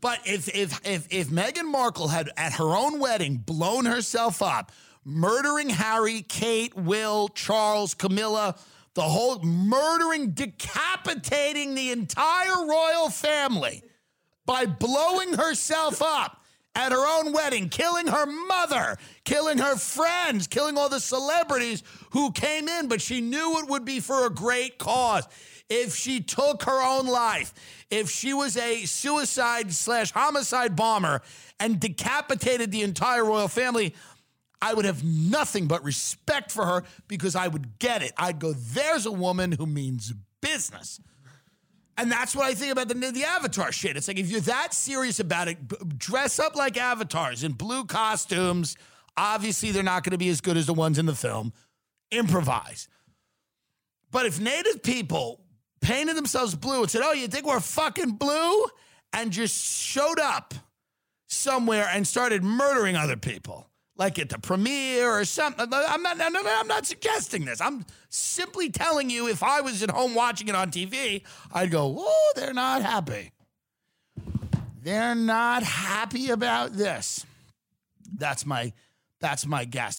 But 0.00 0.18
if 0.24 0.48
if 0.48 0.80
if 0.84 1.06
if 1.08 1.28
Meghan 1.28 1.70
Markle 1.70 2.08
had 2.08 2.30
at 2.36 2.54
her 2.54 2.76
own 2.76 2.98
wedding 2.98 3.36
blown 3.36 3.84
herself 3.84 4.42
up, 4.42 4.72
murdering 5.04 5.68
Harry, 5.68 6.22
Kate, 6.22 6.74
Will, 6.74 7.28
Charles, 7.28 7.94
Camilla, 7.94 8.56
the 8.94 9.02
whole 9.02 9.38
murdering, 9.44 10.32
decapitating 10.32 11.76
the 11.76 11.92
entire 11.92 12.66
royal 12.66 13.08
family 13.08 13.84
by 14.46 14.66
blowing 14.66 15.34
herself 15.34 16.02
up 16.02 16.42
at 16.76 16.92
her 16.92 17.18
own 17.18 17.32
wedding, 17.32 17.70
killing 17.70 18.06
her 18.06 18.26
mother, 18.26 18.98
killing 19.24 19.56
her 19.58 19.76
friends, 19.76 20.46
killing 20.46 20.76
all 20.76 20.90
the 20.90 21.00
celebrities 21.00 21.82
who 22.10 22.30
came 22.30 22.68
in, 22.68 22.86
but 22.86 23.00
she 23.00 23.22
knew 23.22 23.58
it 23.58 23.68
would 23.68 23.86
be 23.86 23.98
for 23.98 24.26
a 24.26 24.30
great 24.30 24.78
cause. 24.78 25.26
If 25.70 25.96
she 25.96 26.20
took 26.20 26.62
her 26.64 26.80
own 26.86 27.06
life, 27.06 27.54
if 27.90 28.10
she 28.10 28.34
was 28.34 28.56
a 28.58 28.84
suicide 28.84 29.72
slash 29.72 30.12
homicide 30.12 30.76
bomber 30.76 31.22
and 31.58 31.80
decapitated 31.80 32.70
the 32.70 32.82
entire 32.82 33.24
royal 33.24 33.48
family, 33.48 33.94
I 34.60 34.74
would 34.74 34.84
have 34.84 35.02
nothing 35.02 35.66
but 35.66 35.82
respect 35.82 36.52
for 36.52 36.66
her 36.66 36.84
because 37.08 37.34
I 37.34 37.48
would 37.48 37.78
get 37.78 38.02
it. 38.02 38.12
I'd 38.18 38.38
go, 38.38 38.52
there's 38.52 39.06
a 39.06 39.12
woman 39.12 39.52
who 39.52 39.66
means 39.66 40.12
business. 40.42 41.00
And 41.98 42.12
that's 42.12 42.36
what 42.36 42.44
I 42.46 42.54
think 42.54 42.72
about 42.72 42.88
the, 42.88 42.94
the 42.94 43.24
Avatar 43.24 43.72
shit. 43.72 43.96
It's 43.96 44.08
like 44.08 44.18
if 44.18 44.30
you're 44.30 44.40
that 44.42 44.74
serious 44.74 45.18
about 45.18 45.48
it, 45.48 45.66
b- 45.66 45.76
dress 45.96 46.38
up 46.38 46.54
like 46.54 46.76
avatars 46.76 47.42
in 47.42 47.52
blue 47.52 47.84
costumes. 47.84 48.76
Obviously, 49.16 49.70
they're 49.70 49.82
not 49.82 50.04
going 50.04 50.10
to 50.10 50.18
be 50.18 50.28
as 50.28 50.42
good 50.42 50.58
as 50.58 50.66
the 50.66 50.74
ones 50.74 50.98
in 50.98 51.06
the 51.06 51.14
film. 51.14 51.52
Improvise. 52.10 52.88
But 54.10 54.26
if 54.26 54.38
native 54.38 54.82
people 54.82 55.40
painted 55.80 56.16
themselves 56.16 56.54
blue 56.54 56.82
and 56.82 56.90
said, 56.90 57.02
Oh, 57.02 57.12
you 57.12 57.28
think 57.28 57.46
we're 57.46 57.60
fucking 57.60 58.12
blue? 58.12 58.66
And 59.12 59.32
just 59.32 59.64
showed 59.64 60.20
up 60.20 60.52
somewhere 61.28 61.88
and 61.90 62.06
started 62.06 62.44
murdering 62.44 62.96
other 62.96 63.16
people, 63.16 63.70
like 63.96 64.18
at 64.18 64.28
the 64.28 64.38
premiere 64.38 65.10
or 65.10 65.24
something. 65.24 65.66
I'm 65.72 66.02
not, 66.02 66.18
no, 66.18 66.28
no, 66.28 66.42
I'm 66.44 66.68
not 66.68 66.86
suggesting 66.86 67.44
this. 67.44 67.60
I'm 67.60 67.84
simply 68.08 68.70
telling 68.70 69.10
you 69.10 69.28
if 69.28 69.42
I 69.42 69.60
was 69.60 69.82
at 69.82 69.90
home 69.90 70.14
watching 70.14 70.48
it 70.48 70.54
on 70.54 70.70
TV, 70.70 71.22
I'd 71.52 71.70
go, 71.70 71.94
Oh, 71.98 72.32
they're 72.36 72.54
not 72.54 72.82
happy. 72.82 73.32
They're 74.82 75.14
not 75.14 75.62
happy 75.62 76.30
about 76.30 76.72
this. 76.72 77.26
That's 78.16 78.46
my 78.46 78.72
that's 79.20 79.46
my 79.46 79.64
guess. 79.64 79.98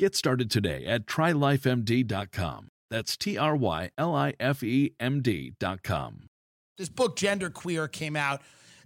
Get 0.00 0.16
started 0.16 0.50
today 0.50 0.86
at 0.86 1.04
trylifemd.com. 1.04 2.68
That's 2.88 3.18
T 3.18 3.36
R 3.36 3.54
Y 3.54 3.90
L 3.98 4.14
I 4.14 4.32
F 4.40 4.62
E 4.62 4.94
M 4.98 5.20
D.com. 5.20 6.22
This 6.78 6.88
book, 6.88 7.16
Gender 7.16 7.50
Queer, 7.50 7.86
came 7.86 8.16
out. 8.16 8.40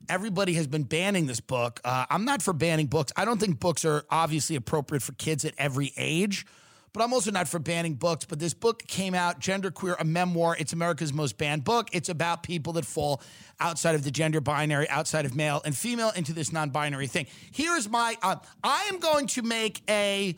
Everybody 0.08 0.54
has 0.54 0.66
been 0.66 0.82
banning 0.82 1.26
this 1.26 1.38
book. 1.38 1.80
Uh, 1.84 2.04
I'm 2.10 2.24
not 2.24 2.42
for 2.42 2.52
banning 2.52 2.88
books. 2.88 3.12
I 3.16 3.24
don't 3.24 3.38
think 3.38 3.60
books 3.60 3.84
are 3.84 4.04
obviously 4.10 4.56
appropriate 4.56 5.02
for 5.02 5.12
kids 5.12 5.44
at 5.44 5.54
every 5.56 5.92
age, 5.96 6.46
but 6.92 7.00
I'm 7.00 7.12
also 7.12 7.30
not 7.30 7.46
for 7.46 7.60
banning 7.60 7.94
books. 7.94 8.24
But 8.24 8.40
this 8.40 8.52
book 8.52 8.84
came 8.88 9.14
out, 9.14 9.38
Gender 9.38 9.70
Queer, 9.70 9.94
a 10.00 10.04
memoir. 10.04 10.56
It's 10.58 10.72
America's 10.72 11.12
most 11.12 11.38
banned 11.38 11.62
book. 11.62 11.90
It's 11.92 12.08
about 12.08 12.42
people 12.42 12.72
that 12.72 12.86
fall 12.86 13.22
outside 13.60 13.94
of 13.94 14.02
the 14.02 14.10
gender 14.10 14.40
binary, 14.40 14.88
outside 14.88 15.26
of 15.26 15.36
male 15.36 15.62
and 15.64 15.76
female, 15.76 16.10
into 16.16 16.32
this 16.32 16.52
non 16.52 16.70
binary 16.70 17.06
thing. 17.06 17.28
Here's 17.52 17.88
my 17.88 18.16
uh, 18.20 18.34
I 18.64 18.88
am 18.92 18.98
going 18.98 19.28
to 19.28 19.42
make 19.42 19.80
a 19.88 20.36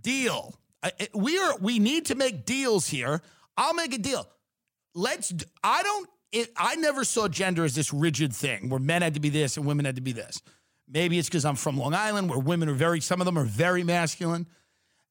deal. 0.00 0.54
We 1.14 1.38
are 1.38 1.56
we 1.58 1.78
need 1.78 2.06
to 2.06 2.14
make 2.14 2.44
deals 2.44 2.86
here. 2.88 3.22
I'll 3.56 3.74
make 3.74 3.94
a 3.94 3.98
deal. 3.98 4.26
Let's. 4.94 5.32
I 5.62 5.82
don't. 5.82 6.08
It, 6.32 6.52
I 6.56 6.76
never 6.76 7.04
saw 7.04 7.28
gender 7.28 7.64
as 7.64 7.74
this 7.74 7.92
rigid 7.92 8.34
thing 8.34 8.68
where 8.68 8.80
men 8.80 9.02
had 9.02 9.14
to 9.14 9.20
be 9.20 9.28
this 9.28 9.56
and 9.56 9.66
women 9.66 9.84
had 9.84 9.96
to 9.96 10.02
be 10.02 10.12
this. 10.12 10.42
Maybe 10.88 11.18
it's 11.18 11.28
because 11.28 11.44
I'm 11.44 11.56
from 11.56 11.76
Long 11.78 11.94
Island, 11.94 12.30
where 12.30 12.38
women 12.38 12.68
are 12.68 12.74
very. 12.74 13.00
Some 13.00 13.20
of 13.20 13.24
them 13.24 13.38
are 13.38 13.44
very 13.44 13.82
masculine, 13.82 14.46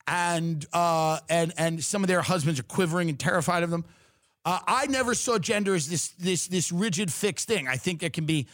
and 0.08 0.66
uh, 0.72 1.20
and 1.30 1.54
and 1.58 1.84
some 1.84 2.04
of 2.04 2.08
their 2.08 2.22
husbands 2.22 2.60
are 2.60 2.64
quivering 2.64 3.10
and 3.10 3.20
terrified 3.20 3.64
of 3.64 3.72
them. 3.72 3.86
Uh, 4.46 4.60
I 4.68 4.86
never 4.88 5.16
saw 5.16 5.40
gender 5.40 5.76
as 5.76 5.90
this 5.90 6.10
this 6.10 6.48
this 6.48 6.72
rigid 6.72 7.12
fixed 7.12 7.48
thing. 7.48 7.68
I 7.68 7.76
think 7.76 8.00
there 8.00 8.10
can 8.10 8.26
be 8.26 8.48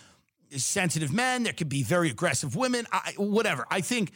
sensitive 0.57 1.13
men, 1.13 1.43
there 1.43 1.53
can 1.53 1.67
be 1.67 1.83
very 1.83 2.09
aggressive 2.09 2.55
women, 2.55 2.85
I, 2.91 3.13
whatever. 3.17 3.65
I 3.69 3.81
think 3.81 4.11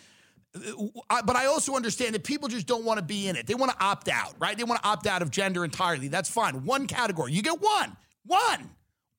but 1.26 1.36
I 1.36 1.48
also 1.48 1.76
understand 1.76 2.16
that 2.16 2.24
people 2.24 2.48
just 2.48 2.68
don't 2.68 2.86
want 2.86 2.98
to 3.00 3.06
be 3.06 3.28
in 3.28 3.36
it. 3.36 3.46
They 3.48 3.56
want 3.56 3.72
to 3.72 3.84
opt 3.84 4.08
out, 4.08 4.34
right? 4.40 4.58
They 4.58 4.64
want 4.64 4.82
to 4.82 4.88
opt 4.88 5.08
out 5.08 5.22
of 5.22 5.32
gender 5.32 5.66
entirely. 5.66 6.08
That's 6.08 6.30
fine. 6.30 6.64
One 6.64 6.88
category. 6.88 7.34
You 7.34 7.42
get 7.42 7.62
one, 7.62 7.96
one, 8.26 8.70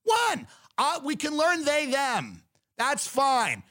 one. 0.03 0.47
Uh, 0.77 0.99
we 1.03 1.15
can 1.15 1.37
learn 1.37 1.63
they, 1.63 1.87
them. 1.87 2.41
That's 2.77 3.07
fine. 3.07 3.63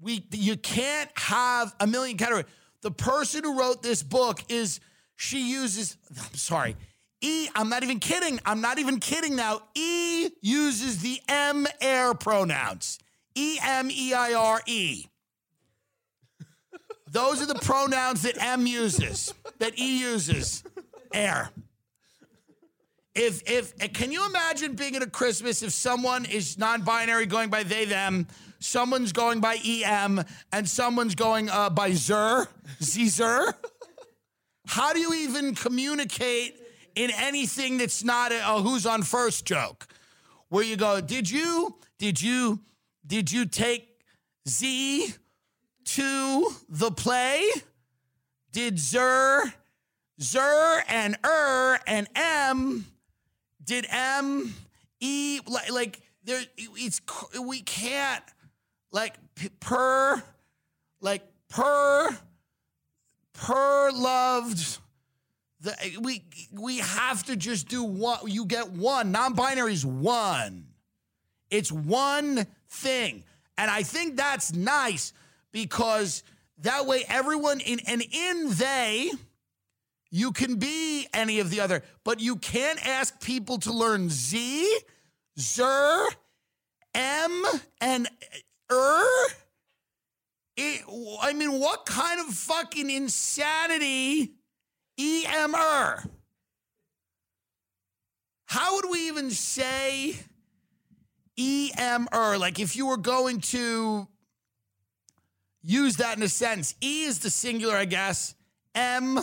We, 0.00 0.26
you 0.32 0.56
can't 0.56 1.10
have 1.16 1.74
a 1.78 1.86
million 1.86 2.16
categories. 2.16 2.46
The 2.82 2.90
person 2.90 3.44
who 3.44 3.58
wrote 3.58 3.82
this 3.82 4.02
book 4.02 4.42
is, 4.48 4.80
she 5.16 5.50
uses, 5.50 5.96
I'm 6.10 6.34
sorry, 6.34 6.76
E, 7.20 7.48
I'm 7.54 7.68
not 7.68 7.84
even 7.84 8.00
kidding. 8.00 8.40
I'm 8.44 8.60
not 8.60 8.80
even 8.80 8.98
kidding 8.98 9.36
now. 9.36 9.62
E 9.76 10.28
uses 10.40 11.02
the 11.02 11.20
M 11.28 11.68
air 11.80 12.14
pronouns. 12.14 12.98
E 13.36 13.58
M 13.62 13.90
E 13.92 14.12
I 14.12 14.34
R 14.34 14.60
E. 14.66 15.06
Those 17.12 17.42
are 17.42 17.46
the 17.46 17.56
pronouns 17.56 18.22
that 18.22 18.42
M 18.42 18.66
uses, 18.66 19.34
that 19.58 19.78
E 19.78 20.00
uses. 20.00 20.64
Air. 21.12 21.50
If 23.14 23.42
if 23.44 23.76
can 23.92 24.10
you 24.10 24.26
imagine 24.26 24.74
being 24.74 24.96
at 24.96 25.02
a 25.02 25.10
Christmas 25.10 25.62
if 25.62 25.72
someone 25.72 26.24
is 26.24 26.56
non-binary 26.56 27.26
going 27.26 27.50
by 27.50 27.64
they 27.64 27.84
them, 27.84 28.26
someone's 28.60 29.12
going 29.12 29.40
by 29.40 29.58
EM, 29.62 30.24
and 30.52 30.66
someone's 30.66 31.14
going 31.14 31.50
uh, 31.50 31.68
by 31.68 31.92
Zer, 31.92 32.48
Zer? 32.80 33.52
How 34.66 34.94
do 34.94 35.00
you 35.00 35.12
even 35.12 35.54
communicate 35.54 36.58
in 36.94 37.10
anything 37.10 37.76
that's 37.76 38.02
not 38.02 38.32
a, 38.32 38.54
a 38.54 38.62
who's 38.62 38.86
on 38.86 39.02
first 39.02 39.44
joke? 39.44 39.86
Where 40.48 40.64
you 40.64 40.76
go, 40.76 41.02
did 41.02 41.28
you, 41.28 41.76
did 41.98 42.22
you, 42.22 42.60
did 43.06 43.30
you 43.30 43.44
take 43.44 44.00
Z 44.48 45.14
to 45.84 46.48
the 46.68 46.90
play? 46.90 47.48
Did 48.52 48.78
Zer, 48.78 49.52
Zer 50.20 50.84
and 50.88 51.16
Er 51.24 51.78
and 51.86 52.08
M, 52.14 52.86
did 53.64 53.86
M, 53.88 54.54
E, 55.00 55.40
like, 55.46 55.70
like 55.72 56.00
there, 56.24 56.42
it's, 56.56 57.00
we 57.42 57.60
can't, 57.62 58.22
like, 58.90 59.14
per, 59.60 60.22
like, 61.00 61.22
per, 61.48 62.16
per 63.32 63.90
loved, 63.92 64.78
the, 65.60 65.74
we, 66.00 66.24
we 66.52 66.78
have 66.78 67.24
to 67.24 67.36
just 67.36 67.68
do 67.68 67.82
one, 67.82 68.18
you 68.26 68.44
get 68.44 68.70
one. 68.70 69.12
Non-binary 69.12 69.72
is 69.72 69.86
one. 69.86 70.66
It's 71.50 71.72
one 71.72 72.46
thing. 72.68 73.24
And 73.56 73.70
I 73.70 73.82
think 73.82 74.16
that's 74.16 74.52
nice 74.52 75.12
because 75.52 76.22
that 76.58 76.86
way 76.86 77.04
everyone 77.08 77.60
in 77.60 77.80
and 77.86 78.02
in 78.02 78.50
they 78.50 79.10
you 80.10 80.32
can 80.32 80.56
be 80.56 81.06
any 81.14 81.40
of 81.40 81.48
the 81.48 81.60
other, 81.60 81.82
but 82.04 82.20
you 82.20 82.36
can't 82.36 82.86
ask 82.86 83.18
people 83.20 83.58
to 83.60 83.72
learn 83.72 84.10
Z, 84.10 84.78
Zer, 85.38 86.06
M, 86.94 87.42
and 87.80 88.08
Er. 88.70 89.26
It, 90.58 90.82
I 91.22 91.32
mean, 91.32 91.58
what 91.58 91.86
kind 91.86 92.20
of 92.20 92.34
fucking 92.34 92.90
insanity 92.90 94.32
EMR. 95.00 96.06
How 98.46 98.74
would 98.76 98.90
we 98.90 99.08
even 99.08 99.30
say 99.30 100.14
EMR? 101.38 102.38
Like 102.38 102.60
if 102.60 102.76
you 102.76 102.86
were 102.86 102.98
going 102.98 103.40
to 103.40 104.06
use 105.62 105.96
that 105.96 106.16
in 106.16 106.22
a 106.22 106.28
sense. 106.28 106.74
E 106.82 107.04
is 107.04 107.20
the 107.20 107.30
singular, 107.30 107.76
I 107.76 107.84
guess. 107.84 108.34
M 108.74 109.18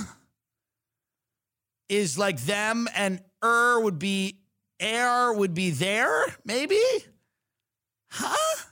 is 1.88 2.18
like 2.18 2.40
them, 2.42 2.88
and 2.96 3.22
er 3.44 3.80
would 3.80 4.00
be 4.00 4.40
air 4.80 5.34
would 5.34 5.54
be 5.54 5.72
there, 5.72 6.26
maybe? 6.46 6.80
Huh? 8.10 8.64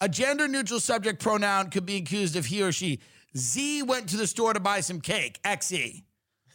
A 0.00 0.08
gender 0.08 0.46
neutral 0.46 0.80
subject 0.80 1.22
pronoun 1.22 1.70
could 1.70 1.86
be 1.86 1.96
accused 1.96 2.36
of 2.36 2.46
he 2.46 2.62
or 2.62 2.72
she. 2.72 3.00
Z 3.36 3.82
went 3.82 4.08
to 4.10 4.16
the 4.16 4.26
store 4.26 4.52
to 4.52 4.60
buy 4.60 4.80
some 4.80 5.00
cake. 5.00 5.40
XE. 5.42 6.02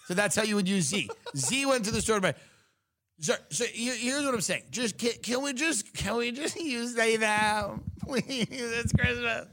So 0.08 0.14
that's 0.14 0.36
how 0.36 0.44
you 0.44 0.56
would 0.56 0.68
use 0.68 0.86
Z. 0.86 1.10
Z 1.36 1.66
went 1.66 1.86
to 1.86 1.92
the 1.92 2.02
store 2.02 2.18
to 2.18 2.22
buy. 2.22 2.36
So, 3.20 3.36
so 3.50 3.66
here's 3.72 4.26
what 4.26 4.34
I'm 4.34 4.42
saying. 4.42 4.64
Just 4.72 4.98
can, 4.98 5.12
can 5.22 5.44
we 5.44 5.54
just 5.54 5.94
can 5.94 6.18
we 6.18 6.32
just 6.32 6.56
use 6.60 6.96
they 6.96 7.18
them? 7.18 7.84
Please, 8.06 8.48
it's 8.50 8.94
Christmas. 8.94 9.48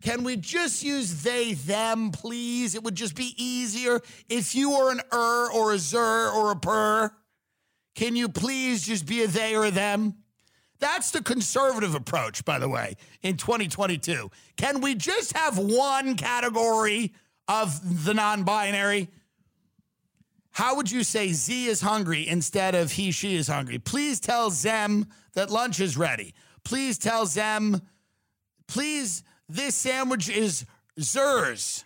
Can 0.00 0.24
we 0.24 0.36
just 0.36 0.82
use 0.82 1.22
they 1.22 1.54
them, 1.54 2.10
please? 2.10 2.74
It 2.74 2.82
would 2.82 2.94
just 2.94 3.14
be 3.14 3.34
easier 3.36 4.00
if 4.28 4.54
you 4.54 4.70
were 4.70 4.90
an 4.90 5.00
er 5.12 5.50
or 5.52 5.72
a 5.72 5.78
zer 5.78 6.30
or 6.30 6.50
a 6.52 6.56
per. 6.56 7.10
Can 7.94 8.16
you 8.16 8.28
please 8.28 8.86
just 8.86 9.06
be 9.06 9.22
a 9.22 9.26
they 9.26 9.54
or 9.54 9.66
a 9.66 9.70
them? 9.70 10.14
That's 10.78 11.10
the 11.10 11.22
conservative 11.22 11.94
approach, 11.94 12.44
by 12.44 12.58
the 12.58 12.68
way, 12.68 12.96
in 13.20 13.36
2022. 13.36 14.30
Can 14.56 14.80
we 14.80 14.94
just 14.94 15.36
have 15.36 15.58
one 15.58 16.16
category 16.16 17.12
of 17.46 18.06
the 18.06 18.14
non 18.14 18.44
binary? 18.44 19.08
How 20.52 20.76
would 20.76 20.90
you 20.90 21.04
say 21.04 21.32
Z 21.32 21.66
is 21.66 21.80
hungry 21.80 22.26
instead 22.26 22.74
of 22.74 22.92
he, 22.92 23.10
she 23.10 23.36
is 23.36 23.48
hungry? 23.48 23.78
Please 23.78 24.18
tell 24.18 24.50
Zem 24.50 25.06
that 25.34 25.50
lunch 25.50 25.78
is 25.80 25.96
ready. 25.96 26.34
Please 26.64 26.98
tell 26.98 27.26
Zem, 27.26 27.80
please, 28.66 29.22
this 29.50 29.74
sandwich 29.74 30.28
is 30.28 30.64
Zers 30.98 31.84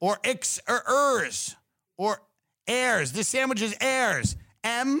or 0.00 0.18
Ix 0.24 0.60
or 0.68 0.82
Ers 0.88 1.56
or 1.96 2.22
Airs. 2.66 3.12
This 3.12 3.28
sandwich 3.28 3.62
is 3.62 3.76
Airs. 3.80 4.36
M, 4.64 5.00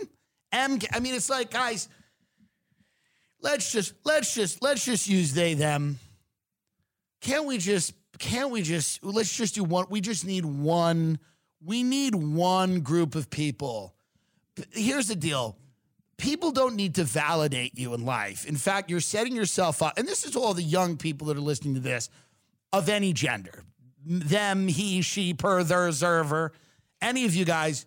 M, 0.52 0.78
I 0.92 1.00
mean, 1.00 1.14
it's 1.14 1.30
like, 1.30 1.50
guys, 1.50 1.88
let's 3.40 3.72
just, 3.72 3.94
let's 4.04 4.34
just, 4.34 4.62
let's 4.62 4.84
just 4.84 5.08
use 5.08 5.32
they, 5.32 5.54
them. 5.54 5.98
Can't 7.20 7.46
we 7.46 7.58
just, 7.58 7.94
can't 8.18 8.50
we 8.50 8.62
just, 8.62 9.02
let's 9.04 9.34
just 9.34 9.54
do 9.54 9.64
one, 9.64 9.86
we 9.88 10.00
just 10.00 10.26
need 10.26 10.44
one, 10.44 11.18
we 11.64 11.82
need 11.82 12.14
one 12.14 12.80
group 12.80 13.14
of 13.14 13.30
people. 13.30 13.94
Here's 14.72 15.08
the 15.08 15.16
deal 15.16 15.56
people 16.22 16.52
don't 16.52 16.76
need 16.76 16.94
to 16.94 17.02
validate 17.02 17.76
you 17.76 17.94
in 17.94 18.06
life. 18.06 18.46
In 18.46 18.54
fact, 18.54 18.88
you're 18.88 19.00
setting 19.00 19.34
yourself 19.34 19.82
up, 19.82 19.98
and 19.98 20.06
this 20.06 20.24
is 20.24 20.36
all 20.36 20.54
the 20.54 20.62
young 20.62 20.96
people 20.96 21.26
that 21.26 21.36
are 21.36 21.40
listening 21.40 21.74
to 21.74 21.80
this 21.80 22.08
of 22.72 22.88
any 22.88 23.12
gender 23.12 23.64
them, 24.04 24.66
he, 24.66 25.00
she, 25.02 25.32
per, 25.32 25.62
their, 25.62 25.88
zerver, 25.90 26.50
any 27.00 27.24
of 27.24 27.34
you 27.36 27.44
guys. 27.44 27.86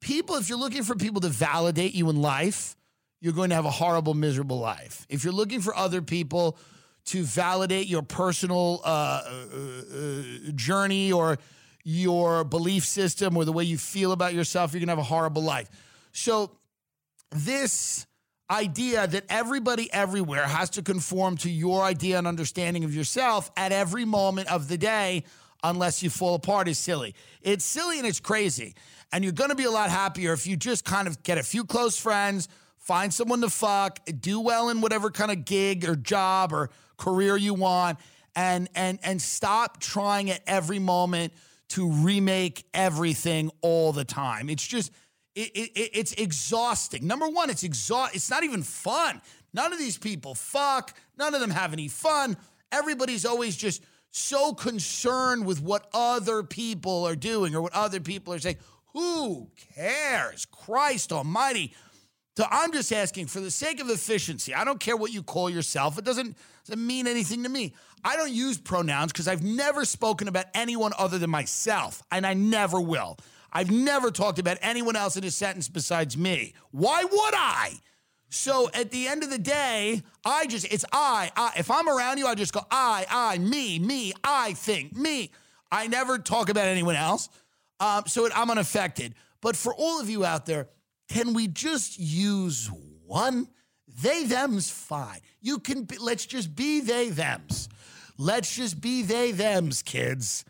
People, 0.00 0.36
if 0.36 0.48
you're 0.48 0.58
looking 0.58 0.82
for 0.82 0.94
people 0.94 1.20
to 1.20 1.28
validate 1.28 1.94
you 1.94 2.08
in 2.08 2.22
life, 2.22 2.74
you're 3.20 3.34
going 3.34 3.50
to 3.50 3.54
have 3.54 3.66
a 3.66 3.70
horrible, 3.70 4.14
miserable 4.14 4.58
life. 4.58 5.06
If 5.10 5.24
you're 5.24 5.32
looking 5.32 5.60
for 5.60 5.76
other 5.76 6.00
people 6.00 6.56
to 7.06 7.22
validate 7.22 7.86
your 7.86 8.02
personal 8.02 8.80
uh, 8.84 8.88
uh, 8.88 9.46
uh, 9.94 10.22
journey 10.54 11.12
or 11.12 11.38
your 11.84 12.44
belief 12.44 12.84
system 12.84 13.36
or 13.36 13.44
the 13.44 13.52
way 13.52 13.64
you 13.64 13.76
feel 13.76 14.12
about 14.12 14.32
yourself, 14.32 14.72
you're 14.72 14.80
going 14.80 14.88
to 14.88 14.92
have 14.92 14.98
a 14.98 15.02
horrible 15.02 15.42
life. 15.42 15.68
So, 16.12 16.52
this 17.32 18.06
idea 18.50 19.06
that 19.06 19.24
everybody 19.28 19.92
everywhere 19.92 20.46
has 20.46 20.70
to 20.70 20.82
conform 20.82 21.36
to 21.38 21.50
your 21.50 21.82
idea 21.82 22.18
and 22.18 22.26
understanding 22.26 22.84
of 22.84 22.94
yourself 22.94 23.50
at 23.56 23.72
every 23.72 24.04
moment 24.04 24.50
of 24.50 24.68
the 24.68 24.76
day 24.76 25.24
unless 25.62 26.02
you 26.02 26.10
fall 26.10 26.34
apart 26.34 26.68
is 26.68 26.78
silly. 26.78 27.14
It's 27.40 27.64
silly 27.64 27.98
and 27.98 28.06
it's 28.06 28.20
crazy. 28.20 28.74
And 29.12 29.24
you're 29.24 29.32
going 29.32 29.50
to 29.50 29.56
be 29.56 29.64
a 29.64 29.70
lot 29.70 29.90
happier 29.90 30.32
if 30.32 30.46
you 30.46 30.56
just 30.56 30.84
kind 30.84 31.08
of 31.08 31.22
get 31.22 31.38
a 31.38 31.42
few 31.42 31.64
close 31.64 31.98
friends, 31.98 32.48
find 32.78 33.12
someone 33.12 33.40
to 33.42 33.50
fuck, 33.50 34.00
do 34.20 34.40
well 34.40 34.68
in 34.68 34.80
whatever 34.80 35.10
kind 35.10 35.30
of 35.30 35.44
gig 35.44 35.88
or 35.88 35.96
job 35.96 36.52
or 36.52 36.70
career 36.96 37.36
you 37.36 37.54
want 37.54 37.98
and 38.34 38.68
and 38.74 38.98
and 39.02 39.20
stop 39.20 39.80
trying 39.80 40.30
at 40.30 40.40
every 40.46 40.78
moment 40.78 41.32
to 41.68 41.90
remake 41.90 42.64
everything 42.74 43.50
all 43.60 43.92
the 43.92 44.04
time. 44.04 44.48
It's 44.48 44.66
just 44.66 44.92
it, 45.34 45.50
it, 45.54 45.70
it- 45.74 45.90
it's 45.94 46.12
exhausting. 46.14 47.06
Number 47.06 47.28
one, 47.28 47.50
it's 47.50 47.62
exhaust. 47.62 48.14
It's 48.14 48.30
not 48.30 48.44
even 48.44 48.62
fun. 48.62 49.20
None 49.54 49.72
of 49.72 49.78
these 49.78 49.98
people 49.98 50.34
fuck. 50.34 50.94
None 51.18 51.34
of 51.34 51.40
them 51.40 51.50
have 51.50 51.72
any 51.72 51.88
fun. 51.88 52.36
Everybody's 52.70 53.26
always 53.26 53.56
just 53.56 53.82
so 54.10 54.52
concerned 54.54 55.46
with 55.46 55.60
what 55.62 55.88
other 55.94 56.42
people 56.42 57.06
are 57.06 57.16
doing 57.16 57.54
or 57.54 57.60
what 57.62 57.72
other 57.74 58.00
people 58.00 58.32
are 58.34 58.38
saying. 58.38 58.56
Who 58.94 59.50
cares? 59.74 60.44
Christ 60.46 61.12
Almighty. 61.12 61.74
So 62.36 62.44
I'm 62.50 62.72
just 62.72 62.92
asking 62.92 63.26
for 63.26 63.40
the 63.40 63.50
sake 63.50 63.80
of 63.80 63.90
efficiency. 63.90 64.54
I 64.54 64.64
don't 64.64 64.80
care 64.80 64.96
what 64.96 65.12
you 65.12 65.22
call 65.22 65.50
yourself. 65.50 65.98
It 65.98 66.04
doesn't, 66.04 66.36
doesn't 66.66 66.86
mean 66.86 67.06
anything 67.06 67.42
to 67.42 67.48
me. 67.48 67.74
I 68.04 68.16
don't 68.16 68.32
use 68.32 68.56
pronouns 68.58 69.12
because 69.12 69.28
I've 69.28 69.42
never 69.42 69.84
spoken 69.84 70.28
about 70.28 70.46
anyone 70.54 70.92
other 70.98 71.18
than 71.18 71.30
myself, 71.30 72.02
and 72.10 72.26
I 72.26 72.34
never 72.34 72.80
will. 72.80 73.18
I've 73.52 73.70
never 73.70 74.10
talked 74.10 74.38
about 74.38 74.58
anyone 74.62 74.96
else 74.96 75.16
in 75.16 75.24
a 75.24 75.30
sentence 75.30 75.68
besides 75.68 76.16
me. 76.16 76.54
Why 76.70 77.04
would 77.04 77.34
I? 77.34 77.72
So 78.30 78.70
at 78.72 78.90
the 78.90 79.08
end 79.08 79.22
of 79.22 79.30
the 79.30 79.38
day, 79.38 80.02
I 80.24 80.46
just, 80.46 80.64
it's 80.72 80.86
I, 80.90 81.30
I. 81.36 81.52
If 81.58 81.70
I'm 81.70 81.86
around 81.86 82.16
you, 82.16 82.26
I 82.26 82.34
just 82.34 82.54
go 82.54 82.60
I, 82.70 83.04
I, 83.10 83.38
me, 83.38 83.78
me, 83.78 84.14
I 84.24 84.54
think, 84.54 84.96
me. 84.96 85.30
I 85.70 85.86
never 85.86 86.18
talk 86.18 86.48
about 86.48 86.66
anyone 86.66 86.96
else. 86.96 87.28
Um, 87.78 88.04
so 88.06 88.24
it, 88.24 88.32
I'm 88.34 88.50
unaffected. 88.50 89.14
But 89.42 89.54
for 89.54 89.74
all 89.74 90.00
of 90.00 90.08
you 90.08 90.24
out 90.24 90.46
there, 90.46 90.68
can 91.08 91.34
we 91.34 91.46
just 91.46 91.98
use 91.98 92.70
one? 93.06 93.48
They, 94.00 94.24
them's 94.24 94.70
fine. 94.70 95.20
You 95.42 95.58
can, 95.58 95.84
be, 95.84 95.98
let's 95.98 96.24
just 96.24 96.56
be 96.56 96.80
they, 96.80 97.10
thems. 97.10 97.68
Let's 98.16 98.56
just 98.56 98.80
be 98.80 99.02
they, 99.02 99.32
thems, 99.32 99.82
kids. 99.82 100.46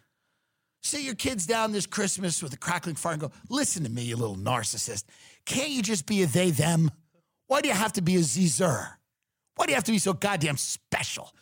Sit 0.82 1.02
your 1.02 1.14
kids 1.14 1.46
down 1.46 1.70
this 1.70 1.86
Christmas 1.86 2.42
with 2.42 2.52
a 2.52 2.56
crackling 2.56 2.96
fire 2.96 3.12
and 3.12 3.22
go, 3.22 3.30
listen 3.48 3.84
to 3.84 3.90
me, 3.90 4.02
you 4.02 4.16
little 4.16 4.36
narcissist. 4.36 5.04
Can't 5.44 5.70
you 5.70 5.80
just 5.80 6.06
be 6.06 6.22
a 6.22 6.26
they, 6.26 6.50
them? 6.50 6.90
Why 7.46 7.60
do 7.60 7.68
you 7.68 7.74
have 7.74 7.92
to 7.94 8.02
be 8.02 8.16
a 8.16 8.22
Zer? 8.22 8.98
Why 9.54 9.66
do 9.66 9.70
you 9.70 9.76
have 9.76 9.84
to 9.84 9.92
be 9.92 9.98
so 9.98 10.12
goddamn 10.12 10.56
special? 10.56 11.32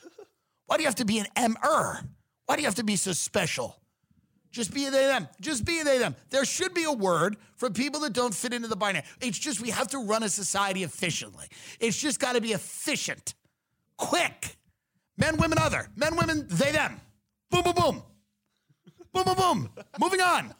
Why 0.67 0.77
do 0.77 0.83
you 0.83 0.89
have 0.89 0.97
to 0.97 1.07
be 1.07 1.19
an 1.19 1.27
M-er? 1.37 2.01
Why 2.47 2.57
do 2.57 2.63
you 2.63 2.67
have 2.67 2.75
to 2.77 2.85
be 2.85 2.97
so 2.97 3.13
special? 3.13 3.77
Just 4.51 4.75
be 4.75 4.87
a 4.87 4.91
they, 4.91 5.07
them. 5.07 5.29
Just 5.41 5.65
be 5.65 5.81
a 5.81 5.85
they, 5.85 5.99
them. 5.99 6.17
There 6.29 6.45
should 6.45 6.75
be 6.75 6.85
a 6.85 6.93
word 6.93 7.37
for 7.57 7.71
people 7.71 8.01
that 8.01 8.13
don't 8.13 8.35
fit 8.35 8.53
into 8.53 8.69
the 8.69 8.77
binary. 8.77 9.05
It's 9.21 9.39
just 9.39 9.61
we 9.61 9.71
have 9.71 9.89
to 9.89 9.99
run 9.99 10.23
a 10.23 10.29
society 10.29 10.83
efficiently. 10.83 11.47
It's 11.79 11.97
just 11.97 12.21
got 12.21 12.35
to 12.35 12.41
be 12.41 12.53
efficient, 12.53 13.35
quick. 13.97 14.57
Men, 15.17 15.37
women, 15.37 15.59
other. 15.59 15.89
Men, 15.97 16.17
women, 16.17 16.47
they, 16.51 16.73
them. 16.73 17.01
Boom, 17.51 17.63
boom, 17.63 17.75
boom. 17.75 18.03
Boom, 19.13 19.25
boom, 19.25 19.35
boom. 19.35 19.71
Moving 20.01 20.21
on. 20.21 20.55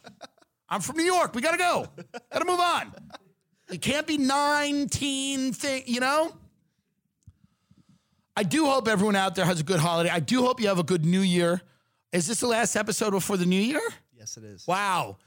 I'm 0.69 0.81
from 0.81 0.97
New 0.97 1.05
York. 1.05 1.35
We 1.35 1.43
got 1.43 1.53
to 1.53 1.59
go. 1.59 1.87
Got 2.33 2.39
to 2.39 2.45
move 2.45 2.61
on. 2.61 2.93
It 3.71 3.81
can't 3.81 4.07
be 4.07 4.19
19 4.19 5.53
thing, 5.53 5.83
you 5.87 6.01
know? 6.01 6.33
I 8.37 8.43
do 8.43 8.67
hope 8.67 8.89
everyone 8.89 9.17
out 9.17 9.35
there 9.35 9.45
has 9.45 9.61
a 9.61 9.65
good 9.65 9.81
holiday. 9.81 10.11
I 10.11 10.21
do 10.21 10.43
hope 10.43 10.61
you 10.61 10.69
have 10.69 10.79
a 10.79 10.85
good 10.85 11.05
new 11.05 11.21
year. 11.21 11.61
Is 12.13 12.27
this 12.27 12.41
the 12.41 12.47
last 12.47 12.75
episode 12.75 13.11
before 13.11 13.37
the 13.37 13.47
new 13.47 13.61
year? 13.61 13.83
Yes, 14.17 14.37
it 14.37 14.45
is. 14.45 14.67
Wow. 14.67 15.19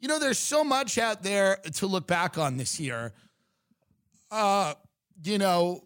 You 0.00 0.08
know, 0.08 0.18
there's 0.18 0.38
so 0.38 0.64
much 0.64 0.98
out 0.98 1.22
there 1.22 1.56
to 1.74 1.86
look 1.86 2.06
back 2.06 2.36
on 2.38 2.56
this 2.56 2.78
year. 2.78 3.12
Uh, 4.30 4.74
you 5.22 5.38
know, 5.38 5.84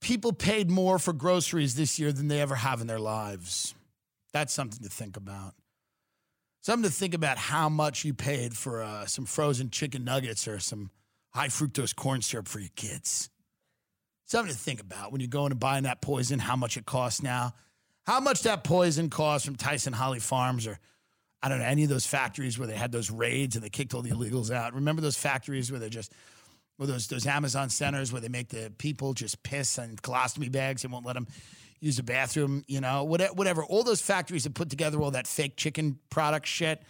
people 0.00 0.32
paid 0.32 0.70
more 0.70 0.98
for 0.98 1.12
groceries 1.12 1.74
this 1.74 1.98
year 1.98 2.12
than 2.12 2.28
they 2.28 2.40
ever 2.40 2.56
have 2.56 2.80
in 2.80 2.86
their 2.86 2.98
lives. 2.98 3.74
That's 4.32 4.52
something 4.52 4.82
to 4.82 4.90
think 4.90 5.16
about. 5.16 5.54
Something 6.62 6.90
to 6.90 6.94
think 6.94 7.14
about 7.14 7.38
how 7.38 7.68
much 7.68 8.04
you 8.04 8.12
paid 8.12 8.56
for 8.56 8.82
uh, 8.82 9.06
some 9.06 9.24
frozen 9.24 9.70
chicken 9.70 10.04
nuggets 10.04 10.46
or 10.46 10.58
some 10.58 10.90
high 11.30 11.48
fructose 11.48 11.94
corn 11.94 12.22
syrup 12.22 12.48
for 12.48 12.60
your 12.60 12.70
kids. 12.76 13.30
Something 14.26 14.52
to 14.52 14.58
think 14.58 14.80
about 14.80 15.10
when 15.10 15.20
you're 15.20 15.28
going 15.28 15.52
and 15.52 15.58
buying 15.60 15.84
that 15.84 16.02
poison, 16.02 16.38
how 16.38 16.56
much 16.56 16.76
it 16.76 16.86
costs 16.86 17.22
now, 17.22 17.54
how 18.06 18.20
much 18.20 18.42
that 18.42 18.62
poison 18.62 19.10
costs 19.10 19.46
from 19.46 19.56
Tyson 19.56 19.92
Holly 19.92 20.20
Farms 20.20 20.66
or 20.66 20.78
I 21.42 21.48
don't 21.48 21.58
know, 21.58 21.64
any 21.64 21.84
of 21.84 21.88
those 21.88 22.06
factories 22.06 22.58
where 22.58 22.68
they 22.68 22.76
had 22.76 22.92
those 22.92 23.10
raids 23.10 23.56
and 23.56 23.64
they 23.64 23.70
kicked 23.70 23.94
all 23.94 24.02
the 24.02 24.10
illegals 24.10 24.50
out. 24.50 24.74
Remember 24.74 25.00
those 25.00 25.16
factories 25.16 25.70
where 25.70 25.80
they 25.80 25.88
just, 25.88 26.12
or 26.78 26.86
those, 26.86 27.06
those 27.06 27.26
Amazon 27.26 27.70
centers 27.70 28.12
where 28.12 28.20
they 28.20 28.28
make 28.28 28.48
the 28.48 28.70
people 28.76 29.14
just 29.14 29.42
piss 29.42 29.78
in 29.78 29.96
colostomy 29.96 30.52
bags 30.52 30.84
and 30.84 30.92
won't 30.92 31.06
let 31.06 31.14
them 31.14 31.26
use 31.80 31.98
a 31.98 32.02
bathroom, 32.02 32.62
you 32.68 32.80
know, 32.80 33.04
whatever, 33.04 33.32
whatever. 33.34 33.64
All 33.64 33.82
those 33.82 34.00
factories 34.00 34.44
that 34.44 34.54
put 34.54 34.70
together 34.70 35.00
all 35.00 35.10
that 35.12 35.26
fake 35.26 35.56
chicken 35.56 35.98
product 36.10 36.46
shit, 36.46 36.82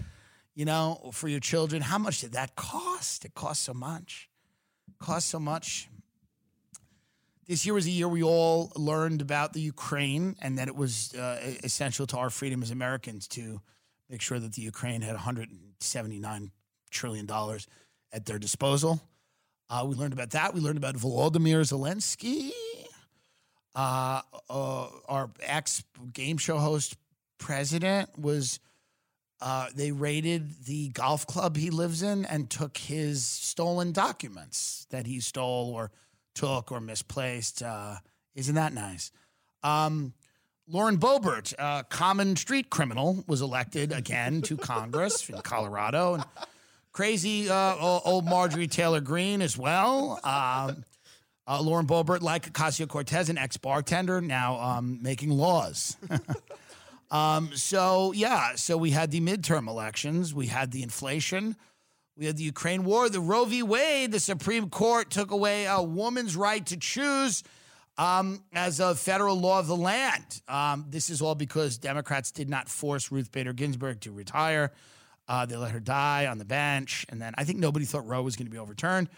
you 0.55 0.65
know, 0.65 1.11
for 1.13 1.29
your 1.29 1.41
children. 1.41 1.81
How 1.81 1.99
much 1.99 2.21
did 2.21 2.33
that 2.33 2.57
cost? 2.57 3.25
It 3.25 3.35
cost 3.35 3.63
so 3.63 3.73
much. 3.73 4.29
Cost 4.99 5.29
so 5.29 5.39
much. 5.39 5.89
This 7.47 7.65
year 7.65 7.75
was 7.75 7.87
a 7.87 7.91
year 7.91 8.07
we 8.07 8.23
all 8.23 8.71
learned 8.77 9.23
about 9.23 9.53
the 9.53 9.61
Ukraine 9.61 10.37
and 10.41 10.59
that 10.59 10.69
it 10.69 10.77
was 10.77 11.15
uh, 11.15 11.41
essential 11.65 12.07
to 12.09 12.17
our 12.17 12.31
freedom 12.31 12.63
as 12.63 12.71
Americans 12.71 13.27
to 13.29 13.61
make 14.09 14.21
sure 14.21 14.39
that 14.39 14.53
the 14.53 14.63
Ukraine 14.63 15.03
had 15.03 15.15
179 15.15 16.51
trillion 16.91 17.27
dollars 17.27 17.67
at 18.13 18.27
their 18.27 18.39
disposal. 18.39 19.01
Uh, 19.69 19.85
we 19.87 19.95
learned 19.95 20.13
about 20.13 20.31
that. 20.31 20.53
We 20.53 20.61
learned 20.61 20.79
about 20.79 20.97
Volodymyr 20.97 21.63
Zelensky, 21.63 22.51
uh, 23.75 24.23
uh, 24.49 24.87
our 25.09 25.31
ex 25.41 25.85
game 26.13 26.39
show 26.39 26.59
host 26.59 26.97
president 27.39 28.19
was. 28.19 28.61
Uh, 29.43 29.69
they 29.75 29.91
raided 29.91 30.67
the 30.67 30.91
golf 30.91 31.27
club 31.27 31.57
he 31.57 31.71
lives 31.71 32.03
in 32.03 32.27
and 32.27 32.51
took 32.51 32.77
his 32.77 33.25
stolen 33.25 33.91
documents 33.91 34.87
that 34.91 35.07
he 35.07 35.19
stole 35.19 35.73
or 35.75 35.91
took 36.35 36.71
or 36.71 36.79
misplaced. 36.79 37.63
Uh, 37.63 37.95
isn't 38.35 38.57
that 38.57 38.75
nice? 38.75 39.11
Um, 39.63 40.13
Lauren 40.69 40.99
Boebert, 40.99 41.53
a 41.59 41.85
common 41.89 42.37
street 42.37 42.71
criminal, 42.71 43.25
was 43.27 43.41
elected 43.41 43.93
again 43.93 44.41
to 44.43 44.57
Congress 44.57 45.29
in 45.29 45.41
Colorado. 45.43 46.15
And 46.15 46.25
crazy 46.93 47.51
uh, 47.51 47.77
old 47.81 48.25
Marjorie 48.25 48.69
Taylor 48.69 49.01
Greene 49.01 49.43
as 49.43 49.59
well. 49.59 50.21
Um, 50.23 50.85
uh, 51.47 51.61
Lauren 51.61 51.87
Boebert, 51.87 52.23
like 52.23 52.53
Ocasio 52.53 52.89
Cortez, 52.89 53.29
an 53.29 53.39
ex 53.39 53.57
bartender, 53.57 54.21
now 54.21 54.61
um, 54.61 55.03
making 55.03 55.31
laws. 55.31 55.97
um, 57.11 57.51
so, 57.55 58.13
yeah, 58.13 58.55
so 58.55 58.77
we 58.77 58.91
had 58.91 59.11
the 59.11 59.21
midterm 59.21 59.69
elections, 59.69 60.35
we 60.35 60.47
had 60.47 60.71
the 60.71 60.83
inflation, 60.83 61.57
we 62.17 62.27
had 62.27 62.37
the 62.37 62.45
Ukraine 62.45 62.85
war, 62.85 63.09
the 63.09 63.21
Roe 63.21 63.45
v. 63.45 63.63
Wade, 63.63 64.13
the 64.13 64.21
Supreme 64.21 64.71
Court 64.71 65.11
took 65.11 65.31
away 65.31 65.67
a 65.67 65.83
woman's 65.83 66.37
right 66.37 66.65
to 66.67 66.77
choose. 66.77 67.43
Um, 67.99 68.45
as 68.55 68.81
a 68.81 68.95
federal 68.95 69.39
law 69.39 69.59
of 69.59 69.67
the 69.67 69.77
land. 69.77 70.41
Um, 70.49 70.87
this 70.89 71.11
is 71.11 71.21
all 71.21 71.35
because 71.35 71.77
Democrats 71.77 72.31
did 72.31 72.49
not 72.49 72.67
force 72.67 73.13
Ruth 73.13 73.31
Bader 73.31 73.53
Ginsburg 73.53 74.01
to 74.03 74.13
retire. 74.13 74.73
Uh, 75.29 75.45
they 75.45 75.57
let 75.57 75.71
her 75.73 75.81
die 75.81 76.27
on 76.27 76.39
the 76.39 76.45
bench. 76.47 77.05
And 77.11 77.21
then 77.21 77.35
I 77.37 77.45
think 77.45 77.59
nobody 77.59 77.85
thought 77.85 78.07
Roe 78.07 78.23
was 78.23 78.37
going 78.37 78.47
to 78.47 78.51
be 78.51 78.59
overturned. 78.59 79.09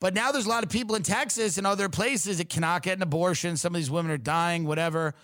But 0.00 0.14
now 0.14 0.30
there's 0.30 0.46
a 0.46 0.48
lot 0.48 0.62
of 0.62 0.70
people 0.70 0.94
in 0.94 1.02
Texas 1.02 1.58
and 1.58 1.66
other 1.66 1.88
places 1.88 2.38
that 2.38 2.48
cannot 2.48 2.82
get 2.82 2.96
an 2.96 3.02
abortion. 3.02 3.56
Some 3.56 3.74
of 3.74 3.80
these 3.80 3.90
women 3.90 4.12
are 4.12 4.18
dying, 4.18 4.64
whatever. 4.64 5.14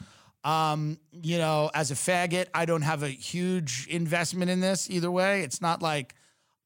Um, 0.42 0.98
you 1.12 1.38
know, 1.38 1.70
as 1.72 1.90
a 1.90 1.94
faggot, 1.94 2.46
I 2.52 2.64
don't 2.66 2.82
have 2.82 3.02
a 3.02 3.08
huge 3.08 3.86
investment 3.88 4.50
in 4.50 4.60
this 4.60 4.90
either 4.90 5.10
way. 5.10 5.42
It's 5.42 5.62
not 5.62 5.80
like 5.80 6.14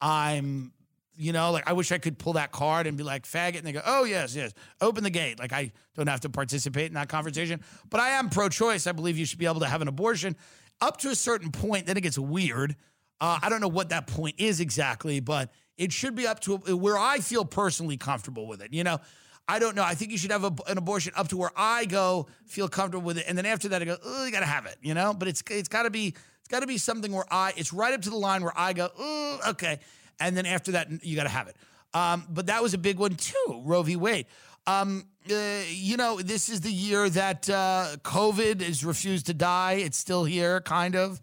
I'm, 0.00 0.72
you 1.16 1.32
know, 1.32 1.52
like 1.52 1.68
I 1.68 1.74
wish 1.74 1.92
I 1.92 1.98
could 1.98 2.18
pull 2.18 2.32
that 2.32 2.50
card 2.50 2.86
and 2.86 2.96
be 2.96 3.04
like 3.04 3.24
faggot, 3.24 3.58
and 3.58 3.66
they 3.66 3.72
go, 3.72 3.82
oh 3.84 4.04
yes, 4.04 4.34
yes, 4.34 4.52
open 4.80 5.04
the 5.04 5.10
gate. 5.10 5.38
Like 5.38 5.52
I 5.52 5.70
don't 5.94 6.08
have 6.08 6.20
to 6.20 6.30
participate 6.30 6.86
in 6.86 6.94
that 6.94 7.08
conversation. 7.08 7.60
But 7.90 8.00
I 8.00 8.10
am 8.10 8.30
pro-choice. 8.30 8.86
I 8.86 8.92
believe 8.92 9.18
you 9.18 9.26
should 9.26 9.38
be 9.38 9.46
able 9.46 9.60
to 9.60 9.66
have 9.66 9.82
an 9.82 9.88
abortion 9.88 10.34
up 10.80 10.96
to 10.98 11.10
a 11.10 11.14
certain 11.14 11.52
point. 11.52 11.86
Then 11.86 11.96
it 11.96 12.00
gets 12.00 12.18
weird. 12.18 12.74
Uh, 13.20 13.38
I 13.42 13.48
don't 13.48 13.60
know 13.60 13.68
what 13.68 13.90
that 13.90 14.06
point 14.06 14.36
is 14.38 14.60
exactly, 14.60 15.20
but 15.20 15.50
it 15.78 15.92
should 15.92 16.14
be 16.14 16.26
up 16.26 16.40
to 16.40 16.56
where 16.56 16.98
I 16.98 17.20
feel 17.20 17.44
personally 17.44 17.96
comfortable 17.96 18.46
with 18.46 18.60
it. 18.60 18.74
You 18.74 18.84
know, 18.84 18.98
I 19.46 19.58
don't 19.58 19.74
know. 19.74 19.82
I 19.82 19.94
think 19.94 20.10
you 20.10 20.18
should 20.18 20.32
have 20.32 20.44
a, 20.44 20.52
an 20.66 20.76
abortion 20.76 21.12
up 21.16 21.28
to 21.28 21.36
where 21.36 21.52
I 21.56 21.86
go 21.86 22.26
feel 22.44 22.68
comfortable 22.68 23.06
with 23.06 23.18
it, 23.18 23.24
and 23.26 23.38
then 23.38 23.46
after 23.46 23.68
that, 23.70 23.80
I 23.80 23.86
go, 23.86 23.96
oh, 24.04 24.26
you 24.26 24.32
got 24.32 24.40
to 24.40 24.46
have 24.46 24.66
it. 24.66 24.76
You 24.82 24.92
know, 24.92 25.14
but 25.14 25.28
it's 25.28 25.42
it's 25.48 25.68
got 25.68 25.84
to 25.84 25.90
be 25.90 26.08
it's 26.08 26.48
got 26.48 26.60
to 26.60 26.66
be 26.66 26.76
something 26.76 27.12
where 27.12 27.24
I 27.30 27.54
it's 27.56 27.72
right 27.72 27.94
up 27.94 28.02
to 28.02 28.10
the 28.10 28.16
line 28.16 28.42
where 28.42 28.52
I 28.54 28.74
go, 28.74 28.90
oh, 28.98 29.40
okay, 29.50 29.78
and 30.20 30.36
then 30.36 30.44
after 30.44 30.72
that, 30.72 30.88
you 31.04 31.16
got 31.16 31.22
to 31.22 31.30
have 31.30 31.48
it. 31.48 31.56
Um, 31.94 32.26
but 32.28 32.46
that 32.46 32.62
was 32.62 32.74
a 32.74 32.78
big 32.78 32.98
one 32.98 33.14
too, 33.14 33.62
Roe 33.64 33.82
v. 33.82 33.96
Wade. 33.96 34.26
Um, 34.66 35.06
uh, 35.30 35.62
you 35.70 35.96
know, 35.96 36.20
this 36.20 36.50
is 36.50 36.60
the 36.60 36.70
year 36.70 37.08
that 37.08 37.48
uh, 37.48 37.96
COVID 38.02 38.60
has 38.60 38.84
refused 38.84 39.26
to 39.26 39.34
die. 39.34 39.74
It's 39.74 39.96
still 39.96 40.24
here, 40.24 40.60
kind 40.60 40.94
of. 40.94 41.20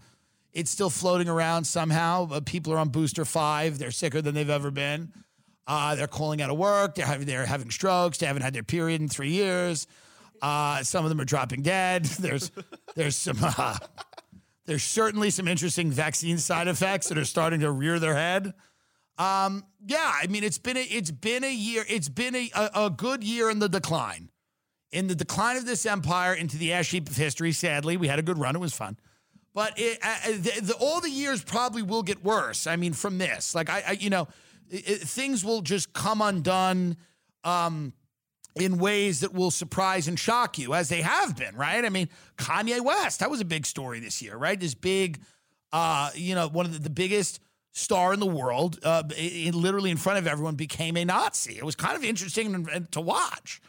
It's 0.56 0.72
still 0.72 0.90
floating 0.90 1.28
around 1.28 1.66
somehow. 1.66 2.30
Uh, 2.32 2.40
people 2.40 2.72
are 2.72 2.78
on 2.78 2.88
booster 2.88 3.26
five. 3.26 3.78
They're 3.78 3.92
sicker 3.92 4.22
than 4.22 4.34
they've 4.34 4.50
ever 4.50 4.72
been. 4.72 5.12
Uh, 5.68 5.96
they're 5.96 6.08
calling 6.08 6.42
out 6.42 6.50
of 6.50 6.58
work. 6.58 6.96
They're 6.96 7.06
having, 7.06 7.28
they're 7.28 7.46
having 7.46 7.70
strokes. 7.72 8.20
They 8.20 8.26
haven't 8.26 8.44
had 8.44 8.54
their 8.54 8.64
period 8.64 9.02
in 9.02 9.10
three 9.10 9.32
years. 9.32 9.86
Uh, 10.42 10.82
some 10.84 11.04
of 11.04 11.10
them 11.10 11.20
are 11.20 11.26
dropping 11.26 11.62
dead. 11.62 12.06
There's 12.20 12.52
there's 12.96 13.16
some 13.16 13.38
uh, 13.42 13.78
there's 14.66 14.84
certainly 14.84 15.30
some 15.30 15.48
interesting 15.48 15.92
vaccine 15.92 16.38
side 16.38 16.68
effects 16.68 17.10
that 17.10 17.18
are 17.18 17.26
starting 17.26 17.60
to 17.60 17.72
rear 17.72 18.00
their 18.00 18.16
head. 18.16 18.54
Um, 19.18 19.66
yeah, 19.86 20.14
I 20.22 20.28
mean 20.28 20.44
it's 20.44 20.58
been 20.58 20.78
a, 20.78 20.82
it's 20.82 21.12
been 21.12 21.44
a 21.44 21.54
year. 21.54 21.86
It's 21.90 22.10
been 22.10 22.36
a, 22.36 22.50
a, 22.56 22.86
a 22.86 22.90
good 22.90 23.24
year 23.24 23.50
in 23.50 23.60
the 23.60 23.70
decline, 23.70 24.30
in 24.92 25.08
the 25.08 25.16
decline 25.16 25.58
of 25.58 25.66
this 25.66 25.86
empire 25.86 26.34
into 26.34 26.58
the 26.58 26.74
ash 26.74 26.92
heap 26.92 27.10
of 27.10 27.16
history. 27.16 27.52
Sadly, 27.52 27.98
we 27.98 28.08
had 28.08 28.20
a 28.20 28.24
good 28.24 28.38
run. 28.38 28.56
It 28.56 28.60
was 28.60 28.74
fun. 28.74 28.98
But 29.56 29.74
it, 29.78 29.98
uh, 30.04 30.16
the, 30.32 30.62
the, 30.62 30.74
all 30.82 31.00
the 31.00 31.10
years 31.10 31.42
probably 31.42 31.82
will 31.82 32.04
get 32.04 32.24
worse. 32.24 32.68
I 32.68 32.76
mean, 32.76 32.92
from 32.92 33.18
this, 33.18 33.56
like 33.56 33.70
I, 33.70 33.84
I 33.88 33.92
you 33.94 34.10
know, 34.10 34.28
it, 34.70 35.00
things 35.00 35.46
will 35.46 35.62
just 35.62 35.94
come 35.94 36.22
undone 36.22 36.98
um, 37.46 37.94
in 38.54 38.78
ways 38.78 39.22
that 39.22 39.34
will 39.34 39.52
surprise 39.52 40.10
and 40.10 40.20
shock 40.20 40.60
you, 40.60 40.74
as 40.74 40.90
they 40.90 41.02
have 41.02 41.38
been. 41.38 41.56
Right? 41.56 41.86
I 41.86 41.90
mean, 41.90 42.10
Kanye 42.38 42.82
West. 42.82 43.22
That 43.22 43.32
was 43.32 43.40
a 43.40 43.46
big 43.46 43.66
story 43.66 44.02
this 44.02 44.22
year, 44.22 44.36
right? 44.36 44.60
This 44.60 44.76
big, 44.76 45.22
uh, 45.72 46.12
you 46.14 46.36
know, 46.36 46.50
one 46.50 46.66
of 46.66 46.74
the, 46.74 46.80
the 46.80 46.90
biggest 46.90 47.40
star 47.72 48.14
in 48.14 48.20
the 48.20 48.26
world, 48.26 48.78
uh, 48.84 49.04
it, 49.12 49.48
it 49.48 49.56
literally 49.56 49.90
in 49.90 49.98
front 49.98 50.20
of 50.20 50.28
everyone, 50.28 50.56
became 50.56 50.98
a 50.98 51.06
Nazi. 51.06 51.58
It 51.58 51.64
was 51.64 51.78
kind 51.78 51.96
of 51.96 52.04
interesting 52.04 52.68
to 52.92 53.00
watch. 53.00 53.62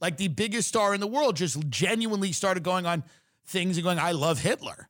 Like 0.00 0.18
the 0.18 0.28
biggest 0.28 0.68
star 0.68 0.94
in 0.94 1.00
the 1.00 1.08
world 1.08 1.34
just 1.34 1.68
genuinely 1.68 2.30
started 2.30 2.62
going 2.62 2.86
on 2.86 3.02
things 3.44 3.76
and 3.76 3.82
going, 3.82 3.98
"I 3.98 4.12
love 4.12 4.38
Hitler." 4.38 4.88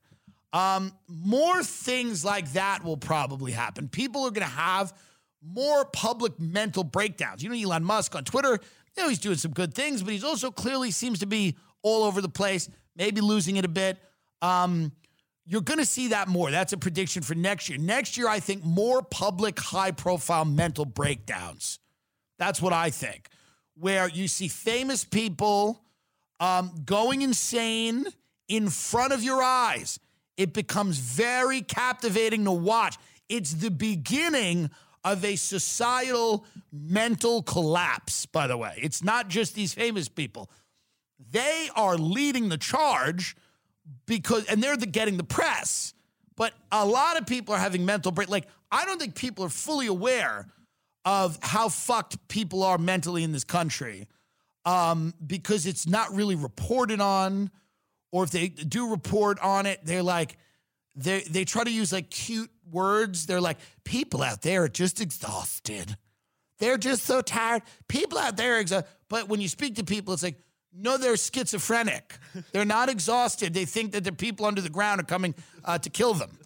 Um, 0.53 0.93
more 1.07 1.63
things 1.63 2.23
like 2.23 2.53
that 2.53 2.83
will 2.83 2.97
probably 2.97 3.51
happen. 3.51 3.89
People 3.89 4.21
are 4.25 4.31
going 4.31 4.47
to 4.47 4.53
have 4.53 4.93
more 5.41 5.83
public 5.83 6.39
mental 6.39 6.83
breakdowns. 6.83 7.43
You 7.43 7.49
know, 7.49 7.55
Elon 7.55 7.83
Musk 7.83 8.15
on 8.15 8.23
Twitter, 8.23 8.59
you 8.95 9.03
know, 9.03 9.09
he's 9.09 9.19
doing 9.19 9.35
some 9.35 9.51
good 9.51 9.73
things, 9.73 10.03
but 10.03 10.13
he's 10.13 10.23
also 10.23 10.51
clearly 10.51 10.91
seems 10.91 11.19
to 11.19 11.25
be 11.25 11.57
all 11.81 12.03
over 12.03 12.21
the 12.21 12.29
place, 12.29 12.69
maybe 12.95 13.19
losing 13.19 13.57
it 13.57 13.65
a 13.65 13.69
bit. 13.69 13.97
Um, 14.43 14.91
you're 15.45 15.61
going 15.61 15.79
to 15.79 15.85
see 15.85 16.09
that 16.09 16.27
more. 16.27 16.51
That's 16.51 16.71
a 16.71 16.77
prediction 16.77 17.23
for 17.23 17.35
next 17.35 17.67
year. 17.67 17.77
Next 17.77 18.15
year, 18.15 18.29
I 18.29 18.39
think 18.39 18.63
more 18.63 19.01
public, 19.01 19.59
high 19.59 19.91
profile 19.91 20.45
mental 20.45 20.85
breakdowns. 20.85 21.79
That's 22.37 22.61
what 22.61 22.73
I 22.73 22.91
think, 22.91 23.27
where 23.75 24.07
you 24.07 24.27
see 24.27 24.47
famous 24.47 25.03
people 25.03 25.83
um, 26.39 26.71
going 26.85 27.23
insane 27.23 28.05
in 28.47 28.69
front 28.69 29.13
of 29.13 29.23
your 29.23 29.41
eyes 29.41 29.99
it 30.37 30.53
becomes 30.53 30.97
very 30.97 31.61
captivating 31.61 32.45
to 32.45 32.51
watch. 32.51 32.97
It's 33.29 33.53
the 33.53 33.71
beginning 33.71 34.69
of 35.03 35.23
a 35.25 35.35
societal 35.35 36.45
mental 36.71 37.43
collapse, 37.43 38.25
by 38.25 38.47
the 38.47 38.57
way. 38.57 38.79
It's 38.81 39.03
not 39.03 39.27
just 39.27 39.53
these 39.55 39.73
famous 39.73 40.07
people. 40.07 40.49
They 41.31 41.69
are 41.75 41.97
leading 41.97 42.49
the 42.49 42.57
charge 42.57 43.35
because, 44.05 44.45
and 44.45 44.61
they're 44.61 44.77
the, 44.77 44.85
getting 44.85 45.17
the 45.17 45.23
press. 45.23 45.93
But 46.35 46.53
a 46.71 46.85
lot 46.85 47.19
of 47.19 47.27
people 47.27 47.53
are 47.53 47.59
having 47.59 47.85
mental 47.85 48.11
break. 48.11 48.29
Like, 48.29 48.47
I 48.71 48.85
don't 48.85 48.99
think 48.99 49.15
people 49.15 49.45
are 49.45 49.49
fully 49.49 49.87
aware 49.87 50.47
of 51.05 51.37
how 51.41 51.69
fucked 51.69 52.27
people 52.27 52.63
are 52.63 52.77
mentally 52.77 53.23
in 53.23 53.31
this 53.31 53.43
country 53.43 54.07
um, 54.65 55.13
because 55.25 55.65
it's 55.65 55.85
not 55.85 56.13
really 56.13 56.35
reported 56.35 57.01
on 57.01 57.51
or 58.13 58.23
if 58.23 58.29
they 58.29 58.47
do 58.47 58.91
report 58.91 59.39
on 59.39 59.65
it, 59.65 59.79
they're 59.83 60.03
like, 60.03 60.37
they 60.95 61.21
they 61.21 61.45
try 61.45 61.63
to 61.63 61.71
use 61.71 61.91
like 61.91 62.11
cute 62.11 62.51
words. 62.71 63.25
They're 63.25 63.41
like, 63.41 63.57
people 63.83 64.21
out 64.21 64.43
there 64.43 64.63
are 64.63 64.69
just 64.69 65.01
exhausted. 65.01 65.97
They're 66.59 66.77
just 66.77 67.03
so 67.05 67.21
tired. 67.21 67.63
People 67.87 68.19
out 68.19 68.37
there 68.37 68.57
are 68.57 68.59
exhausted. 68.59 68.87
But 69.09 69.29
when 69.29 69.41
you 69.41 69.47
speak 69.47 69.75
to 69.75 69.83
people, 69.83 70.13
it's 70.13 70.21
like, 70.21 70.37
no, 70.71 70.97
they're 70.97 71.17
schizophrenic. 71.17 72.19
They're 72.51 72.65
not 72.65 72.87
exhausted. 72.87 73.55
They 73.55 73.65
think 73.65 73.93
that 73.93 74.03
the 74.03 74.11
people 74.11 74.45
under 74.45 74.61
the 74.61 74.69
ground 74.69 75.01
are 75.01 75.05
coming 75.05 75.33
uh, 75.65 75.79
to 75.79 75.89
kill 75.89 76.13
them. 76.13 76.37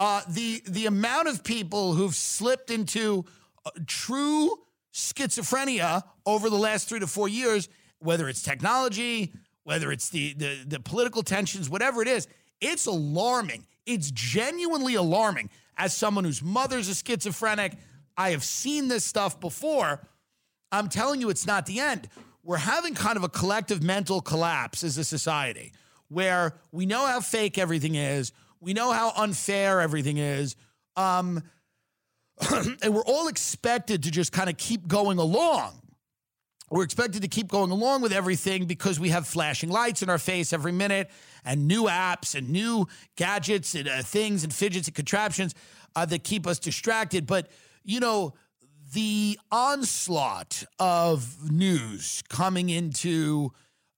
Uh, 0.00 0.22
the 0.28 0.64
the 0.66 0.86
amount 0.86 1.28
of 1.28 1.44
people 1.44 1.94
who've 1.94 2.16
slipped 2.16 2.72
into 2.72 3.24
uh, 3.64 3.70
true 3.86 4.50
schizophrenia 4.92 6.02
over 6.26 6.50
the 6.50 6.58
last 6.58 6.88
three 6.88 6.98
to 6.98 7.06
four 7.06 7.28
years, 7.28 7.68
whether 8.00 8.28
it's 8.28 8.42
technology, 8.42 9.32
whether 9.64 9.90
it's 9.90 10.10
the, 10.10 10.34
the, 10.34 10.64
the 10.66 10.80
political 10.80 11.22
tensions, 11.22 11.68
whatever 11.68 12.00
it 12.02 12.08
is, 12.08 12.28
it's 12.60 12.86
alarming. 12.86 13.66
It's 13.86 14.10
genuinely 14.10 14.94
alarming. 14.94 15.50
As 15.76 15.94
someone 15.94 16.24
whose 16.24 16.42
mother's 16.42 16.88
a 16.88 16.94
schizophrenic, 16.94 17.72
I 18.16 18.30
have 18.30 18.44
seen 18.44 18.88
this 18.88 19.04
stuff 19.04 19.40
before. 19.40 20.00
I'm 20.70 20.88
telling 20.88 21.20
you, 21.20 21.30
it's 21.30 21.46
not 21.46 21.66
the 21.66 21.80
end. 21.80 22.08
We're 22.42 22.58
having 22.58 22.94
kind 22.94 23.16
of 23.16 23.24
a 23.24 23.28
collective 23.28 23.82
mental 23.82 24.20
collapse 24.20 24.84
as 24.84 24.98
a 24.98 25.04
society 25.04 25.72
where 26.08 26.54
we 26.70 26.86
know 26.86 27.06
how 27.06 27.20
fake 27.20 27.58
everything 27.58 27.94
is, 27.94 28.32
we 28.60 28.72
know 28.72 28.92
how 28.92 29.12
unfair 29.16 29.80
everything 29.80 30.18
is. 30.18 30.56
Um, 30.96 31.42
and 32.82 32.94
we're 32.94 33.04
all 33.04 33.28
expected 33.28 34.02
to 34.04 34.10
just 34.10 34.32
kind 34.32 34.48
of 34.48 34.56
keep 34.56 34.86
going 34.86 35.18
along. 35.18 35.80
We're 36.74 36.82
expected 36.82 37.22
to 37.22 37.28
keep 37.28 37.46
going 37.46 37.70
along 37.70 38.02
with 38.02 38.12
everything 38.12 38.64
because 38.64 38.98
we 38.98 39.10
have 39.10 39.28
flashing 39.28 39.70
lights 39.70 40.02
in 40.02 40.10
our 40.10 40.18
face 40.18 40.52
every 40.52 40.72
minute 40.72 41.08
and 41.44 41.68
new 41.68 41.84
apps 41.84 42.34
and 42.34 42.50
new 42.50 42.88
gadgets 43.14 43.76
and 43.76 43.86
uh, 43.86 44.02
things 44.02 44.42
and 44.42 44.52
fidgets 44.52 44.88
and 44.88 44.94
contraptions 44.96 45.54
uh, 45.94 46.04
that 46.06 46.24
keep 46.24 46.48
us 46.48 46.58
distracted. 46.58 47.28
But, 47.28 47.48
you 47.84 48.00
know, 48.00 48.34
the 48.92 49.38
onslaught 49.52 50.64
of 50.80 51.48
news 51.48 52.24
coming 52.28 52.70
into 52.70 53.52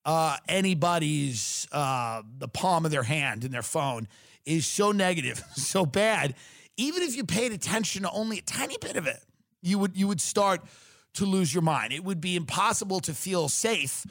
uh, 0.05 0.37
anybody's 0.47 1.67
uh, 1.73 2.21
the 2.37 2.49
palm 2.49 2.85
of 2.85 2.91
their 2.91 3.05
hand 3.05 3.43
in 3.45 3.53
their 3.53 3.63
phone 3.63 4.07
is 4.45 4.67
so 4.67 4.93
negative, 4.93 5.43
so 5.55 5.87
bad. 5.87 6.35
Even 6.77 7.03
if 7.03 7.17
you 7.17 7.25
paid 7.25 7.53
attention 7.53 8.03
to 8.03 8.11
only 8.11 8.37
a 8.37 8.43
tiny 8.43 8.77
bit 8.77 8.97
of 8.97 9.07
it, 9.07 9.25
you 9.63 9.79
would 9.79 9.97
you 9.97 10.07
would 10.09 10.21
start 10.21 10.61
to 11.17 11.27
lose 11.27 11.53
your 11.53 11.63
mind. 11.63 11.93
It 11.93 12.05
would 12.05 12.21
be 12.21 12.37
impossible 12.37 13.01
to 13.01 13.15
feel 13.15 13.49
safe 13.49 14.07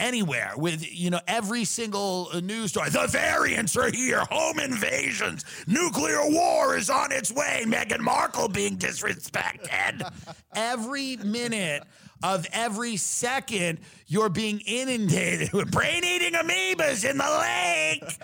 anywhere 0.00 0.54
with 0.56 0.82
you 0.90 1.10
know 1.10 1.20
every 1.28 1.64
single 1.64 2.28
uh, 2.32 2.40
news 2.40 2.70
story. 2.70 2.90
The 2.90 3.06
variants 3.06 3.76
are 3.76 3.90
here. 3.90 4.20
Home 4.30 4.58
invasions. 4.58 5.44
Nuclear 5.66 6.22
war 6.22 6.76
is 6.76 6.90
on 6.90 7.12
its 7.12 7.30
way. 7.30 7.64
Meghan 7.66 8.00
markle 8.00 8.48
being 8.48 8.78
disrespected. 8.78 10.10
Every 10.54 11.16
minute 11.16 11.84
of 12.22 12.46
every 12.52 12.96
second 12.96 13.78
you're 14.06 14.28
being 14.28 14.60
inundated 14.66 15.52
with 15.52 15.70
brain 15.70 16.04
eating 16.04 16.34
amoebas 16.34 17.08
in 17.08 17.16
the 17.16 17.24
lake. 17.24 18.18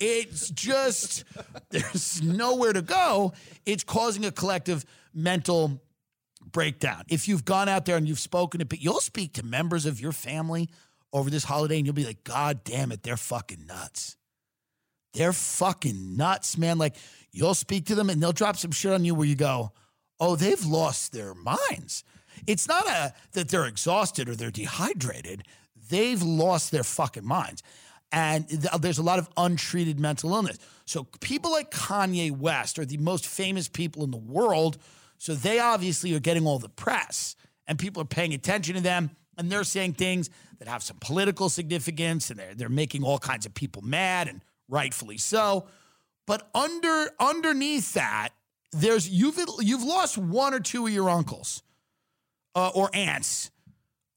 It's 0.00 0.48
just 0.50 1.24
there's 1.70 2.22
nowhere 2.22 2.72
to 2.72 2.80
go. 2.80 3.34
It's 3.66 3.84
causing 3.84 4.24
a 4.24 4.30
collective 4.30 4.84
mental 5.12 5.80
breakdown. 6.54 7.04
If 7.10 7.28
you've 7.28 7.44
gone 7.44 7.68
out 7.68 7.84
there 7.84 7.98
and 7.98 8.08
you've 8.08 8.18
spoken 8.18 8.66
to 8.66 8.80
you'll 8.80 9.00
speak 9.00 9.34
to 9.34 9.44
members 9.44 9.84
of 9.84 10.00
your 10.00 10.12
family 10.12 10.70
over 11.12 11.28
this 11.28 11.44
holiday 11.44 11.76
and 11.76 11.84
you'll 11.84 11.94
be 11.94 12.06
like, 12.06 12.24
God 12.24 12.64
damn 12.64 12.92
it, 12.92 13.02
they're 13.02 13.18
fucking 13.18 13.66
nuts. 13.66 14.16
They're 15.12 15.34
fucking 15.34 16.16
nuts, 16.16 16.56
man. 16.56 16.78
Like 16.78 16.96
you'll 17.30 17.54
speak 17.54 17.84
to 17.86 17.94
them 17.94 18.08
and 18.08 18.22
they'll 18.22 18.32
drop 18.32 18.56
some 18.56 18.70
shit 18.70 18.92
on 18.92 19.04
you 19.04 19.14
where 19.14 19.26
you 19.26 19.34
go, 19.34 19.72
oh, 20.18 20.36
they've 20.36 20.64
lost 20.64 21.12
their 21.12 21.34
minds. 21.34 22.04
It's 22.46 22.66
not 22.66 22.86
a 22.86 23.12
that 23.32 23.48
they're 23.48 23.66
exhausted 23.66 24.28
or 24.28 24.34
they're 24.34 24.50
dehydrated. 24.50 25.42
They've 25.90 26.22
lost 26.22 26.70
their 26.70 26.84
fucking 26.84 27.26
minds. 27.26 27.62
And 28.10 28.48
th- 28.48 28.80
there's 28.80 28.98
a 28.98 29.02
lot 29.02 29.18
of 29.18 29.28
untreated 29.36 29.98
mental 29.98 30.32
illness. 30.34 30.58
So 30.86 31.04
people 31.20 31.50
like 31.50 31.70
Kanye 31.72 32.30
West 32.30 32.78
are 32.78 32.84
the 32.84 32.96
most 32.96 33.26
famous 33.26 33.68
people 33.68 34.04
in 34.04 34.12
the 34.12 34.16
world 34.16 34.78
so 35.24 35.34
they 35.34 35.58
obviously 35.58 36.14
are 36.14 36.20
getting 36.20 36.46
all 36.46 36.58
the 36.58 36.68
press 36.68 37.34
and 37.66 37.78
people 37.78 38.02
are 38.02 38.04
paying 38.04 38.34
attention 38.34 38.74
to 38.74 38.82
them 38.82 39.10
and 39.38 39.50
they're 39.50 39.64
saying 39.64 39.94
things 39.94 40.28
that 40.58 40.68
have 40.68 40.82
some 40.82 40.98
political 41.00 41.48
significance 41.48 42.28
and 42.28 42.38
they're, 42.38 42.54
they're 42.54 42.68
making 42.68 43.02
all 43.02 43.18
kinds 43.18 43.46
of 43.46 43.54
people 43.54 43.80
mad 43.80 44.28
and 44.28 44.42
rightfully 44.68 45.16
so. 45.16 45.66
But 46.26 46.46
under 46.54 47.08
underneath 47.18 47.94
that, 47.94 48.34
there's 48.72 49.08
you've 49.08 49.40
you've 49.60 49.82
lost 49.82 50.18
one 50.18 50.52
or 50.52 50.60
two 50.60 50.86
of 50.86 50.92
your 50.92 51.08
uncles 51.08 51.62
uh, 52.54 52.72
or 52.74 52.90
aunts 52.92 53.50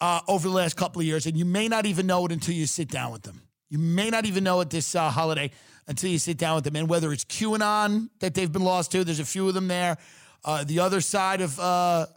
uh, 0.01 0.19
over 0.27 0.49
the 0.49 0.53
last 0.53 0.75
couple 0.75 0.99
of 0.99 1.05
years, 1.05 1.25
and 1.25 1.37
you 1.37 1.45
may 1.45 1.69
not 1.69 1.85
even 1.85 2.05
know 2.05 2.25
it 2.25 2.33
until 2.33 2.53
you 2.53 2.65
sit 2.65 2.89
down 2.89 3.13
with 3.13 3.21
them. 3.21 3.43
You 3.69 3.77
may 3.77 4.09
not 4.09 4.25
even 4.25 4.43
know 4.43 4.59
it 4.59 4.71
this 4.71 4.93
uh, 4.93 5.09
holiday 5.09 5.51
until 5.87 6.09
you 6.09 6.19
sit 6.19 6.37
down 6.37 6.55
with 6.55 6.65
them. 6.65 6.75
And 6.75 6.89
whether 6.89 7.13
it's 7.13 7.23
QAnon 7.23 8.09
that 8.19 8.33
they've 8.33 8.51
been 8.51 8.65
lost 8.65 8.91
to, 8.91 9.05
there's 9.05 9.21
a 9.21 9.25
few 9.25 9.47
of 9.47 9.53
them 9.53 9.69
there 9.69 9.97
uh, 10.43 10.63
the 10.63 10.79
other 10.79 11.01
side 11.01 11.41
of 11.41 11.59
uh, 11.59 12.07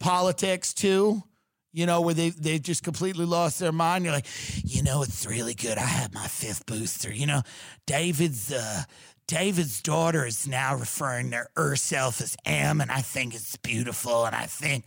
politics 0.00 0.74
too. 0.74 1.22
You 1.72 1.86
know, 1.86 2.02
where 2.02 2.14
they 2.14 2.30
they 2.30 2.60
just 2.60 2.84
completely 2.84 3.24
lost 3.24 3.58
their 3.58 3.72
mind. 3.72 4.04
You're 4.04 4.14
like, 4.14 4.28
you 4.62 4.84
know, 4.84 5.02
it's 5.02 5.26
really 5.26 5.54
good. 5.54 5.76
I 5.76 5.86
had 5.86 6.14
my 6.14 6.28
fifth 6.28 6.66
booster. 6.66 7.12
You 7.12 7.26
know, 7.26 7.42
David's 7.86 8.52
uh, 8.52 8.84
David's 9.26 9.82
daughter 9.82 10.24
is 10.24 10.46
now 10.46 10.76
referring 10.76 11.32
to 11.32 11.46
herself 11.56 12.20
as 12.20 12.36
M, 12.44 12.80
and 12.80 12.92
I 12.92 13.00
think 13.00 13.34
it's 13.34 13.56
beautiful. 13.56 14.24
And 14.24 14.36
I 14.36 14.46
think 14.46 14.84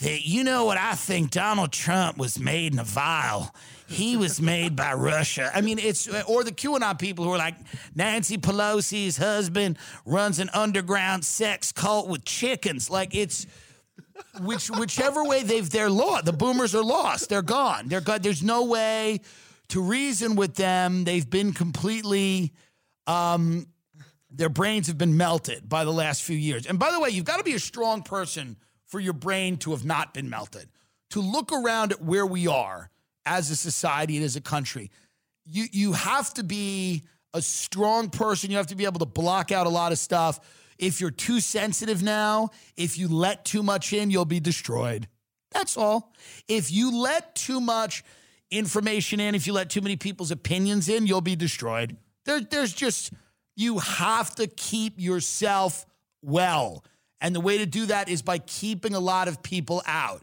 that 0.00 0.26
you 0.26 0.44
know 0.44 0.64
what 0.64 0.78
I 0.78 0.94
think 0.94 1.30
Donald 1.30 1.72
Trump 1.72 2.16
was 2.16 2.38
made 2.38 2.72
in 2.72 2.78
a 2.78 2.84
vial. 2.84 3.54
He 3.86 4.16
was 4.16 4.40
made 4.40 4.74
by 4.74 4.94
Russia. 4.94 5.50
I 5.54 5.60
mean, 5.60 5.78
it's 5.78 6.08
or 6.24 6.42
the 6.42 6.52
QAnon 6.52 6.98
people 6.98 7.24
who 7.24 7.32
are 7.32 7.38
like 7.38 7.56
Nancy 7.94 8.38
Pelosi's 8.38 9.16
husband 9.16 9.78
runs 10.06 10.38
an 10.38 10.48
underground 10.54 11.24
sex 11.24 11.72
cult 11.72 12.08
with 12.08 12.24
chickens. 12.24 12.88
Like 12.88 13.14
it's 13.14 13.46
which 14.40 14.70
whichever 14.70 15.24
way 15.24 15.42
they've 15.42 15.68
they're 15.68 15.90
lost. 15.90 16.24
The 16.24 16.32
boomers 16.32 16.74
are 16.74 16.84
lost. 16.84 17.28
They're 17.28 17.42
gone. 17.42 17.88
They're 17.88 18.00
gone. 18.00 18.22
There's 18.22 18.42
no 18.42 18.64
way 18.64 19.20
to 19.68 19.82
reason 19.82 20.34
with 20.34 20.54
them. 20.54 21.04
They've 21.04 21.28
been 21.28 21.52
completely 21.52 22.52
um 23.06 23.66
their 24.30 24.48
brains 24.48 24.86
have 24.86 24.96
been 24.96 25.16
melted 25.16 25.68
by 25.68 25.84
the 25.84 25.92
last 25.92 26.22
few 26.22 26.36
years. 26.36 26.64
And 26.64 26.78
by 26.78 26.92
the 26.92 27.00
way, 27.00 27.10
you've 27.10 27.24
got 27.24 27.38
to 27.38 27.44
be 27.44 27.54
a 27.54 27.58
strong 27.58 28.02
person 28.02 28.56
for 28.90 29.00
your 29.00 29.12
brain 29.12 29.56
to 29.58 29.70
have 29.70 29.84
not 29.84 30.12
been 30.12 30.28
melted. 30.28 30.68
To 31.10 31.20
look 31.20 31.52
around 31.52 31.92
at 31.92 32.02
where 32.02 32.26
we 32.26 32.46
are 32.46 32.90
as 33.24 33.50
a 33.50 33.56
society 33.56 34.16
and 34.16 34.24
as 34.24 34.36
a 34.36 34.40
country, 34.40 34.90
you 35.44 35.64
you 35.72 35.92
have 35.92 36.34
to 36.34 36.44
be 36.44 37.04
a 37.32 37.40
strong 37.40 38.10
person. 38.10 38.50
You 38.50 38.56
have 38.58 38.66
to 38.68 38.76
be 38.76 38.84
able 38.84 38.98
to 38.98 39.06
block 39.06 39.52
out 39.52 39.66
a 39.66 39.70
lot 39.70 39.92
of 39.92 39.98
stuff. 39.98 40.40
If 40.78 41.00
you're 41.00 41.10
too 41.10 41.40
sensitive 41.40 42.02
now, 42.02 42.50
if 42.76 42.98
you 42.98 43.08
let 43.08 43.44
too 43.44 43.62
much 43.62 43.92
in, 43.92 44.10
you'll 44.10 44.24
be 44.24 44.40
destroyed. 44.40 45.08
That's 45.52 45.76
all. 45.76 46.12
If 46.48 46.70
you 46.70 47.02
let 47.02 47.34
too 47.34 47.60
much 47.60 48.02
information 48.50 49.20
in, 49.20 49.34
if 49.34 49.46
you 49.46 49.52
let 49.52 49.70
too 49.70 49.80
many 49.80 49.96
people's 49.96 50.30
opinions 50.30 50.88
in, 50.88 51.06
you'll 51.06 51.20
be 51.20 51.36
destroyed. 51.36 51.96
There, 52.24 52.40
there's 52.40 52.72
just, 52.72 53.12
you 53.56 53.78
have 53.78 54.34
to 54.36 54.46
keep 54.46 54.94
yourself 54.98 55.86
well. 56.22 56.84
And 57.20 57.34
the 57.34 57.40
way 57.40 57.58
to 57.58 57.66
do 57.66 57.86
that 57.86 58.08
is 58.08 58.22
by 58.22 58.38
keeping 58.38 58.94
a 58.94 59.00
lot 59.00 59.28
of 59.28 59.42
people 59.42 59.82
out. 59.86 60.22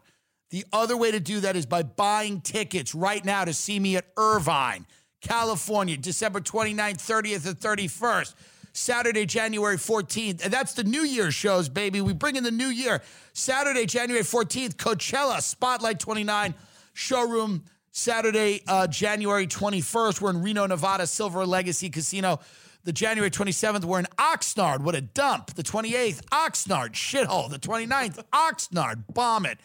The 0.49 0.65
other 0.71 0.95
way 0.95 1.11
to 1.11 1.19
do 1.19 1.41
that 1.41 1.55
is 1.55 1.65
by 1.65 1.83
buying 1.83 2.41
tickets 2.41 2.95
right 2.95 3.23
now 3.23 3.45
to 3.45 3.53
see 3.53 3.79
me 3.79 3.97
at 3.97 4.05
Irvine, 4.17 4.85
California, 5.21 5.97
December 5.97 6.39
29th, 6.39 6.97
30th, 6.97 7.45
and 7.45 7.59
31st. 7.59 8.33
Saturday, 8.71 9.25
January 9.25 9.77
14th. 9.77 10.43
And 10.43 10.53
that's 10.53 10.73
the 10.73 10.83
New 10.83 11.01
Year 11.01 11.31
shows, 11.31 11.67
baby. 11.67 11.99
We 11.99 12.13
bring 12.13 12.35
in 12.35 12.43
the 12.43 12.51
new 12.51 12.67
year. 12.67 13.01
Saturday, 13.33 13.87
January 13.87 14.23
14th, 14.23 14.75
Coachella, 14.75 15.41
Spotlight 15.41 15.99
29, 15.99 16.53
showroom. 16.93 17.63
Saturday, 17.91 18.61
uh, 18.67 18.85
January 18.85 19.47
21st, 19.47 20.21
we're 20.21 20.29
in 20.29 20.43
Reno, 20.43 20.67
Nevada, 20.67 21.07
Silver 21.07 21.47
Legacy 21.47 21.89
Casino. 21.89 22.39
The 22.87 22.93
January 22.93 23.29
27th, 23.29 23.83
we're 23.83 23.99
in 23.99 24.07
Oxnard. 24.17 24.79
What 24.79 24.95
a 24.95 25.01
dump. 25.01 25.47
The 25.55 25.61
28th, 25.61 26.23
Oxnard, 26.27 26.93
shithole. 26.93 27.49
The 27.49 27.59
29th, 27.59 28.23
Oxnard, 28.33 29.03
bomb 29.13 29.45
it. 29.45 29.57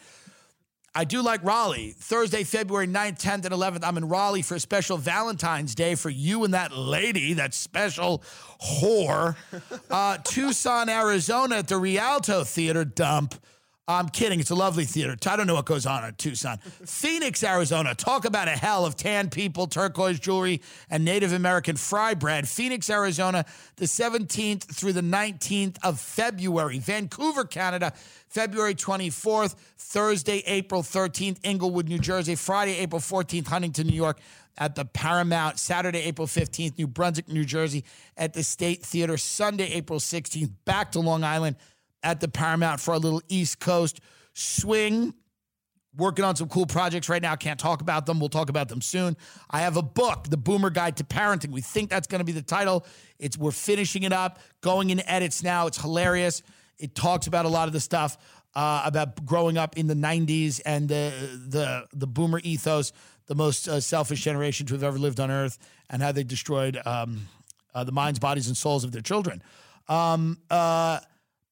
I 0.93 1.05
do 1.05 1.21
like 1.21 1.41
Raleigh. 1.41 1.95
Thursday, 1.97 2.43
February 2.43 2.85
9th, 2.85 3.21
10th, 3.21 3.45
and 3.45 3.55
11th, 3.55 3.85
I'm 3.85 3.95
in 3.95 4.09
Raleigh 4.09 4.41
for 4.41 4.55
a 4.55 4.59
special 4.59 4.97
Valentine's 4.97 5.73
Day 5.73 5.95
for 5.95 6.09
you 6.09 6.43
and 6.43 6.53
that 6.53 6.75
lady, 6.75 7.31
that 7.31 7.53
special 7.53 8.21
whore. 8.61 9.37
Uh, 9.89 10.17
Tucson, 10.25 10.89
Arizona 10.89 11.59
at 11.59 11.69
the 11.69 11.77
Rialto 11.77 12.43
Theater 12.43 12.83
dump. 12.83 13.35
I'm 13.85 14.07
kidding. 14.07 14.39
It's 14.39 14.49
a 14.49 14.55
lovely 14.55 14.85
theater. 14.85 15.17
I 15.27 15.35
don't 15.35 15.45
know 15.45 15.55
what 15.55 15.65
goes 15.65 15.85
on 15.85 16.05
in 16.05 16.13
Tucson. 16.15 16.57
Phoenix, 16.85 17.43
Arizona. 17.43 17.93
Talk 17.93 18.23
about 18.23 18.47
a 18.47 18.51
hell 18.51 18.85
of 18.85 18.95
tan 18.95 19.29
people, 19.29 19.67
turquoise 19.67 20.21
jewelry, 20.21 20.61
and 20.89 21.03
Native 21.03 21.33
American 21.33 21.75
fry 21.75 22.13
bread. 22.13 22.47
Phoenix, 22.47 22.89
Arizona, 22.89 23.43
the 23.75 23.83
17th 23.83 24.63
through 24.73 24.93
the 24.93 25.01
19th 25.01 25.79
of 25.83 25.99
February. 25.99 26.79
Vancouver, 26.79 27.43
Canada, 27.43 27.91
February 28.29 28.73
24th. 28.73 29.55
Thursday, 29.77 30.43
April 30.45 30.81
13th. 30.81 31.39
Englewood, 31.43 31.89
New 31.89 31.99
Jersey. 31.99 32.35
Friday, 32.35 32.77
April 32.77 33.01
14th. 33.01 33.47
Huntington, 33.47 33.87
New 33.87 33.97
York 33.97 34.17
at 34.57 34.75
the 34.75 34.85
Paramount. 34.85 35.59
Saturday, 35.59 36.03
April 36.03 36.25
15th. 36.25 36.77
New 36.77 36.87
Brunswick, 36.87 37.27
New 37.27 37.43
Jersey 37.43 37.83
at 38.15 38.31
the 38.31 38.43
State 38.43 38.81
Theater. 38.81 39.17
Sunday, 39.17 39.73
April 39.73 39.99
16th. 39.99 40.51
Back 40.63 40.93
to 40.93 41.01
Long 41.01 41.25
Island 41.25 41.57
at 42.03 42.19
the 42.19 42.27
Paramount 42.27 42.79
for 42.79 42.93
a 42.93 42.97
little 42.97 43.21
East 43.29 43.59
Coast 43.59 44.01
swing. 44.33 45.13
Working 45.95 46.25
on 46.25 46.35
some 46.35 46.49
cool 46.49 46.65
projects 46.65 47.07
right 47.07 47.21
now. 47.21 47.35
Can't 47.35 47.59
talk 47.59 47.81
about 47.81 48.07
them. 48.07 48.19
We'll 48.19 48.29
talk 48.29 48.49
about 48.49 48.67
them 48.67 48.81
soon. 48.81 49.15
I 49.51 49.59
have 49.59 49.77
a 49.77 49.83
book, 49.83 50.27
The 50.27 50.37
Boomer 50.37 50.71
Guide 50.71 50.97
to 50.97 51.03
Parenting. 51.03 51.51
We 51.51 51.61
think 51.61 51.91
that's 51.91 52.07
going 52.07 52.17
to 52.17 52.25
be 52.25 52.31
the 52.31 52.41
title. 52.41 52.87
It's 53.19 53.37
we're 53.37 53.51
finishing 53.51 54.01
it 54.01 54.11
up, 54.11 54.39
going 54.61 54.89
in 54.89 55.07
edits 55.07 55.43
now. 55.43 55.67
It's 55.67 55.79
hilarious. 55.79 56.41
It 56.79 56.95
talks 56.95 57.27
about 57.27 57.45
a 57.45 57.49
lot 57.49 57.67
of 57.67 57.73
the 57.73 57.79
stuff 57.79 58.17
uh, 58.55 58.81
about 58.85 59.23
growing 59.23 59.57
up 59.57 59.77
in 59.77 59.85
the 59.85 59.93
'90s 59.93 60.61
and 60.65 60.89
the 60.89 61.11
the 61.47 61.85
the 61.93 62.07
boomer 62.07 62.39
ethos, 62.43 62.91
the 63.27 63.35
most 63.35 63.67
uh, 63.67 63.79
selfish 63.79 64.21
generation 64.21 64.65
to 64.67 64.73
have 64.73 64.83
ever 64.83 64.97
lived 64.97 65.19
on 65.19 65.29
Earth, 65.29 65.59
and 65.91 66.01
how 66.01 66.11
they 66.11 66.23
destroyed 66.23 66.79
um, 66.85 67.27
uh, 67.75 67.83
the 67.83 67.91
minds, 67.91 68.17
bodies, 68.19 68.47
and 68.47 68.57
souls 68.57 68.83
of 68.83 68.91
their 68.91 69.01
children. 69.01 69.43
Um, 69.87 70.39
uh, 70.49 70.99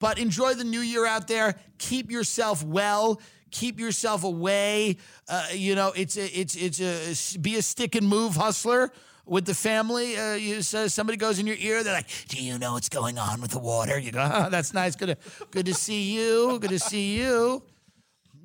But 0.01 0.19
enjoy 0.19 0.55
the 0.55 0.65
new 0.65 0.81
year 0.81 1.05
out 1.05 1.29
there. 1.29 1.55
Keep 1.77 2.11
yourself 2.11 2.61
well. 2.63 3.21
Keep 3.51 3.79
yourself 3.79 4.25
away. 4.25 4.97
Uh, 5.29 5.47
you 5.53 5.75
know, 5.75 5.93
it's 5.95 6.17
a, 6.17 6.25
it's 6.25 6.55
it's 6.55 7.35
a 7.35 7.39
be 7.39 7.55
a 7.55 7.61
stick 7.61 7.95
and 7.95 8.05
move 8.07 8.35
hustler 8.35 8.91
with 9.25 9.45
the 9.45 9.53
family. 9.53 10.17
Uh, 10.17 10.33
you 10.33 10.61
so 10.61 10.87
somebody 10.87 11.17
goes 11.17 11.39
in 11.39 11.47
your 11.47 11.57
ear. 11.57 11.83
They're 11.83 11.93
like, 11.93 12.09
"Do 12.27 12.43
you 12.43 12.57
know 12.57 12.73
what's 12.73 12.89
going 12.89 13.17
on 13.17 13.41
with 13.41 13.51
the 13.51 13.59
water?" 13.59 13.99
You 13.99 14.11
go, 14.11 14.29
oh, 14.33 14.49
"That's 14.49 14.73
nice. 14.73 14.95
Good 14.95 15.07
to 15.07 15.17
good 15.51 15.65
to 15.67 15.73
see 15.73 16.11
you. 16.13 16.59
Good 16.59 16.71
to 16.71 16.79
see 16.79 17.17
you." 17.17 17.63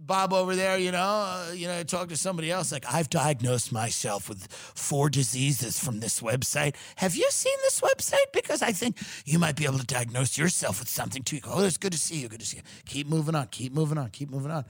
Bob 0.07 0.33
over 0.33 0.55
there, 0.55 0.79
you 0.79 0.93
know, 0.93 0.99
uh, 0.99 1.53
you 1.53 1.67
know, 1.67 1.83
talk 1.83 2.09
to 2.09 2.17
somebody 2.17 2.51
else. 2.51 2.71
Like, 2.71 2.85
I've 2.89 3.11
diagnosed 3.11 3.73
myself 3.73 4.29
with 4.29 4.47
four 4.53 5.11
diseases 5.11 5.79
from 5.79 6.01
this 6.01 6.21
website. 6.21 6.77
Have 6.97 7.17
you 7.17 7.29
seen 7.31 7.57
this 7.63 7.81
website? 7.81 8.33
Because 8.33 8.63
I 8.63 8.73
think 8.73 8.99
you 9.25 9.39
might 9.39 9.57
be 9.57 9.65
able 9.65 9.79
to 9.79 9.87
diagnose 9.87 10.39
yourself 10.39 10.79
with 10.79 10.89
something 10.89 11.23
too. 11.23 11.41
Oh, 11.45 11.65
it's 11.65 11.77
good 11.77 11.93
to 11.93 11.99
see 11.99 12.17
you. 12.17 12.29
Good 12.29 12.41
to 12.41 12.47
see 12.47 12.59
you. 12.59 12.63
Keep 12.87 13.09
moving 13.09 13.35
on. 13.35 13.49
Keep 13.49 13.73
moving 13.73 13.99
on. 13.99 14.11
Keep 14.11 14.31
moving 14.31 14.53
on. 14.53 14.65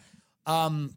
Um, 0.47 0.97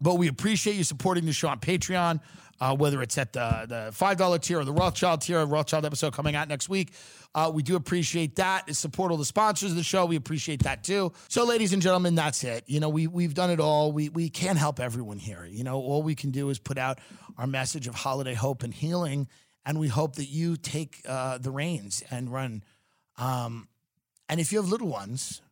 but 0.00 0.14
we 0.14 0.28
appreciate 0.28 0.76
you 0.76 0.84
supporting 0.84 1.26
the 1.26 1.32
show 1.32 1.48
on 1.48 1.60
Patreon, 1.60 2.20
uh, 2.62 2.72
whether 2.76 3.02
it's 3.02 3.18
at 3.18 3.32
the, 3.32 3.66
the 3.68 3.92
$5 3.92 4.40
tier 4.40 4.60
or 4.60 4.64
the 4.64 4.72
Rothschild 4.72 5.20
tier, 5.20 5.44
Rothschild 5.44 5.84
episode 5.84 6.12
coming 6.12 6.36
out 6.36 6.46
next 6.46 6.68
week. 6.68 6.92
Uh, 7.34 7.50
we 7.52 7.60
do 7.60 7.74
appreciate 7.74 8.36
that. 8.36 8.72
Support 8.72 9.10
all 9.10 9.16
the 9.16 9.24
sponsors 9.24 9.72
of 9.72 9.76
the 9.76 9.82
show. 9.82 10.06
We 10.06 10.14
appreciate 10.14 10.62
that 10.62 10.84
too. 10.84 11.12
So, 11.26 11.44
ladies 11.44 11.72
and 11.72 11.82
gentlemen, 11.82 12.14
that's 12.14 12.44
it. 12.44 12.62
You 12.68 12.78
know, 12.78 12.88
we, 12.88 13.08
we've 13.08 13.34
done 13.34 13.50
it 13.50 13.58
all. 13.58 13.90
We, 13.90 14.10
we 14.10 14.28
can't 14.28 14.58
help 14.58 14.78
everyone 14.78 15.18
here. 15.18 15.44
You 15.44 15.64
know, 15.64 15.80
all 15.80 16.04
we 16.04 16.14
can 16.14 16.30
do 16.30 16.50
is 16.50 16.60
put 16.60 16.78
out 16.78 17.00
our 17.36 17.48
message 17.48 17.88
of 17.88 17.96
holiday 17.96 18.34
hope 18.34 18.62
and 18.62 18.72
healing. 18.72 19.26
And 19.66 19.80
we 19.80 19.88
hope 19.88 20.14
that 20.16 20.26
you 20.26 20.56
take 20.56 21.02
uh, 21.08 21.38
the 21.38 21.50
reins 21.50 22.04
and 22.12 22.32
run. 22.32 22.62
Um, 23.18 23.66
and 24.28 24.38
if 24.38 24.52
you 24.52 24.60
have 24.60 24.68
little 24.68 24.88
ones, 24.88 25.42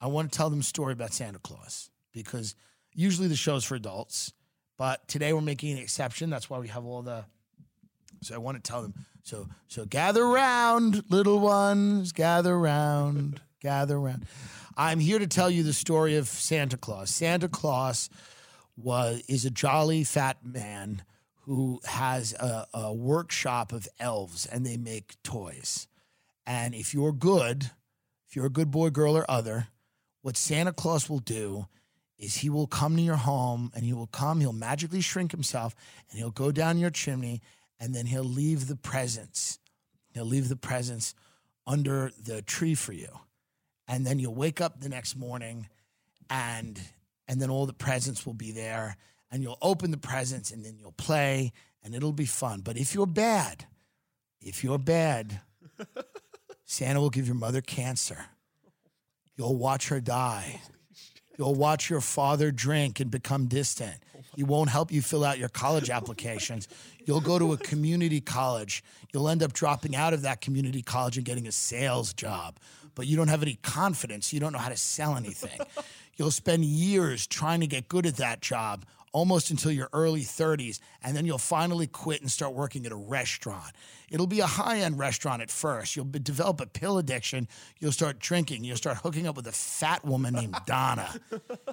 I 0.00 0.06
want 0.06 0.30
to 0.30 0.36
tell 0.36 0.50
them 0.50 0.60
a 0.60 0.62
story 0.62 0.92
about 0.92 1.12
Santa 1.12 1.40
Claus 1.40 1.90
because 2.12 2.54
usually 2.94 3.26
the 3.26 3.34
show's 3.34 3.64
for 3.64 3.74
adults, 3.74 4.32
but 4.80 5.06
today 5.08 5.34
we're 5.34 5.42
making 5.42 5.72
an 5.72 5.78
exception. 5.78 6.30
That's 6.30 6.48
why 6.48 6.58
we 6.58 6.68
have 6.68 6.86
all 6.86 7.02
the. 7.02 7.26
So 8.22 8.34
I 8.34 8.38
want 8.38 8.56
to 8.56 8.66
tell 8.66 8.80
them. 8.80 8.94
So 9.24 9.46
so 9.68 9.84
gather 9.84 10.26
round, 10.26 11.04
little 11.10 11.38
ones, 11.38 12.12
gather 12.12 12.58
round, 12.58 13.42
gather 13.60 14.00
round. 14.00 14.24
I'm 14.78 14.98
here 14.98 15.18
to 15.18 15.26
tell 15.26 15.50
you 15.50 15.64
the 15.64 15.74
story 15.74 16.16
of 16.16 16.28
Santa 16.28 16.78
Claus. 16.78 17.10
Santa 17.10 17.46
Claus 17.46 18.08
was 18.74 19.22
is 19.28 19.44
a 19.44 19.50
jolly 19.50 20.02
fat 20.02 20.38
man 20.42 21.02
who 21.42 21.80
has 21.84 22.32
a, 22.32 22.66
a 22.72 22.94
workshop 22.94 23.74
of 23.74 23.86
elves 23.98 24.46
and 24.46 24.64
they 24.64 24.78
make 24.78 25.22
toys. 25.22 25.88
And 26.46 26.74
if 26.74 26.94
you're 26.94 27.12
good, 27.12 27.70
if 28.30 28.34
you're 28.34 28.46
a 28.46 28.50
good 28.50 28.70
boy, 28.70 28.88
girl, 28.88 29.14
or 29.14 29.30
other, 29.30 29.66
what 30.22 30.38
Santa 30.38 30.72
Claus 30.72 31.10
will 31.10 31.18
do 31.18 31.66
is 32.20 32.36
he 32.36 32.50
will 32.50 32.66
come 32.66 32.96
to 32.96 33.02
your 33.02 33.16
home 33.16 33.72
and 33.74 33.82
he 33.82 33.94
will 33.94 34.06
come, 34.06 34.40
he'll 34.40 34.52
magically 34.52 35.00
shrink 35.00 35.32
himself 35.32 35.74
and 36.10 36.18
he'll 36.18 36.30
go 36.30 36.52
down 36.52 36.78
your 36.78 36.90
chimney 36.90 37.40
and 37.80 37.94
then 37.94 38.04
he'll 38.06 38.22
leave 38.22 38.68
the 38.68 38.76
presents. 38.76 39.58
He'll 40.12 40.26
leave 40.26 40.50
the 40.50 40.56
presents 40.56 41.14
under 41.66 42.12
the 42.22 42.42
tree 42.42 42.74
for 42.74 42.92
you. 42.92 43.08
And 43.88 44.06
then 44.06 44.18
you'll 44.18 44.34
wake 44.34 44.60
up 44.60 44.80
the 44.80 44.88
next 44.88 45.16
morning 45.16 45.68
and 46.28 46.78
and 47.26 47.40
then 47.40 47.48
all 47.48 47.64
the 47.64 47.72
presents 47.72 48.26
will 48.26 48.34
be 48.34 48.50
there 48.50 48.96
and 49.30 49.42
you'll 49.42 49.58
open 49.62 49.90
the 49.90 49.96
presents 49.96 50.50
and 50.50 50.64
then 50.64 50.76
you'll 50.78 50.92
play 50.92 51.52
and 51.82 51.94
it'll 51.94 52.12
be 52.12 52.26
fun. 52.26 52.60
But 52.60 52.76
if 52.76 52.94
you're 52.94 53.06
bad, 53.06 53.64
if 54.40 54.62
you're 54.62 54.78
bad, 54.78 55.40
Santa 56.64 57.00
will 57.00 57.10
give 57.10 57.26
your 57.26 57.36
mother 57.36 57.60
cancer. 57.60 58.26
You'll 59.36 59.56
watch 59.56 59.88
her 59.88 60.00
die. 60.00 60.60
Oh 60.64 60.79
You'll 61.40 61.54
watch 61.54 61.88
your 61.88 62.02
father 62.02 62.50
drink 62.50 63.00
and 63.00 63.10
become 63.10 63.46
distant. 63.46 63.94
He 64.36 64.42
won't 64.42 64.68
help 64.68 64.92
you 64.92 65.00
fill 65.00 65.24
out 65.24 65.38
your 65.38 65.48
college 65.48 65.88
applications. 65.88 66.68
You'll 67.06 67.22
go 67.22 67.38
to 67.38 67.54
a 67.54 67.56
community 67.56 68.20
college. 68.20 68.84
You'll 69.14 69.26
end 69.26 69.42
up 69.42 69.54
dropping 69.54 69.96
out 69.96 70.12
of 70.12 70.20
that 70.20 70.42
community 70.42 70.82
college 70.82 71.16
and 71.16 71.24
getting 71.24 71.46
a 71.46 71.52
sales 71.52 72.12
job, 72.12 72.58
but 72.94 73.06
you 73.06 73.16
don't 73.16 73.28
have 73.28 73.40
any 73.40 73.54
confidence. 73.62 74.34
You 74.34 74.40
don't 74.40 74.52
know 74.52 74.58
how 74.58 74.68
to 74.68 74.76
sell 74.76 75.16
anything. 75.16 75.58
You'll 76.16 76.30
spend 76.30 76.66
years 76.66 77.26
trying 77.26 77.60
to 77.60 77.66
get 77.66 77.88
good 77.88 78.04
at 78.04 78.16
that 78.16 78.42
job, 78.42 78.84
almost 79.12 79.50
until 79.50 79.72
your 79.72 79.88
early 79.94 80.20
30s, 80.20 80.78
and 81.02 81.16
then 81.16 81.24
you'll 81.24 81.38
finally 81.38 81.86
quit 81.86 82.20
and 82.20 82.30
start 82.30 82.52
working 82.52 82.84
at 82.84 82.92
a 82.92 82.96
restaurant. 82.96 83.72
It'll 84.10 84.26
be 84.26 84.40
a 84.40 84.46
high 84.46 84.78
end 84.78 84.98
restaurant 84.98 85.40
at 85.40 85.50
first. 85.50 85.94
You'll 85.94 86.06
develop 86.06 86.60
a 86.60 86.66
pill 86.66 86.98
addiction. 86.98 87.46
You'll 87.78 87.92
start 87.92 88.18
drinking. 88.18 88.64
You'll 88.64 88.76
start 88.76 88.98
hooking 88.98 89.26
up 89.26 89.36
with 89.36 89.46
a 89.46 89.52
fat 89.52 90.04
woman 90.04 90.34
named 90.34 90.56
Donna. 90.66 91.14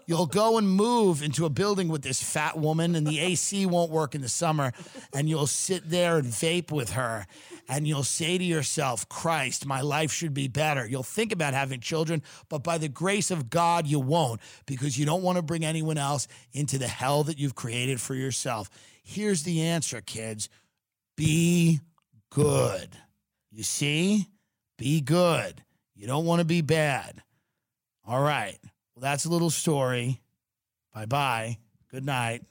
You'll 0.06 0.28
go 0.28 0.60
and 0.60 0.70
move 0.70 1.24
into 1.24 1.46
a 1.46 1.50
building 1.50 1.88
with 1.88 2.04
this 2.04 2.22
fat 2.22 2.58
woman, 2.58 2.96
and 2.96 3.08
the 3.08 3.20
AC 3.28 3.66
won't 3.66 3.92
work 3.92 4.14
in 4.14 4.22
the 4.22 4.30
summer, 4.30 4.72
and 5.14 5.28
you'll 5.28 5.48
sit 5.48 5.90
there 5.90 6.18
and 6.18 6.28
vape 6.28 6.72
with 6.72 6.92
her. 6.92 7.26
And 7.68 7.88
you'll 7.88 8.04
say 8.04 8.38
to 8.38 8.44
yourself, 8.44 9.10
Christ, 9.10 9.66
my 9.66 9.82
life 9.82 10.12
should 10.12 10.34
be 10.34 10.48
better. 10.48 10.86
You'll 10.88 11.04
think 11.04 11.32
about 11.34 11.56
having 11.56 11.80
children, 11.80 12.22
but 12.50 12.64
by 12.64 12.78
the 12.78 12.88
grace 12.88 13.32
of 13.32 13.50
God, 13.50 13.88
you 13.88 14.00
won't 14.00 14.40
because 14.68 14.98
you 14.98 15.06
don't 15.06 15.24
want 15.24 15.38
to 15.38 15.42
bring 15.42 15.66
anyone 15.66 15.98
else 15.98 16.28
into 16.54 16.78
the 16.78 16.88
hell 16.88 17.24
that 17.24 17.40
you've 17.40 17.56
created 17.56 18.00
for 18.00 18.14
yourself. 18.14 18.70
Here's 19.04 19.44
the 19.44 19.62
answer, 19.62 20.02
kids 20.02 20.50
be 21.18 21.82
good. 22.30 22.90
You 23.52 23.64
see? 23.64 24.28
Be 24.78 25.02
good. 25.02 25.64
You 25.96 26.08
don't 26.08 26.26
want 26.26 26.40
to 26.40 26.46
be 26.46 26.62
bad. 26.62 27.24
All 28.06 28.22
right. 28.22 28.58
Well, 28.96 29.02
that's 29.02 29.26
a 29.26 29.30
little 29.30 29.50
story. 29.50 30.22
Bye 30.94 31.06
bye. 31.06 31.58
Good 31.92 32.06
night. 32.06 32.44